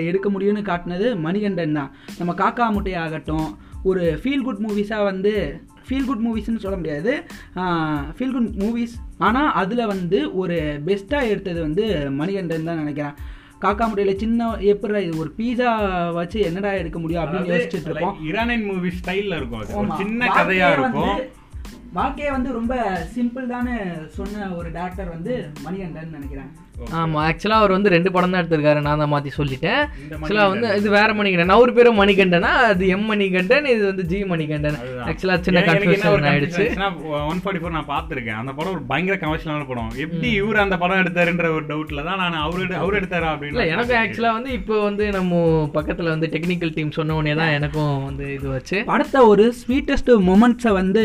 எடுக்க 0.08 0.28
முடியும்னு 0.30 0.62
காட்டினது 0.62 1.08
மணிகண்டன் 1.24 1.78
தான். 1.78 1.90
நம்ம 2.18 2.34
காக்கா 2.34 2.66
முட்டை 2.70 2.94
ஆகட்டும் 3.00 3.48
ஒரு 3.84 4.04
ஃபீல் 4.20 4.44
குட் 4.44 4.62
மூவிஸாக 4.64 5.04
வந்து 5.04 5.32
ஃபீல் 5.88 6.04
குட் 6.04 6.24
மூவிஸ்னு 6.26 6.58
சொல்ல 6.58 6.76
முடியாது. 6.76 7.24
ஃபீல் 8.18 8.32
குட் 8.32 8.48
மூவிஸ் 8.48 8.92
ஆனால் 9.18 9.52
அதில் 9.52 9.86
வந்து 9.86 10.36
ஒரு 10.36 10.82
பெஸ்ட்டாக 10.86 11.28
எடுத்தது 11.28 11.60
வந்து 11.60 12.10
மணிகண்டன் 12.10 12.64
தான் 12.64 12.76
நினைக்கிறேன். 12.76 13.12
காக்கா 13.60 13.86
முட்டையில் 13.86 14.18
சின்ன 14.18 14.56
எப்படி 14.56 15.04
இது 15.04 15.18
ஒரு 15.18 15.34
பீஸா 15.38 16.12
வச்சு 16.12 16.40
என்னடா 16.40 16.72
எடுக்க 16.72 16.98
முடியும் 16.98 17.22
அப்படின்னு 17.22 17.50
யோசிச்சுட்டு 17.50 17.80
இருப்போம். 17.84 18.24
இரானியன் 18.24 18.64
மூவி 18.64 18.88
ஸ்டைல்ல 18.88 19.36
இருக்கும். 19.36 19.90
சின்ன 19.96 20.26
வாழ்க்கையே 20.26 20.62
கதையா 20.62 20.66
வந்து- 20.66 20.80
இருக்கும். 20.80 21.18
வாழ்க்கையே 21.92 22.30
வந்து 22.30 22.52
ரொம்ப 22.52 23.00
சிம்பிள் 23.14 23.46
தானே 23.46 23.76
சொன்ன 24.08 24.54
ஒரு 24.54 24.70
டேரக்டர் 24.70 25.08
வந்து 25.08 25.50
மணிகண்டன் 25.62 26.10
நினைக்கிறேன். 26.10 26.63
ஆமா 26.96 27.18
ஆக்சுவலா 27.26 27.58
அவர் 27.58 27.70
வந்து 27.70 27.88
ரெண்டு 27.88 28.10
படம் 28.12 28.30
தான் 28.30 28.40
எடுத்திருக்காரு 28.40 28.80
நான் 28.80 29.00
தான் 29.00 29.10
மாத்தி 29.10 29.30
சொல்லிட்டேன். 29.36 29.82
இந்த 30.00 30.14
ஆக்சுவலா 30.16 30.44
வந்து 30.48 30.68
இது 30.76 30.88
வேற 30.90 31.10
மணிகண்டன். 31.14 31.52
அவர் 31.54 31.72
பேரும் 31.72 32.00
மணிகண்டனா 32.00 32.50
அது 32.64 32.88
எம் 32.88 33.04
மணிகண்டன் 33.04 33.66
இது 33.66 33.82
வந்து 33.86 34.04
ஜி 34.04 34.18
மணிகண்டன். 34.24 34.78
அதுதான். 34.80 35.06
ஆக்சுவலா 35.08 35.36
சின்ன 35.40 35.60
கன்ஃபியூஷன் 35.68 36.26
ஆயிடுச்சு. 36.30 36.64
ஒன் 37.24 37.40
ஃபார்ட்டி 37.42 37.62
ஃபோர் 37.62 37.76
நான் 37.76 37.90
பார்த்திருக்கேன். 37.90 38.38
அந்த 38.38 38.52
படம் 38.52 38.74
ஒரு 38.74 38.82
பயங்கர 38.84 39.16
கமர்ஷியலான 39.16 39.66
படம். 39.66 39.92
எப்படி 40.04 40.30
இவர் 40.34 40.56
அந்த 40.56 40.78
படம் 40.78 41.00
எடுத்தாருன்ற 41.02 41.48
ஒரு 41.52 41.64
டவுட்ல 41.66 42.04
தான் 42.04 42.20
நான் 42.24 42.40
அவரு 42.42 42.64
எடு- 42.64 42.80
அவரு 42.80 42.98
எடுத்தாரா 43.00 43.30
அப்படின்னு 43.32 43.68
எனக்கு 43.68 43.96
ஆக்சுவலா 44.02 44.32
வந்து 44.32 44.52
இப்போ 44.52 44.76
வந்து 44.82 45.06
நம்ம 45.10 45.32
பக்கத்துல 45.74 46.12
வந்து 46.12 46.32
டெக்னிக்கல் 46.32 46.74
டீம் 46.74 46.90
சொன்ன 46.90 47.16
உடனே 47.16 47.34
தான் 47.34 47.54
எனக்கும் 47.54 48.04
வந்து 48.04 48.26
இது 48.34 48.48
வச்சு 48.50 48.78
படத்தை 48.86 49.22
ஒரு 49.28 49.46
ஸ்வீட்டஸ்ட் 49.60 50.12
மொமெண்ட்ஸை 50.28 50.74
வந்து 50.74 51.04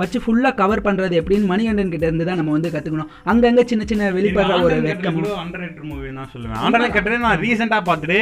வச்சு 0.00 0.18
ஃபுல்லாக 0.24 0.54
கவர் 0.60 0.84
பண்ணுறது 0.86 1.14
எப்படின்னு 1.20 1.50
மணிகண்டன் 1.52 1.92
கிட்ட 1.94 2.04
இருந்து 2.08 2.26
தான் 2.28 2.40
நம்ம 2.40 2.54
வந்து 2.56 2.72
கற்றுக்கணும் 2.74 3.12
அங்கங்கே 3.32 3.64
சின்ன 3.72 3.86
சின்ன 3.90 4.10
வெளிப்படுற 4.18 4.56
ஒரு 4.66 4.78
வெட்கமும் 4.88 5.28
அண்டர் 5.42 5.66
மூவி 5.90 6.10
தான் 6.20 6.32
சொல்லுவேன். 6.34 6.58
அண்டர் 6.66 6.86
கட்டுறது 6.96 7.26
நான் 7.26 7.42
ரீசெண்டா 7.44 7.78
பார்த்துட்டு 7.90 8.18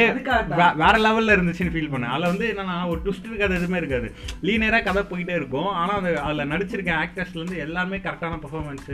வேற 0.83 0.93
லெவல்ல 1.07 1.35
இருந்துச்சுன்னு 1.37 1.73
ஃபீல் 1.75 1.91
பண்ணேன். 1.95 2.13
அதுல 2.13 2.31
வந்து 2.33 2.47
என்னன்னா 2.53 2.77
ஒரு 2.91 3.01
ட்விஸ்ட் 3.05 3.29
இருக்காது 3.31 3.57
எதுவுமே 3.59 3.81
இருக்காது. 3.81 4.09
லீனியரா 4.49 4.81
கதை 4.89 5.03
போயிட்டே 5.11 5.35
இருக்கும். 5.41 5.71
ஆனா 5.81 5.95
அது 6.01 6.11
அதுல 6.27 6.45
நடிச்சிருக்க 6.53 6.93
ஆக்டர்ஸ்ல 7.03 7.41
இருந்து 7.41 7.63
எல்லாமே 7.67 7.99
கரெக்டான 8.07 8.39
பெர்ஃபார்மன்ஸ் 8.45 8.91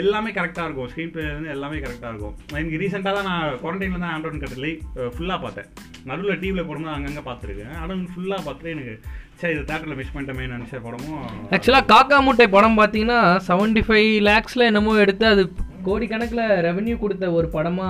எல்லாமே 0.00 0.30
கரெக்டாக 0.38 0.66
இருக்கும். 0.68 0.88
ஸ்க்ரீன் 0.90 1.12
பிளே 1.12 1.22
வந்து 1.36 1.52
எல்லாமே 1.54 1.76
கரெக்டாக 1.84 2.10
இருக்கும். 2.12 2.34
எனக்கு 2.58 2.80
ரீசெண்டாக 2.82 3.14
தான் 3.18 3.28
நான் 3.30 3.54
குவாரண்டைனில் 3.62 4.02
தான் 4.04 4.12
ஆண்ட்ராய்ட் 4.14 4.42
கட்டலை 4.42 4.72
ஃபுல்லாக 5.14 5.38
பார்த்தேன். 5.44 5.70
நடுவில் 6.08 6.40
டிவியில் 6.42 6.68
போடும்போது 6.68 6.96
அங்கங்கே 6.96 7.22
பார்த்துருக்கேன். 7.28 7.72
ஆனால் 7.82 8.04
ஃபுல்லாக 8.14 8.40
பார்த்துட்டு 8.46 8.74
எனக்கு 8.76 8.96
சரி 9.40 9.52
இது 9.52 9.64
தேட்டரில் 9.64 9.96
மிஸ் 9.96 10.14
பண்ணிட்டோமே 10.14 10.46
நினச்ச 10.52 10.76
படமும் 10.82 11.24
ஆக்சுவலா 11.50 11.82
காக்கா 11.92 12.16
மூட்டை 12.20 12.46
படம் 12.48 12.78
பார்த்தீங்கன்னா 12.78 13.18
செவன்டி 13.48 13.82
ஃபைவ் 13.88 14.10
லேக்ஸ்ல 14.28 14.64
என்னமோ 14.64 14.96
எடுத்து 14.98 15.26
அது 15.26 15.42
கோடிக்கணக்கில் 15.84 16.44
ரெவென்யூ 16.66 16.98
கொடுத்த 16.98 17.32
ஒரு 17.32 17.48
படமா 17.52 17.88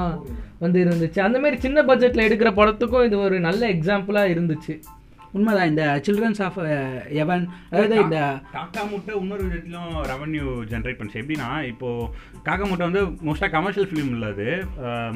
வந்து 0.59 0.79
இருந்துச்சு. 0.85 1.21
அந்த 1.21 1.39
மாதிரி 1.39 1.57
சின்ன 1.61 1.83
பட்ஜெட்ல 1.83 2.27
எடுக்கிற 2.29 2.51
படத்துக்கும் 2.55 3.05
இது 3.05 3.19
ஒரு 3.19 3.37
நல்ல 3.41 3.63
எக்ஸாம்பிளா 3.73 4.23
இருந்துச்சு. 4.35 4.75
உண்மைதான் 5.37 5.71
இந்த 5.71 5.85
சில்ட்ரன்ஸ் 6.07 6.41
ஆஃப் 6.47 6.59
எவன் 7.23 7.45
அதாவது 7.71 7.97
இந்த 8.05 8.19
காக்கா 8.55 8.83
முட்டை 8.93 9.13
இன்னொரு 9.21 9.43
விதத்திலும் 9.47 9.93
ரெவன்யூ 10.13 10.45
ஜென்ரேட் 10.73 10.99
பண்ணுச்சு. 10.99 11.21
எப்படின்னா 11.23 11.49
இப்போ 11.73 11.89
காக்கா 12.47 12.65
முட்டை 12.71 12.87
வந்து 12.89 13.03
மோஸ்ட்டாக 13.27 13.53
கமர்ஷியல் 13.57 13.89
ஃபிலிம் 13.91 14.13
இல்லை 14.17 14.31
அது. 14.35 14.49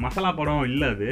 மசாலா 0.05 0.31
படம் 0.39 0.63
இல்லை 0.71 0.89
அது. 0.95 1.09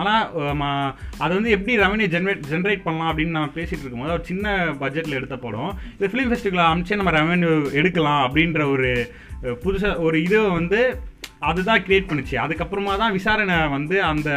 ஆனால் 0.00 0.94
அது 1.24 1.32
வந்து 1.38 1.54
எப்படி 1.56 1.74
ரெவன்யூ 1.84 2.08
ஜென்ரேட் 2.14 2.48
ஜென்ரேட் 2.52 2.86
பண்ணலாம் 2.86 3.10
அப்படின்னு 3.10 3.38
நான் 3.40 3.56
பேசிட்டு 3.58 3.82
இருக்கும்போது 3.82 4.16
ஒரு 4.18 4.26
சின்ன 4.30 4.56
பட்ஜெட்டில் 4.82 5.18
எடுத்த 5.20 5.38
படம். 5.46 5.72
இது 5.98 6.12
ஃபிலிம் 6.14 6.32
ஃபெஸ்டிவல் 6.32 6.68
அமிச்சு 6.70 7.00
நம்ம 7.00 7.14
ரெவன்யூ 7.20 7.52
எடுக்கலாம் 7.80 8.22
அப்படின்ற 8.26 8.62
ஒரு 8.74 8.90
புதுசாக 9.64 10.02
ஒரு 10.06 10.16
இது 10.26 10.38
வந்து 10.58 10.78
அதுதான் 11.48 11.82
கிரியேட் 11.86 12.08
பண்ணுச்சு. 12.10 12.34
அதுக்கப்புறமா 12.44 12.92
தான் 13.02 13.14
விசாரணை 13.16 13.56
வந்து 13.76 13.96
அந்த 14.10 14.28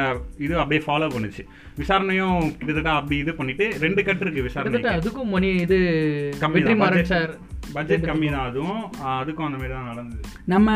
இது 0.46 0.54
அப்படியே 0.62 0.82
ஃபாலோ 0.86 1.10
பண்ணுச்சு. 1.16 1.44
விசாரணையும் 1.82 2.40
கிட்டத்தட்ட 2.60 2.92
அப்படி 3.00 3.16
இது 3.24 3.34
பண்ணிட்டு 3.40 3.66
ரெண்டு 3.86 4.02
கட்டு 4.08 4.26
இருக்கு 4.26 4.48
விசாரணை 4.48 4.96
அதுக்கும் 4.96 5.34
மணி 5.36 5.52
இது 5.66 5.78
கம்மி 6.44 6.64
சார் 7.14 7.34
பட்ஜெட் 7.76 8.08
கம்மி 8.10 8.28
தான் 8.34 8.48
அதுவும். 8.50 8.84
அதுக்கும் 9.22 9.48
அந்த 9.48 9.58
மாதிரி 9.60 9.74
தான் 9.76 9.90
நடந்தது. 9.92 10.22
நம்ம 10.54 10.76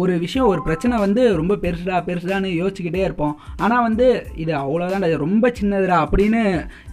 ஒரு 0.00 0.14
விஷயம் 0.24 0.50
ஒரு 0.52 0.60
பிரச்சனை 0.66 0.96
வந்து 1.04 1.22
ரொம்ப 1.38 1.54
பெருசுடா 1.62 1.96
பெருசுடான்னு 2.08 2.50
யோசிச்சுக்கிட்டே 2.58 3.06
இருப்போம். 3.06 3.34
ஆனால் 3.64 3.86
வந்து 3.86 4.06
இது 4.42 4.52
அவ்வளோதான் 4.64 5.06
ரொம்ப 5.24 5.52
சின்னதுடா 5.60 5.98
அப்படின்னு 6.04 6.42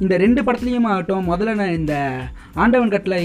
இந்த 0.03 0.13
ரெண்டு 0.23 0.43
படத்துலையும் 0.47 0.89
ஆகட்டும் 0.93 1.29
முதல்ல 1.31 1.57
நான் 1.61 1.77
இந்த 1.81 1.95
ஆண்டவன் 2.63 2.93
கட்டளை 2.95 3.23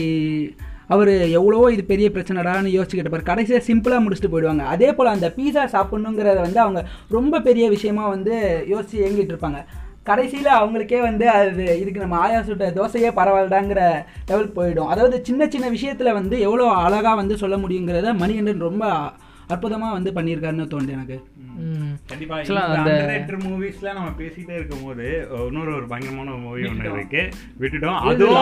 அவர் 0.92 1.12
எவ்வளோ 1.38 1.59
இது 1.74 1.85
பெரிய 1.92 2.09
பிரச்சனைடான்னு 2.14 2.74
யோசிச்சுக்கிட்டு 2.76 3.12
பாரு 3.14 3.31
கடைசியாக 3.31 3.66
சிம்பிளாக 3.68 4.05
முடிச்சுட்டு 4.05 4.33
போயிடுவாங்க. 4.33 4.64
அதே 4.74 4.88
போல் 4.98 5.14
அந்த 5.14 5.28
பீஸா 5.38 5.64
சாப்பிட்ணுங்கிறத 5.76 6.40
வந்து 6.46 6.61
அவங்க 6.64 6.83
ரொம்ப 7.16 7.40
பெரிய 7.48 7.64
விஷயமா 7.76 8.05
வந்து 8.16 8.35
யோசிச்சு 8.72 8.96
இயங்கிட்டு 9.02 9.35
இருப்பாங்க. 9.35 9.61
கடைசியில் 10.11 10.48
அவங்களுக்கே 10.59 11.00
வந்து 11.09 11.26
அது 11.38 11.64
இதுக்கு 11.81 12.05
நம்ம 12.05 12.16
ஆயா 12.22 12.38
சுட்ட 12.46 12.70
தோசையே 12.78 13.11
பரவாயில்லடாங்கிற 13.18 13.83
லெவலுக்கு 14.31 14.57
போயிடும். 14.61 14.90
அதாவது 14.92 15.16
சின்ன 15.28 15.46
சின்ன 15.55 15.66
விஷயத்தில் 15.76 16.16
வந்து 16.20 16.38
எவ்வளோ 16.46 16.64
அழகாக 16.87 17.14
வந்து 17.20 17.37
சொல்ல 17.42 17.57
முடியுங்கிறத 17.64 18.14
மணிகண்டன் 18.22 18.66
ரொம்ப 18.68 18.85
அற்புதமாக 19.55 19.96
வந்து 19.98 20.11
பண்ணியிருக்காருன்னு 20.16 20.72
தோணுது 20.72 20.96
எனக்கு. 20.98 21.16
கண்டிப்பா 22.06 22.36
அந்த- 22.36 23.24
moviesல 23.36 23.92
நம்ம 23.92 24.08
பேசிட்டே 24.18 24.54
இருக்கும்போது 24.54 25.28
இன்னொரு 25.46 25.74
ஒரு 25.74 25.86
பயங்கரமான 25.86 26.30
மூவி 26.30 26.68
ஒன்று 26.68 26.92
இருக்கு. 26.92 27.28
விட்டுட்டோம். 27.60 27.98
அதுவும் 27.98 28.34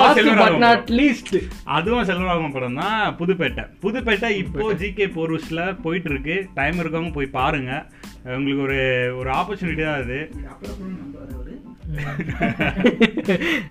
least. 0.91 1.49
அதுவும் 1.65 2.05
செல்வராகவன் 2.05 2.53
படம் 2.53 2.75
தான். 2.75 3.17
புதுப்பேட்டை. 3.17 3.67
புதுப்பேட்டை 3.83 4.29
இப்போ 4.29 4.73
ஜிகே 4.73 5.11
போர்வஸ்ல 5.11 5.81
போயிட்டு 5.83 6.11
இருக்கு 6.11 6.47
டைம் 6.55 6.79
இருக்கவங்க 6.79 7.13
போய் 7.13 7.27
பாருங்க. 7.27 7.87
உங்களுக்கு 8.25 8.63
ஒரு 8.63 9.17
ஒரு 9.19 9.31
ஆப்பர்ச்சுனிட்டி 9.31 9.85
தான் 9.85 10.03
அது. 10.03 10.31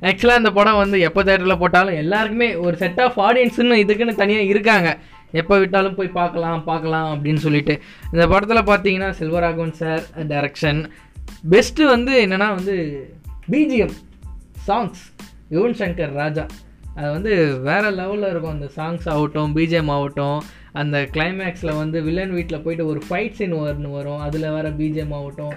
ஆக்சுவலாக 0.02 0.28
அந்த 0.28 0.52
படம் 0.52 0.76
வந்து 0.76 1.00
எப்போ 1.00 1.24
தேட்டரில் 1.24 1.58
போட்டாலும் 1.58 1.94
எல்லாருக்குமே 1.94 2.56
ஒரு 2.56 2.78
செட் 2.78 3.02
ஆஃப் 3.02 3.20
ஆடியன்ஸ்னு 3.20 3.80
இதுக்குன்னு 3.82 4.16
தனியாக 4.16 4.44
இருக்காங்க. 4.44 4.98
எப்போ 5.32 5.60
விட்டாலும் 5.60 5.96
போய் 5.96 6.08
பார்க்கலாம் 6.08 6.64
பார்க்கலாம் 6.64 7.10
அப்படின்னு 7.14 7.36
சொல்லிட்டு. 7.36 7.82
இந்த 8.14 8.28
படத்தில் 8.28 8.64
பார்த்தீங்கன்னா 8.64 9.14
செல்வராகவன் 9.20 9.72
சார் 9.72 10.02
டைரக்ஷன் 10.16 10.90
பெஸ்ட்டு 11.50 11.86
வந்து 11.86 12.26
என்னன்னா 12.26 12.56
வந்து 12.56 12.76
பிஜிஎம் 13.52 13.96
சாங்ஸ் 14.68 15.02
யுவன் 15.52 15.78
சங்கர் 15.82 16.12
ராஜா. 16.12 16.46
அது 16.96 17.12
வந்து 17.12 17.60
வேறு 17.60 17.90
லெவலில் 17.90 18.30
இருக்கும். 18.30 18.52
அந்த 18.52 18.70
சாங்ஸ் 18.76 19.10
ஆகட்டும் 19.10 19.56
பிஜிஎம் 19.56 19.92
ஆகட்டும். 19.92 20.44
அந்த 20.84 20.98
கிளைமேக்ஸில் 21.16 21.80
வந்து 21.82 21.98
வில்லன் 22.08 22.34
வீட்டில் 22.38 22.64
போயிட்டு 22.66 22.86
ஒரு 22.92 23.02
ஃபைட் 23.08 23.38
சீன் 23.38 23.56
ஒன்று 23.60 23.90
வரும். 23.98 24.22
அதில் 24.28 24.48
வர 24.56 24.70
பிஜிஎம் 24.80 25.14
ஆகட்டும். 25.20 25.54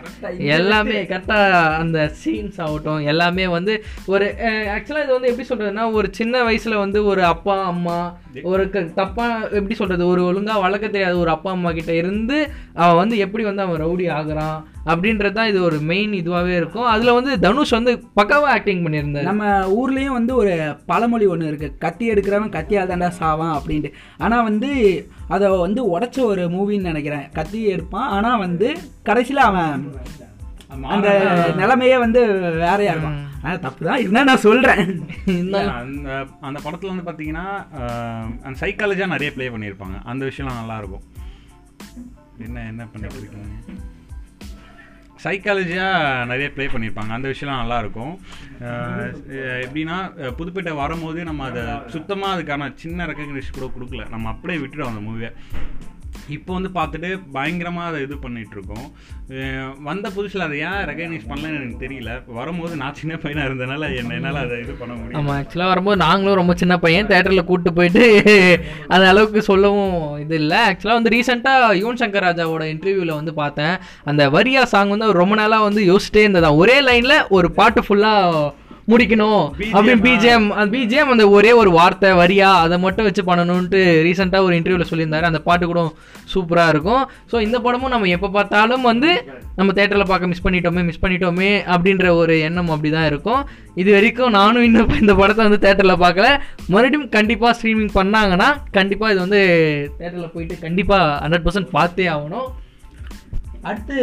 எல்லாமே 0.56 0.98
கரெக்டாக 1.12 1.60
அந்த 1.82 1.98
சீன்ஸ் 2.22 2.60
ஆகட்டும். 2.66 3.00
எல்லாமே 3.12 3.46
வந்து 3.56 3.74
ஒரு 4.14 4.26
ஆக்சுவலாக 4.76 5.04
இது 5.06 5.18
வந்து 5.18 5.30
எப்படி 5.32 5.48
சொல்கிறதுனா 5.52 5.86
ஒரு 6.00 6.10
சின்ன 6.20 6.42
வயசில் 6.48 6.82
வந்து 6.84 7.00
ஒரு 7.12 7.24
அப்பா 7.34 7.56
அம்மா 7.72 7.98
ஒரு 8.52 8.64
க 8.74 8.80
தப்பாக 9.00 9.50
எப்படி 9.58 9.74
சொல்கிறது 9.80 10.06
ஒரு 10.12 10.22
ஒழுங்காக 10.30 10.64
வளர்க்க 10.66 10.94
தெரியாத 10.96 11.16
ஒரு 11.24 11.32
அப்பா 11.36 11.50
அம்மா 11.56 11.72
கிட்ட 11.78 11.94
இருந்து 12.02 12.38
அவன் 12.84 13.00
வந்து 13.02 13.16
எப்படி 13.26 13.44
வந்து 13.50 13.64
அவன் 13.66 13.82
ரவுடி 13.84 14.06
ஆகுறான். 14.18 14.60
அப்படின்றது 14.86 15.32
தான் 15.32 15.46
இது 15.46 15.58
ஒரு 15.62 15.78
மெயின் 15.88 16.12
இதுவாகவே 16.12 16.54
இருக்கும். 16.56 16.86
அதில் 16.86 17.14
வந்து 17.14 17.32
தனுஷ் 17.38 17.74
வந்து 17.76 17.92
பக்காவாக 18.16 18.54
ஆக்டிங் 18.54 18.82
பண்ணியிருந்தாரு. 18.84 19.26
நம்ம 19.28 19.44
ஊர்லேயும் 19.76 20.16
வந்து 20.16 20.32
ஒரு 20.36 20.52
பழமொழி 20.86 21.26
ஒன்று 21.26 21.50
இருக்குது 21.50 21.76
கத்தி 21.78 22.04
எடுக்கிறவன் 22.12 22.54
கத்தியால் 22.56 22.90
தாண்டா 22.90 23.10
சாவான் 23.18 23.56
அப்படின்ட்டு. 23.58 23.90
ஆனால் 24.18 24.42
வந்து 24.42 24.70
அதை 25.28 25.48
வந்து 25.58 25.82
உடைச்ச 25.92 26.18
ஒரு 26.26 26.44
மூவின்னு 26.48 26.90
நினைக்கிறேன். 26.90 27.26
கத்தி 27.32 27.60
எடுப்பான். 27.74 28.08
ஆனால் 28.10 28.38
வந்து 28.38 28.68
கடைசியில் 29.02 29.46
அவன் 29.48 29.84
அந்த 30.90 31.08
நிலைமையே 31.56 31.96
வந்து 31.98 32.20
வேறையா 32.60 32.92
இருக்கும் 32.92 33.16
ஆனால் 33.42 33.60
தப்பு 33.60 33.82
தான் 33.84 34.02
இருந்தால் 34.02 34.28
நான் 34.28 34.44
சொல்கிறேன் 34.44 34.82
அந்த 35.32 35.56
அந்த 36.40 36.58
படத்துல 36.64 36.92
வந்து 36.92 37.06
பாத்தீங்கன்னா 37.08 37.46
அஹ், 37.78 38.28
அந்த 38.44 38.56
சைக்காலஜியா 38.62 39.06
நிறைய 39.06 39.30
ப்ளே 39.34 39.48
பண்ணியிருப்பாங்க. 39.48 39.98
அந்த 40.04 40.22
விஷயம்லாம் 40.28 40.60
நல்லா 40.60 40.76
இருக்கும். 40.78 41.04
என்ன 42.46 42.64
என்ன 42.70 42.86
பண்ணிட்டு 42.86 43.18
இருக்கீங்க 43.18 43.50
சைக்காலஜியாக 45.24 46.26
நிறைய 46.30 46.48
ப்ளே 46.54 46.66
பண்ணியிருப்பாங்க. 46.72 47.12
அந்த 47.16 47.28
விஷயம்லாம் 47.32 47.62
நல்லாயிருக்கும். 47.62 48.14
எப்படின்னா 49.64 49.98
புதுப்பேட்டை 50.38 50.74
வரும்போது 50.82 51.20
நம்ம 51.30 51.46
அதை 51.50 51.64
சுத்தமாக 51.94 52.34
அதுக்கான 52.36 52.70
சின்ன 52.84 53.06
ரெக்கக்னிஷன் 53.10 53.58
கூட 53.58 53.68
கொடுக்கல. 53.76 54.08
நம்ம 54.14 54.28
அப்படியே 54.34 54.60
விட்டுட்டோம் 54.62 54.92
அந்த 54.92 55.04
மூவியை 55.08 55.30
இப்போ 56.28 56.52
வந்து 56.52 56.68
பார்த்துட்டு 56.68 57.20
பயங்கரமாக 57.32 57.88
அதை 57.88 58.00
இது 58.02 58.14
பண்ணிகிட்ருக்கோம் 58.14 58.86
வந்த 59.84 60.10
புதுசில் 60.10 60.40
அதை 60.40 60.58
ஏன் 60.60 60.86
ரெகனைஸ் 60.90 61.28
பண்ணலன்னு 61.30 61.58
எனக்கு 61.58 61.82
தெரியல. 61.84 62.10
வரும்போது 62.26 62.76
நான் 62.76 62.94
சின்ன 62.94 63.16
பையனாக 63.16 63.48
இருந்தனால 63.48 63.96
என்ன 63.96 64.14
என்னால் 64.14 64.36
அதை 64.36 64.60
இது 64.60 64.72
பண்ண 64.72 64.94
முடியும் 64.94 65.18
ஆமாம் 65.20 65.38
ஆக்சுவலாக 65.38 65.68
வரும்போது 65.68 65.96
நாங்களும் 65.96 66.34
ரொம்ப 66.34 66.54
சின்ன 66.54 66.78
பையன் 66.78 67.06
தேட்டரில் 67.06 67.44
கூப்பிட்டு 67.44 67.72
போயிட்டு 67.72 68.04
அந்த 68.94 69.08
அளவுக்கு 69.08 69.42
சொல்லவும் 69.42 69.94
இது 70.18 70.34
இல்லை. 70.34 70.58
ஆக்சுவலாக 70.68 70.98
வந்து 70.98 71.14
ரீசெண்டாக 71.16 71.74
யுவன் 71.74 72.00
சங்கர் 72.02 72.26
ராஜாவோட 72.28 72.64
இன்டர்வியூவில் 72.74 73.18
வந்து 73.20 73.34
பார்த்தேன். 73.34 73.76
அந்த 74.04 74.30
வரியா 74.30 74.62
சாங் 74.64 74.88
வந்து 74.88 75.12
ரொம்ப 75.12 75.34
நாளாக 75.34 75.62
வந்து 75.62 75.82
யோசிச்சிட்டே 75.90 76.24
இருந்ததான் 76.24 76.56
ஒரே 76.56 76.80
லைனில் 76.80 77.26
ஒரு 77.28 77.50
பாட்டு 77.52 77.82
ஃபுல்லாக 77.88 78.50
முடிக்கணும். 78.90 79.42
அப்படின்னு. 79.74 80.02
பிஜிஎம் 80.06 80.46
அந்த 80.58 80.68
பிஜிஎம் 80.76 81.10
அந்த 81.14 81.24
ஒரே 81.36 81.50
ஒரு 81.60 81.70
வார்த்தை 81.78 82.10
வரியா 82.20 82.48
அதை 82.64 82.76
மட்டும் 82.84 83.06
வச்சு 83.08 83.22
பண்ணணும்ட்டு 83.28 83.80
ரீசெண்டாக 84.06 84.46
ஒரு 84.46 84.54
இன்டர்வியூவில் 84.58 84.90
சொல்லியிருந்தாரு. 84.90 85.28
அந்த 85.30 85.40
பாட்டு 85.48 85.64
கூட 85.70 85.82
சூப்பராக 86.32 86.72
இருக்கும். 86.74 87.02
ஸோ 87.30 87.36
இந்த 87.46 87.56
படமும் 87.66 87.92
நம்ம 87.94 88.08
எப்போ 88.16 88.28
பார்த்தாலும் 88.36 88.88
வந்து 88.90 89.10
நம்ம 89.58 89.70
தேட்டரில் 89.78 90.10
பார்க்க 90.12 90.30
மிஸ் 90.32 90.44
பண்ணிட்டோமே 90.46 90.82
மிஸ் 90.88 91.02
பண்ணிட்டோமே 91.04 91.50
அப்படின்ற 91.74 92.08
ஒரு 92.20 92.36
எண்ணம் 92.48 92.72
அப்படி 92.74 92.90
தான் 92.96 93.08
இருக்கும். 93.10 93.42
இது 93.82 93.90
வரைக்கும் 93.96 94.34
நானும் 94.38 94.66
இன்னும் 94.68 94.96
இந்த 95.02 95.14
படத்தை 95.20 95.42
வந்து 95.48 95.62
தேட்டரில் 95.66 96.02
பார்க்கல. 96.04 96.28
மறுபடியும் 96.72 97.06
கண்டிப்பாக 97.16 97.52
ஸ்ட்ரீமிங் 97.58 97.92
பண்ணாங்கன்னா 97.98 98.48
கண்டிப்பாக 98.78 99.12
இது 99.14 99.20
வந்து 99.26 99.42
தேட்டரில் 100.00 100.32
போயிட்டு 100.34 100.56
கண்டிப்பாக 100.66 101.20
ஹண்ட்ரட் 101.24 101.46
பர்சன்ட் 101.46 101.70
பார்த்தே 101.78 102.08
ஆகணும். 102.16 102.50
அடுத்து 103.70 103.96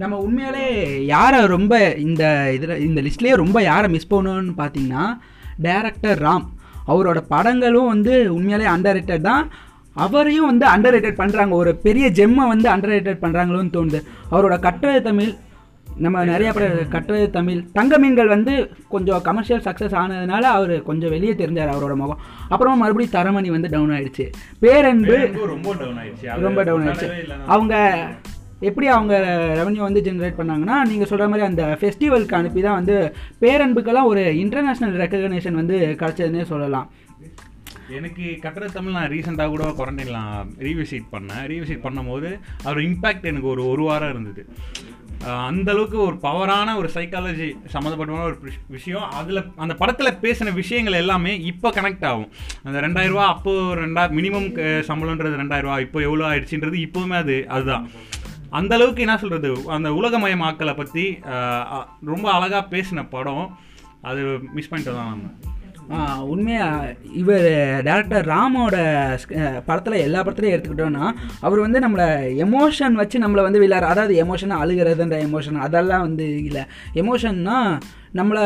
நம்ம 0.00 0.16
உண்மையாலே 0.24 0.66
யாரை 1.04 1.38
ரொம்ப 1.46 1.74
இந்த 2.06 2.24
இதில் 2.54 2.82
இந்த 2.86 3.00
லிஸ்ட்லேயே 3.06 3.34
ரொம்ப 3.42 3.62
யாரை 3.62 3.88
மிஸ் 3.90 4.12
பண்ணணும்னு 4.14 4.52
பார்த்தீங்கன்னா 4.58 5.04
டேரக்டர் 5.66 6.20
ராம். 6.26 6.46
அவரோட 6.86 7.18
படங்களும் 7.28 7.86
வந்து 7.86 8.14
உண்மையாலே 8.36 8.66
அண்டர் 8.74 9.20
தான். 9.20 9.46
அவரையும் 10.04 10.48
வந்து 10.50 10.66
அண்டர் 10.66 10.94
ரேட்டட் 10.96 11.20
பண்ணுறாங்க 11.22 11.50
ஒரு 11.50 11.70
பெரிய 11.86 12.06
ஜெம்மை 12.18 12.46
வந்து 12.52 12.68
அண்டர் 12.72 12.94
ரேட்டட் 12.96 13.22
பண்ணுறாங்களோன்னு 13.24 13.74
தோணுது. 13.76 14.00
அவரோட 14.30 14.58
கட்டுரை 14.58 15.02
தமிழ் 15.02 15.32
நம்ம 16.04 16.24
நிறைய 16.24 16.52
படம் 16.52 16.88
கட்டுரை 16.88 17.30
தமிழ் 17.30 17.60
தங்க 17.72 17.98
மீன்கள் 17.98 18.32
வந்து 18.34 18.54
கொஞ்சம் 18.88 19.22
கமர்ஷியல் 19.22 19.62
சக்ஸஸ் 19.62 19.96
ஆனதுனால 20.00 20.40
அவர் 20.58 20.74
கொஞ்சம் 20.82 21.10
வெளியே 21.10 21.32
தெரிஞ்சார் 21.32 21.72
அவரோட 21.74 21.94
முகம். 22.02 22.20
அப்புறமா 22.48 22.76
மறுபடியும் 22.76 23.16
தரமணி 23.16 23.50
வந்து 23.50 23.68
டவுன் 23.68 23.94
ஆயிடுச்சு. 23.98 24.26
பேரன்பு 24.60 25.16
ரொம்ப 25.34 25.74
டவுன் 25.82 25.98
ஆயிடுச்சு. 26.02 26.40
ரொம்ப 26.46 26.62
டவுன் 26.62 26.86
ஆயிடுச்சு. 26.86 27.10
அவங்க 27.46 27.74
எப்படி 28.68 28.86
அவங்க 28.96 29.14
ரெவன்யூ 29.60 29.82
வந்து 29.86 30.04
ஜென்ரேட் 30.06 30.38
பண்ணாங்கன்னா 30.38 30.76
நீங்கள் 30.90 31.10
சொல்கிற 31.10 31.28
மாதிரி 31.32 31.46
அந்த 31.48 31.64
ஃபெஸ்டிவலுக்கு 31.80 32.38
அனுப்பி 32.38 32.60
தான் 32.66 32.78
வந்து 32.80 32.96
பேரன்புக்கெல்லாம் 33.42 34.10
ஒரு 34.12 34.22
இன்டர்நேஷ்னல் 34.44 34.96
ரெக்கக்னேஷன் 35.02 35.60
வந்து 35.62 35.78
கிடச்சதுன்னே 36.02 36.46
சொல்லலாம். 36.52 36.88
எனக்கு 37.98 38.24
கட்டட 38.44 38.66
தமிழ் 38.76 38.96
நான் 38.96 39.12
ரீசெண்டாக 39.12 39.50
கூட 39.52 39.64
குவாரண்டைன்லாம் 39.78 40.48
ரீவிசிட் 40.66 41.12
பண்ணேன். 41.14 41.44
ரீவிசிட் 41.52 41.84
பண்ணும்போது 41.84 42.30
அதோட 42.64 42.80
இம்பேக்ட் 42.90 43.30
எனக்கு 43.32 43.52
ஒரு 43.54 43.64
ஒரு 43.72 43.82
வாரம் 43.88 44.12
இருந்தது. 44.14 44.42
அந்தளவுக்கு 45.26 45.44
அந்த 45.50 45.68
அளவுக்கு 45.72 45.98
ஒரு 46.06 46.16
பவரான 46.24 46.74
ஒரு 46.80 46.88
சைக்காலஜி 46.94 47.46
சம்மந்தப்பட்டமான 47.74 48.26
ஒரு 48.30 48.36
விஷயம். 48.74 49.06
அதில் 49.18 49.40
அந்த 49.64 49.74
படத்தில் 49.80 50.18
பேசின 50.24 50.52
விஷயங்கள் 50.58 50.98
எல்லாமே 51.02 51.32
இப்போ 51.50 51.68
கனெக்ட் 51.78 52.04
ஆகும். 52.10 52.28
அந்த 52.66 52.80
ரெண்டாயிரரூவா 52.86 53.26
அப்போது 53.34 53.78
ரெண்டா 53.82 54.02
மினிமம் 54.18 54.48
சம்பளம்ன்றது 54.90 55.40
ரெண்டாயிரரூவா 55.42 55.78
இப்போ 55.86 56.00
எவ்வளோ 56.08 56.26
ஆயிடுச்சுன்றது 56.30 56.78
இப்போவுமே 56.86 57.16
அது 57.24 57.36
அதுதான். 57.56 57.86
அந்த 58.58 58.72
அளவுக்கு 58.76 59.04
என்ன 59.06 59.16
சொல்கிறது 59.22 59.50
அந்த 59.76 59.90
உலகமயமாக்கலை 60.00 60.74
பற்றி 60.80 61.04
ரொம்ப 62.12 62.26
அழகாக 62.36 62.64
பேசின 62.74 63.04
படம். 63.14 63.46
அது 64.10 64.22
மிஸ் 64.56 64.70
பண்ணிட்டு 64.70 64.94
தான் 64.98 65.12
நம்ம. 65.12 65.34
உண்மையாக 66.32 66.94
இவர் 67.20 67.48
டேரக்டர் 67.88 68.28
ராமோட 68.32 68.76
படத்தில் 69.66 70.04
எல்லா 70.04 70.20
படத்துலையும் 70.22 70.54
எடுத்துக்கிட்டோன்னா 70.54 71.04
அவர் 71.46 71.60
வந்து 71.64 71.78
நம்மளை 71.84 72.06
எமோஷன் 72.44 72.98
வச்சு 73.00 73.16
நம்மளை 73.24 73.42
வந்து 73.46 73.62
விளையாடு 73.62 73.86
அதாவது 73.92 74.14
எமோஷனாக 74.24 74.62
அழுகிறதுன்ற 74.64 75.18
எமோஷன் 75.28 75.64
அதெல்லாம் 75.66 76.04
வந்து 76.06 76.26
இல்லை. 76.48 76.64
எமோஷன்னா 77.02 77.58
நம்மளை 78.20 78.44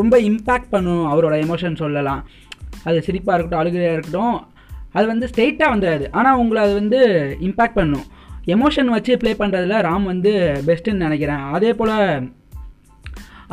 ரொம்ப 0.00 0.14
இம்பேக்ட் 0.30 0.72
பண்ணும் 0.74 1.06
அவரோட 1.12 1.34
எமோஷன் 1.46 1.80
சொல்லலாம். 1.82 2.22
அது 2.88 2.98
சிரிப்பாக 3.08 3.34
இருக்கட்டும் 3.36 3.62
அழுகையாக 3.62 3.96
இருக்கட்டும் 3.96 4.36
அது 4.96 5.06
வந்து 5.12 5.28
ஸ்ட்ரெயிட்டாக 5.32 5.74
வந்துடாது 5.74 6.06
ஆனால் 6.18 6.40
உங்களை 6.42 6.60
அது 6.66 6.74
வந்து 6.80 7.00
இம்பேக்ட் 7.48 7.78
பண்ணும். 7.80 8.06
எமோஷன் 8.54 8.94
வச்சு 8.96 9.12
ப்ளே 9.20 9.34
பண்ணுறதுல 9.42 9.84
ராம் 9.90 10.10
வந்து 10.14 10.32
பெஸ்ட்டுன்னு 10.70 11.06
நினைக்கிறேன். 11.08 11.44
அதே 11.58 11.72
போல் 11.80 11.94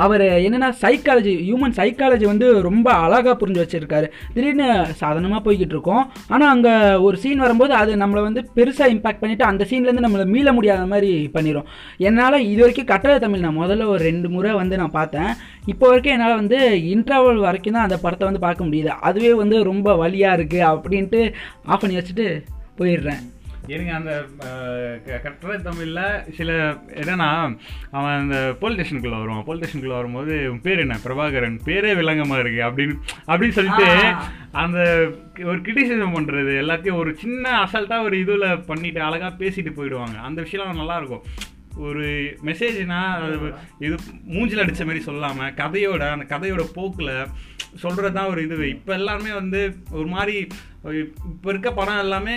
அவர் 0.03 0.21
என்னென்னா 0.45 0.67
சைக்காலஜி 0.81 1.31
ஹியூமன் 1.47 1.75
சைக்காலஜி 1.79 2.25
வந்து 2.29 2.45
ரொம்ப 2.67 2.87
அழகாக 3.01 3.33
புரிஞ்சு 3.41 3.61
வச்சுருக்காரு. 3.61 4.07
திடீர்னு 4.35 4.67
சாதனமாக 5.01 5.41
போய்கிட்டு 5.45 5.75
இருக்கோம். 5.75 6.03
ஆனால் 6.33 6.51
அங்கே 6.53 6.71
ஒரு 7.07 7.17
சீன் 7.23 7.43
வரும்போது 7.45 7.73
அது 7.81 7.91
நம்மளை 8.03 8.21
வந்து 8.27 8.41
பெருசாக 8.55 8.93
இம்பாக்ட் 8.93 9.21
பண்ணிவிட்டு 9.21 9.45
அந்த 9.49 9.67
சீன்லேருந்து 9.71 10.05
நம்மளை 10.05 10.25
மீள 10.35 10.53
முடியாத 10.57 10.87
மாதிரி 10.93 11.11
பண்ணிடும் 11.35 11.67
என்னால் 12.07 12.39
இது 12.51 12.59
வரைக்கும் 12.63 12.89
கட்டளை 12.93 13.17
தமிழ் 13.25 13.45
நான் 13.45 13.61
முதல்ல 13.61 13.89
ஒரு 13.93 14.01
ரெண்டு 14.09 14.29
முறை 14.35 14.53
வந்து 14.61 14.81
நான் 14.81 14.97
பார்த்தேன். 14.99 15.31
இப்போ 15.73 15.85
வரைக்கும் 15.91 16.15
என்னால் 16.15 16.39
வந்து 16.41 16.59
இன்டர்வல் 16.95 17.45
வரைக்கும் 17.47 17.77
தான் 17.77 17.87
அந்த 17.89 17.99
படத்தை 18.05 18.27
வந்து 18.29 18.45
பார்க்க 18.47 18.69
முடியுது. 18.69 18.91
அதுவே 19.09 19.33
வந்து 19.43 19.59
ரொம்ப 19.71 19.95
வழியாக 20.03 20.39
இருக்குது 20.39 20.67
அப்படின்ட்டு 20.73 21.21
ஆஃப் 21.71 21.83
பண்ணி 21.85 22.01
வச்சுட்டு 22.01 22.27
போயிடுறேன். 22.81 23.23
எனக்கு 23.67 23.91
அந்த 23.93 24.13
கட்டுரை 25.23 25.57
தமிழ்ல 25.57 25.99
சில 26.37 26.51
என்னன்னா 27.01 27.27
அவன் 27.91 28.17
அந்த 28.19 28.37
போலீஸ் 28.59 28.79
ஸ்டேஷனுக்குள்ள 28.79 29.19
வருவான். 29.19 29.43
போலீஸ் 29.43 29.63
ஸ்டேஷனுக்குள்ள 29.63 29.99
வரும்போது 29.99 30.33
பேர் 30.61 30.79
என்ன? 30.79 30.97
பிரபாகரன். 31.05 31.55
பேரே 31.65 31.91
விலங்கமா 31.99 32.39
இருக்கு. 32.39 32.61
அப்படின்னு 32.69 32.95
அப்படின்னு 33.27 33.57
சொல்லிட்டு 33.57 33.87
அந்த 34.51 34.79
ஒரு 35.43 35.57
கிரிட்டிசிசம் 35.67 36.15
பண்றது 36.17 36.53
எல்லாத்தையும் 36.63 36.99
ஒரு 37.03 37.13
சின்ன 37.15 37.51
அசல்ட்டா 37.63 38.03
ஒரு 38.03 38.17
இதுல 38.17 38.65
பண்ணிட்டு 38.65 39.01
அழகா 39.01 39.29
பேசிட்டு 39.41 39.73
போயிடுவாங்க. 39.79 40.17
அந்த 40.29 40.41
விஷயம் 40.41 40.81
நல்லா 40.81 40.97
இருக்கும் 40.97 41.25
ஒரு 41.75 42.07
மெசேஜ்னா 42.47 42.99
அது 43.25 43.53
இது 43.85 43.95
மூஞ்சில் 44.33 44.63
அடிச்ச 44.63 44.83
மாதிரி 44.85 45.03
சொல்லாம 45.07 45.47
கதையோட 45.61 46.03
அந்த 46.15 46.25
கதையோட 46.33 46.65
போக்குல 46.75 47.11
சொல்றது 47.75 48.13
தான் 48.13 48.29
ஒரு 48.33 48.43
இது. 48.43 48.69
இப்போ 48.69 48.93
எல்லாருமே 48.93 49.31
வந்து 49.33 49.61
ஒரு 49.91 50.07
மாதிரி 50.07 50.35
இப்போ 50.83 51.49
இருக்க 51.53 51.71
படம் 51.71 52.03
எல்லாமே 52.07 52.35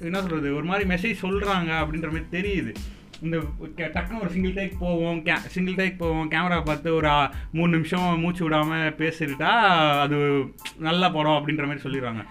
என்ன 0.00 0.20
சொல்றது 0.20 0.54
ஒரு 0.54 0.64
மாதிரி 0.64 0.88
மெசேஜ் 0.88 1.24
சொல்றாங்க 1.24 1.70
அப்படின்ற 1.80 2.12
மாதிரி 2.12 2.24
தெரியுது. 2.30 2.74
இந்த 3.22 3.38
டக்குன்னு 3.76 4.20
ஒரு 4.20 4.30
சிங்கிள் 4.30 4.52
டேக் 4.52 4.72
போவோம் 4.78 5.22
கே 5.22 5.34
சிங்கிள் 5.46 5.74
டேக் 5.74 5.98
போவோம் 5.98 6.30
கேமரா 6.30 6.64
பார்த்து 6.64 6.94
ஒரு 6.94 7.10
மூணு 7.52 7.70
நிமிஷம் 7.70 8.20
மூச்சு 8.20 8.50
விடாம 8.50 8.80
பேசிட்டா 8.98 9.52
அது 10.00 10.44
நல்ல 10.78 11.10
படம் 11.10 11.32
அப்படின்ற 11.32 11.66
மாதிரி 11.66 11.84
சொல்லிடுறாங்க. 11.86 12.24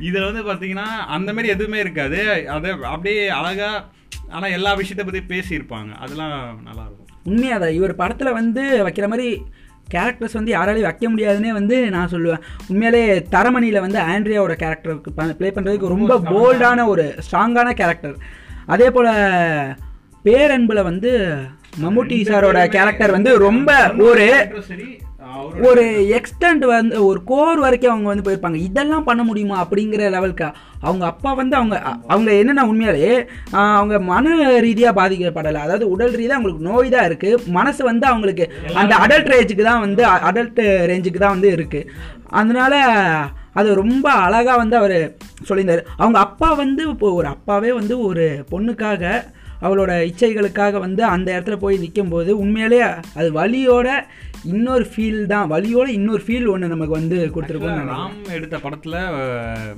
இதில் 0.00 0.32
வந்து 0.32 0.42
பார்த்தீங்கன்னா 0.42 0.86
அந்த 1.16 1.32
மாதிரி 1.32 1.52
எதுவுமே 1.52 1.78
இருக்காது. 1.78 2.48
அதை 2.48 2.70
அப்படியே 2.70 3.28
அழகா 3.28 3.90
ஆனா 4.28 4.46
எல்லா 4.46 4.74
விஷயத்தை 4.74 5.04
பத்தி 5.04 5.34
பேசியிருப்பாங்க. 5.34 5.92
அதெல்லாம் 5.94 6.62
நல்லா 6.62 6.84
இருக்கும். 6.84 7.00
உண்மையாதான் 7.24 7.72
இவர் 7.72 7.94
படத்தில் 7.94 8.32
வந்து 8.32 8.86
வைக்கிற 8.86 9.08
மாதிரி 9.08 9.42
கேரக்டர்ஸ் 9.94 10.32
வந்து 10.32 10.54
யாராலையும் 10.54 10.80
வைக்க 10.80 11.10
முடியாதுன்னே 11.10 11.48
வந்து 11.48 11.90
நான் 11.90 12.10
சொல்லுவேன். 12.10 12.42
உண்மையாலே 12.72 13.02
தரமணியில் 13.30 13.80
வந்து 13.80 14.00
ஆண்ட்ரியாவோட 14.00 14.54
கேரக்டருக்கு 14.58 15.32
ப்ளே 15.36 15.50
பண்ணுறதுக்கு 15.50 15.86
ரொம்ப 15.86 16.18
போல்டான 16.18 16.86
ஒரு 16.86 17.14
ஸ்ட்ராங்கான 17.30 17.72
கேரக்டர் 17.72 18.16
அதே 18.66 18.90
போல் 18.90 19.10
பேரன்பில் 20.24 20.82
வந்து 20.82 21.10
மம்முட்டி 21.82 22.18
சாரோட 22.22 22.68
கேரக்டர் 22.68 23.10
வந்து 23.10 23.38
ரொம்ப 23.38 23.92
ஒரு 23.98 24.26
ஒரு 25.68 25.82
எக்ஸ்டெண்ட் 26.16 26.64
வந்து 26.70 26.96
ஒரு 27.08 27.20
கோர் 27.30 27.62
வரைக்கும் 27.64 27.92
அவங்க 27.92 28.08
வந்து 28.10 28.24
போயிருப்பாங்க. 28.26 28.58
இதெல்லாம் 28.68 29.08
பண்ண 29.08 29.22
முடியுமா 29.28 29.56
அப்படிங்கிற 29.64 30.08
லெவலுக்கு 30.14 30.46
அவங்க 30.86 31.04
அப்பா 31.10 31.30
வந்து 31.40 31.54
அவங்க 31.60 31.76
அவங்க 32.12 32.30
என்னென்ன 32.40 32.64
உண்மையாலே 32.70 33.10
அவங்க 33.80 33.98
மன 34.12 34.34
ரீதியாக 34.66 34.98
பாதிக்கப்படலை. 35.00 35.60
அதாவது 35.66 35.86
உடல் 35.94 36.16
ரீதியாக 36.20 36.38
அவங்களுக்கு 36.38 36.68
நோய் 36.70 36.94
தான் 36.94 37.06
இருக்குது 37.10 37.52
மனசு 37.58 37.82
வந்து 37.90 38.06
அவங்களுக்கு 38.12 38.46
அந்த 38.82 38.94
அடல்ட் 39.04 39.30
ரேஞ்சுக்கு 39.34 39.68
தான் 39.70 39.84
வந்து 39.86 40.04
அடல்ட் 40.30 40.60
ரேஞ்சுக்கு 40.92 41.22
தான் 41.24 41.36
வந்து 41.36 41.50
இருக்குது 41.58 41.88
அதனால 42.40 42.74
அது 43.60 43.70
ரொம்ப 43.82 44.06
அழகாக 44.26 44.58
வந்து 44.62 44.76
அவர் 44.80 44.98
சொல்லியிருந்தார். 45.48 45.82
அவங்க 46.02 46.18
அப்பா 46.26 46.48
வந்து 46.62 46.82
இப்போ 46.92 47.08
ஒரு 47.18 47.28
அப்பாவே 47.34 47.70
வந்து 47.80 47.94
ஒரு 48.08 48.26
பொண்ணுக்காக 48.52 49.02
அவளோட 49.62 49.92
இச்சைகளுக்காக 50.06 50.78
வந்து 50.80 51.02
அந்த 51.08 51.28
இடத்துல 51.32 51.56
போய் 51.58 51.76
நிற்கும்போது 51.78 52.30
உண்மையிலே 52.38 52.80
அது 53.14 53.28
வலியோட 53.34 53.88
இன்னொரு 54.44 54.86
ஃபீல் 54.86 55.20
தான். 55.26 55.50
வலியோட 55.50 55.88
இன்னொரு 55.92 56.22
ஃபீல் 56.22 56.48
ஒன்று 56.48 56.68
நமக்கு 56.68 56.94
வந்து 56.94 57.18
கொடுத்துருக்கோம் 57.28 57.90
ராம் 57.92 58.16
எடுத்த 58.30 58.56
படத்துல 58.58 58.96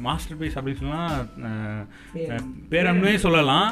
மாஸ்டர் 0.00 0.38
பீஸ் 0.38 0.56
அப்படின்னு 0.58 0.80
சொல்லலாம் 0.80 1.10
அஹ், 1.46 2.44
பேரன்பையும் 2.70 3.24
சொல்லலாம் 3.24 3.68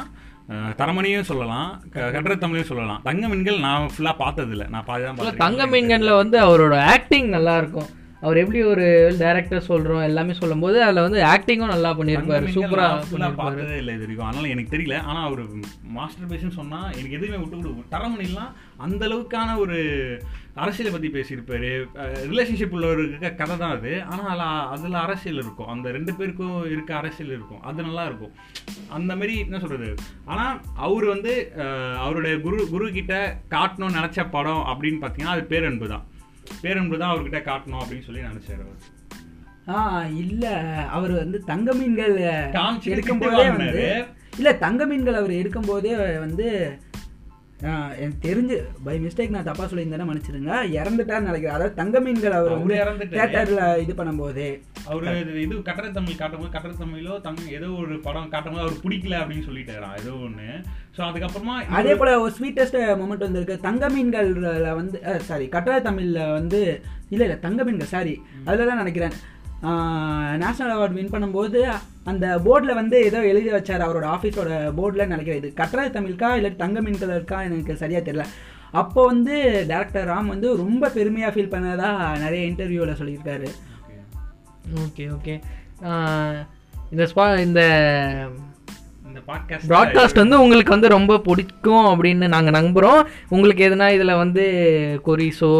தரமணியும் 0.79 1.27
சொல்லலாம் 1.27 1.67
க- 1.91 2.09
கட்டுரை 2.11 2.35
தமிழையும் 2.37 2.69
சொல்லலாம். 2.69 3.01
தங்க 3.03 3.27
மீன்கள் 3.27 3.59
நான் 3.59 3.91
ஃபுல்லா 3.91 4.13
பார்த்தது 4.17 4.51
இல்ல 4.51 4.65
நான் 4.69 4.85
பாதி 4.85 5.01
தான் 5.01 5.11
ஆக்சுவலாக 5.11 5.19
பார்த்திருக்கேன். 5.19 5.43
தங்க 5.45 5.67
மீன்கன்ல 5.71 6.15
வந்து 6.17 6.37
அவரோட 6.41 6.75
ஆக்டிங் 6.89 7.29
நல்லா 7.29 7.53
இருக்கும். 7.57 7.89
அவர் 8.25 8.39
எப்படி 8.41 8.59
ஒரு 8.71 8.85
டைரக்டர் 9.21 9.67
சொல்றோம் 9.69 10.03
எல்லாமே 10.09 10.33
சொல்லும்போது 10.41 10.77
அதுல 10.83 11.01
வந்து 11.05 11.19
ஆக்டிங்கும் 11.31 11.73
நல்லா 11.73 11.89
பண்ணியிருப்பாரு 11.97 12.45
தங்க 12.45 12.57
சூப்பரா 12.57 12.85
மீன்கள் 12.85 12.93
நான் 12.93 13.09
full 13.09 13.23
ஆ 13.25 13.29
பண்ணியிருப்பாரு. 13.29 13.39
பார்த்ததே 13.41 13.77
இல்லை 13.81 13.93
இது 13.95 14.05
வரைக்கும். 14.05 14.27
அதனால 14.27 14.51
எனக்கு 14.53 14.73
தெரியல. 14.75 14.97
ஆனா 15.09 15.19
அவர் 15.29 15.41
மாஸ்டர் 15.97 16.29
பீஸ்னு 16.31 16.59
சொன்னா 16.59 16.79
எனக்கு 16.99 17.17
எதுவுமே 17.19 17.39
விட்டு 17.41 17.57
கொடுக்கும் 17.57 17.91
தரமணிலாம் 17.95 18.53
அந்த 18.85 19.01
அளவுக்கான 19.09 19.49
ஒரு 19.63 19.77
அரசியலை 20.63 20.91
பத்தி 20.93 21.09
பேசியிருப்பாரு. 21.15 21.71
ரிலேஷன்ஷிப் 22.31 22.73
உள்ள 22.77 22.87
ஒரு 22.93 23.03
இருக்க 23.09 23.29
கதை 23.41 23.55
தான் 23.63 23.75
அது. 23.77 23.91
ஆனா 24.11 24.23
அதுல 24.31 24.47
அதுல 24.75 24.97
அரசியல் 25.07 25.41
இருக்கும். 25.43 25.69
அந்த 25.73 25.91
ரெண்டு 25.97 26.11
பேருக்கும் 26.17 26.57
இருக்க 26.73 26.93
அரசியல் 27.01 27.35
இருக்கும். 27.37 27.61
அது 27.69 27.87
நல்லா 27.87 28.05
இருக்கும். 28.09 28.33
அந்த 28.97 29.11
மாதிரி 29.19 29.35
என்ன 29.45 29.59
சொல்றது? 29.65 29.89
ஆனா 30.31 30.45
அவர் 30.87 31.07
வந்து 31.13 31.33
அவருடைய 32.05 32.35
குரு 32.47 32.59
குரு 32.73 32.87
கிட்ட 32.99 33.13
காட்டணும்னு 33.55 33.99
நினைச்ச 33.99 34.29
படம் 34.37 34.65
அப்படின்னு 34.73 35.01
பார்த்தீங்கன்னா 35.03 35.35
அது 35.37 35.45
பேரன்பு 35.53 35.87
தான் 35.93 36.05
பேரன்பு 36.61 36.97
தான் 36.97 37.11
அவர்கிட்ட 37.11 37.41
காட்டணும் 37.43 37.81
அப்படின்னு 37.81 38.05
சொல்லி 38.05 38.21
நினைச்சாரு 38.21 38.63
அவர் 38.63 38.81
ஆ 39.71 39.81
இல்ல 40.17 40.45
அவர் 40.89 41.11
வந்து 41.13 41.37
தங்க 41.43 41.73
மீன்கள் 41.73 42.15
எடுக்கும்போதே 42.93 43.35
திட்டு 43.35 43.59
வந்து. 43.59 43.85
இல்ல 44.37 44.53
தங்க 44.57 44.85
மீன்கள் 44.85 45.13
அவர் 45.13 45.33
எடுக்கும்போதே 45.33 45.93
வந்து 46.19 46.47
ஆஹ் 46.65 46.92
எனக்கு 47.63 48.17
தெரிஞ்சு 48.21 48.63
பை 48.83 48.99
மிஸ்டேக் 48.99 49.29
நான் 49.29 49.43
தப்பா 49.43 49.63
சொல்லியிருந்தேன்னா 49.63 50.07
மன்னிச்சிடுங்க. 50.07 50.63
இறந்துட்டான்னு 50.71 51.19
நினைக்கிறேன். 51.19 51.49
அதாவது 51.49 51.73
தங்க 51.73 51.99
மீன்கள் 51.99 52.31
அவர் 52.31 52.51
வந்து. 52.51 52.73
தேட்டர்ல 52.99 53.77
இது 53.79 53.93
பண்ணும்போது. 53.93 54.61
அவரு 54.85 55.07
இது- 55.07 55.61
கட்டட 55.61 55.89
தமிழ் 55.89 56.15
காட்டும்போது 56.15 56.51
கட்டட 56.51 56.73
தமிழோ 56.73 57.21
தங் 57.23 57.51
ஏதோ 57.51 57.69
ஒரு 57.69 57.99
படம் 57.99 58.29
காட்டும்போது 58.29 58.65
அவர் 58.65 58.79
பிடிக்கல 58.83 59.23
அப்படின்னு 59.23 59.43
சொல்லிட்டாராம் 59.43 59.99
ஏதோ 59.99 60.09
ஒண்ணு. 60.09 60.63
சோ 60.97 61.01
அதுக்கப்புறமா 61.01 61.69
அதே 61.69 61.95
போல 61.95 62.19
ஒரு 62.19 62.33
ஸ்வீட்டஸ்ட் 62.39 63.01
மொமெண்ட் 63.01 63.17
வந்திருக்கு. 63.17 63.59
தங்க 63.59 63.89
மீன்கள்ல 63.89 64.75
வந்து 64.75 65.19
சாரி 65.19 65.47
கட்டளை 65.47 65.81
தமிழ்ல 65.81 66.31
வந்து 66.31 66.83
இல்ல 67.09 67.23
இல்ல 67.23 67.35
தங்க 67.35 67.63
மீன்கள் 67.63 67.87
சாரி 67.87 68.21
அதுல 68.45 68.65
தான் 68.65 68.77
நினைக்கிறேன். 68.77 69.11
நேஷனல் 70.41 70.73
அவார்டு 70.75 70.97
வின் 70.99 71.13
பண்ணும்போது 71.13 71.59
அந்த 72.11 72.25
போர்டில் 72.45 72.79
வந்து 72.79 72.97
ஏதோ 73.09 73.19
எழுதி 73.31 73.49
வச்சார் 73.55 73.85
அவரோட 73.85 74.05
ஆஃபீஸோட 74.15 74.49
போர்டில் 74.79 75.11
நினைக்கிறேன். 75.11 75.41
இது 75.41 75.51
கட்டளை 75.59 75.85
தமிழ்க்கா 75.89 76.29
இல்லை 76.39 76.51
தங்க 76.63 76.81
மீன்கள் 76.81 77.15
இருக்கா 77.17 77.39
எனக்கு 77.49 77.81
சரியா 77.83 77.99
தெரியல. 77.99 78.25
அப்போ 78.81 79.01
வந்து 79.11 79.35
டேரக்டர் 79.71 80.09
ராம் 80.11 80.33
வந்து 80.33 80.49
ரொம்ப 80.63 80.89
பெருமையாக 80.97 81.33
ஃபீல் 81.33 81.53
பண்ணதா 81.53 81.91
நிறைய 82.23 82.41
இன்டர்வியூவில் 82.51 82.99
சொல்லியிருக்காரு. 83.01 83.49
ஓகே 84.85 85.05
ஓகே 85.17 85.35
இந்த 86.93 87.05
ஸ்பா 87.11 87.25
இந்த 87.45 87.61
இந்த 89.07 89.21
பாட்காஸ்ட் 89.29 89.69
ப்ராட்காஸ்ட் 89.71 90.21
வந்து 90.21 90.37
உங்களுக்கு 90.43 90.73
வந்து 90.73 90.89
ரொம்ப 90.95 91.13
பிடிக்கும் 91.25 91.87
அப்படின்னு 91.89 92.27
நாங்கள் 92.33 92.55
நம்புகிறோம் 92.57 93.01
உங்களுக்கு 93.29 93.65
எதுனா 93.67 93.87
இதில் 93.95 94.19
வந்து 94.21 94.43
கொரிஸோ 95.07 95.51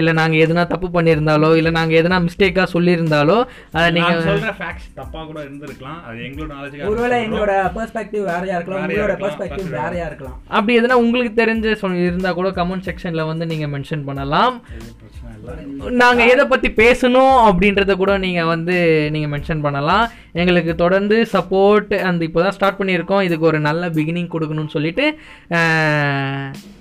இல்லை 0.00 0.12
நாங்கள் 0.20 0.42
எதுனா 0.44 0.64
தப்பு 0.72 0.88
பண்ணியிருந்தாலோ 0.96 1.50
இல்லை 1.60 1.72
நாங்கள் 1.78 1.98
எதுனா 2.00 2.18
மிஸ்டேக்காக 2.26 2.66
சொல்லியிருந்தாலோ 2.74 3.38
அதை 3.76 3.86
நீங்க 3.96 4.10
நீங்கள் 4.10 4.28
சொல்ற 4.30 4.52
ஃபேக்ட்ஸ் 4.60 4.88
தப்பா 5.00 5.20
கூட 5.30 5.38
இருந்திருக்கலாம். 5.46 6.00
அது 6.08 6.18
எங்களோட 6.28 6.50
நாலேஜ் 6.54 6.86
ஒருவேளை 6.90 7.18
எங்களோட 7.26 7.52
பெர்ஸ்பெக்டிவ் 7.76 8.24
வேறையா 8.32 8.56
இருக்கலாம் 8.58 8.84
உங்களோட 8.86 9.16
பெர்ஸ்பெக்டிவ் 9.24 9.68
வேறையா 9.78 10.06
இருக்கலாம். 10.10 10.38
அப்படி 10.56 10.78
எதுனா 10.80 10.98
உங்களுக்கு 11.04 11.32
தெரிஞ்ச 11.42 11.76
சொல் 11.82 11.98
இருந்தால் 12.08 12.38
கூட 12.40 12.50
கமெண்ட் 12.60 12.86
செக்ஷனில் 12.90 13.28
வந்து 13.32 13.50
நீங்கள் 13.52 13.72
மென்ஷன் 13.74 14.06
பண்ணலாம். 14.10 14.56
பிரச்சனை 15.00 15.32
இல்லை. 15.36 15.54
நாங்கள் 16.02 16.30
எதை 16.32 16.44
பற்றி 16.52 16.70
பேசணும் 16.82 17.36
அப்படின்றத 17.48 17.92
கூட 18.02 18.12
நீங்கள் 18.26 18.50
வந்து 18.54 18.76
நீங்கள் 19.14 19.32
மென்ஷன் 19.34 19.64
பண்ணலாம். 19.66 20.04
எங்களுக்கு 20.40 20.72
தொடர்ந்து 20.82 21.16
சப்போர்ட் 21.34 21.92
அந்த 22.08 22.22
இப்போ 22.28 22.40
தான் 22.46 22.56
ஸ்டார்ட் 22.56 22.80
பண்ணியிருக்கோம். 22.80 23.24
இதுக்கு 23.28 23.48
ஒரு 23.50 23.60
நல்ல 23.68 23.86
பிகினிங் 23.96 24.32
கொடுக்கணும்னு 24.34 24.74
சொல்லிட்டு 24.76 25.06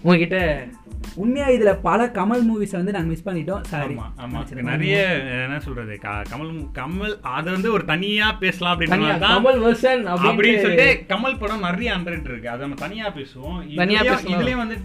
உங்ககிட்ட 0.06 0.40
உண்மையா 1.24 1.46
இதுல 1.54 1.72
பல 1.86 2.00
கமல் 2.18 2.44
மூவிஸ் 2.48 2.76
வந்து 2.78 2.94
நாங்க 2.96 3.10
மிஸ் 3.12 3.26
பண்ணிட்டோம். 3.28 3.62
சாரி 3.72 3.96
ஆமா 3.96 4.08
ஆமா. 4.24 4.40
நிறைய 4.72 4.98
என்ன 5.46 5.58
சொல்றது? 5.68 5.94
கமல் 6.32 6.52
கமல் 6.80 7.14
அது 7.38 7.48
வந்து 7.56 7.70
ஒரு 7.76 7.84
தனியா 7.92 8.28
பேசலாம் 8.44 8.74
அப்படின்னு 8.74 9.16
கமல் 9.26 9.60
வெர்ஷன் 9.66 10.04
அப்படின்னு 10.16 10.62
சொல்லிட்டு 10.66 10.88
கமல் 11.12 11.40
படம் 11.42 11.66
நிறைய 11.68 11.96
அண்டர்ட் 11.98 12.30
இருக்கு. 12.32 12.52
அதை 12.54 12.62
நம்ம 12.66 12.80
தனியா 12.86 13.08
பேசுவோம். 13.18 13.58
தனியா 13.82 14.02
இதுலயும் 14.34 14.62
வந்து 14.64 14.78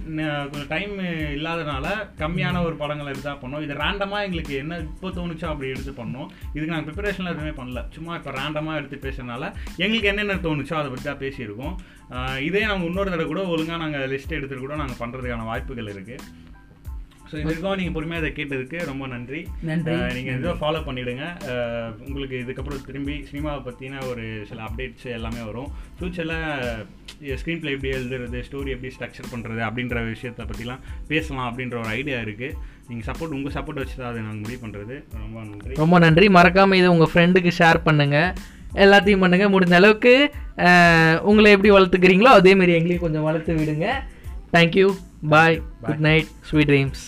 கொஞ்சம் 0.50 0.70
டைம் 0.74 0.94
இல்லாதனால 1.38 1.86
கம்மியான 2.22 2.62
ஒரு 2.68 2.76
படங்கள் 2.82 3.12
எடுத்தா 3.14 3.34
பண்ணோம் 3.42 3.64
இது 3.66 3.80
ரேண்டமா 3.84 4.20
எங்களுக்கு 4.28 4.54
என்ன 4.62 4.80
இப்போ 4.88 5.10
தோணுச்சோ 5.18 5.48
அப்படி 5.52 5.72
எடுத்து 5.74 5.94
பண்ணோம் 6.02 6.28
இதுக்கு 6.54 6.72
நாங்கள் 6.74 6.88
ப்ரிப்பரேஷன்ல 6.90 7.34
எதுவுமே 7.34 7.54
பண்ணல. 7.60 7.82
சும்மா 7.98 8.14
இப்போ 8.20 8.32
ரேண்டமா 8.40 8.74
எடுத்து 8.80 9.04
பேசுறதுனால 9.06 9.44
எங்களுக்கு 9.84 10.12
என்னென்ன 10.14 10.40
தோணுச்சோ 10.48 10.76
அதை 10.80 10.88
பற்றி 10.92 11.06
தான் 11.10 11.22
பேசியிருக்கோம். 11.24 11.76
இதே 12.38 12.66
நாங்கள் 12.66 12.88
இன்னொரு 12.88 13.10
தடவை 13.10 13.26
கூட 13.26 13.42
ஒழுங்கா 13.42 13.76
நாங்கள் 13.76 14.08
லிஸ்ட் 14.08 14.38
எடுத்துட்டு 14.38 14.64
கூட 14.66 14.76
நாங்கள் 14.76 15.00
பண்றதுக்கான 15.00 15.44
வாய்ப்புகள் 15.44 15.88
இருக்கு. 15.88 16.16
ஸோ 17.30 17.36
இது 17.36 17.44
வரைக்கும் 17.44 17.76
நீங்கள் 17.76 17.92
பொறுமையாக 17.92 18.26
இதை 18.26 18.30
கேட்டதுக்கு 18.38 18.86
ரொம்ப 18.86 19.06
நன்றி. 19.06 19.48
நன்றி. 19.60 19.92
ஆஹ் 19.92 20.14
நீங்க 20.14 20.30
இதை 20.30 20.50
ஃபாலோ 20.50 20.80
பண்ணிடுங்க. 20.88 21.24
ஆஹ் 21.52 21.92
உங்களுக்கு 22.06 22.36
இதுக்கப்புறம் 22.44 22.84
திரும்பி 22.86 23.24
சினிமாவை 23.32 23.60
பற்றின 23.68 24.06
ஒரு 24.06 24.44
சில 24.48 24.62
அப்டேட்ஸ் 24.62 25.04
எல்லாமே 25.04 25.42
வரும். 25.42 25.70
ஃப்யூச்சரில் 25.98 26.34
ஸ்க்ரீன் 27.36 27.60
ப்ளே 27.60 27.72
எப்படி 27.72 27.92
எழுதுறது 27.92 28.42
ஸ்டோரி 28.48 28.66
எப்படி 28.66 28.92
ஸ்ட்ரக்சர் 28.94 29.32
பண்ணுறது 29.32 29.60
அப்படின்ற 29.60 30.04
விஷயத்தை 30.04 30.46
பற்றிலாம் 30.46 30.80
பேசலாம் 31.08 31.48
அப்படின்ற 31.50 31.78
ஒரு 31.78 31.88
ஐடியா 31.88 32.18
இருக்குது 32.18 32.56
நீங்கள் 32.88 33.14
சப்போர்ட் 33.14 33.36
உங்கள் 33.38 33.52
சப்போர்ட் 33.52 33.74
வச்சு 33.74 33.96
தான் 33.96 34.10
அதை 34.10 34.22
நாங்கள் 34.22 34.40
முடிவு 34.40 34.66
பண்ணுறது 34.66 35.04
ரொம்ப 35.12 35.40
நன்றி. 35.40 35.74
ரொம்ப 35.74 35.98
நன்றி. 35.98 36.28
மறக்காம 36.28 36.74
இதை 36.74 36.88
உங்க 36.88 37.08
ஃப்ரெண்டுக்கு 37.14 37.52
ஷேர் 37.58 37.80
பண்ணுங்க. 37.82 38.34
எல்லாத்தையும் 38.74 39.22
பண்ணுங்க. 39.24 39.46
முடிஞ்ச 39.54 39.74
அளவுக்கு 39.80 40.14
உங்களை 41.30 41.50
எப்படி 41.56 41.72
வளர்த்துக்கிறீங்களோ 41.72 42.32
அதே 42.40 42.54
மாதிரி 42.54 42.72
எங்களையும் 42.78 43.04
கொஞ்சம் 43.06 43.26
வளர்த்து 43.28 43.54
விடுங்க. 43.54 43.88
Thank you 44.52 44.88
bye 45.34 45.62
good 45.82 46.04
night 46.08 46.30
sweet 46.48 46.70
dreams 46.70 47.04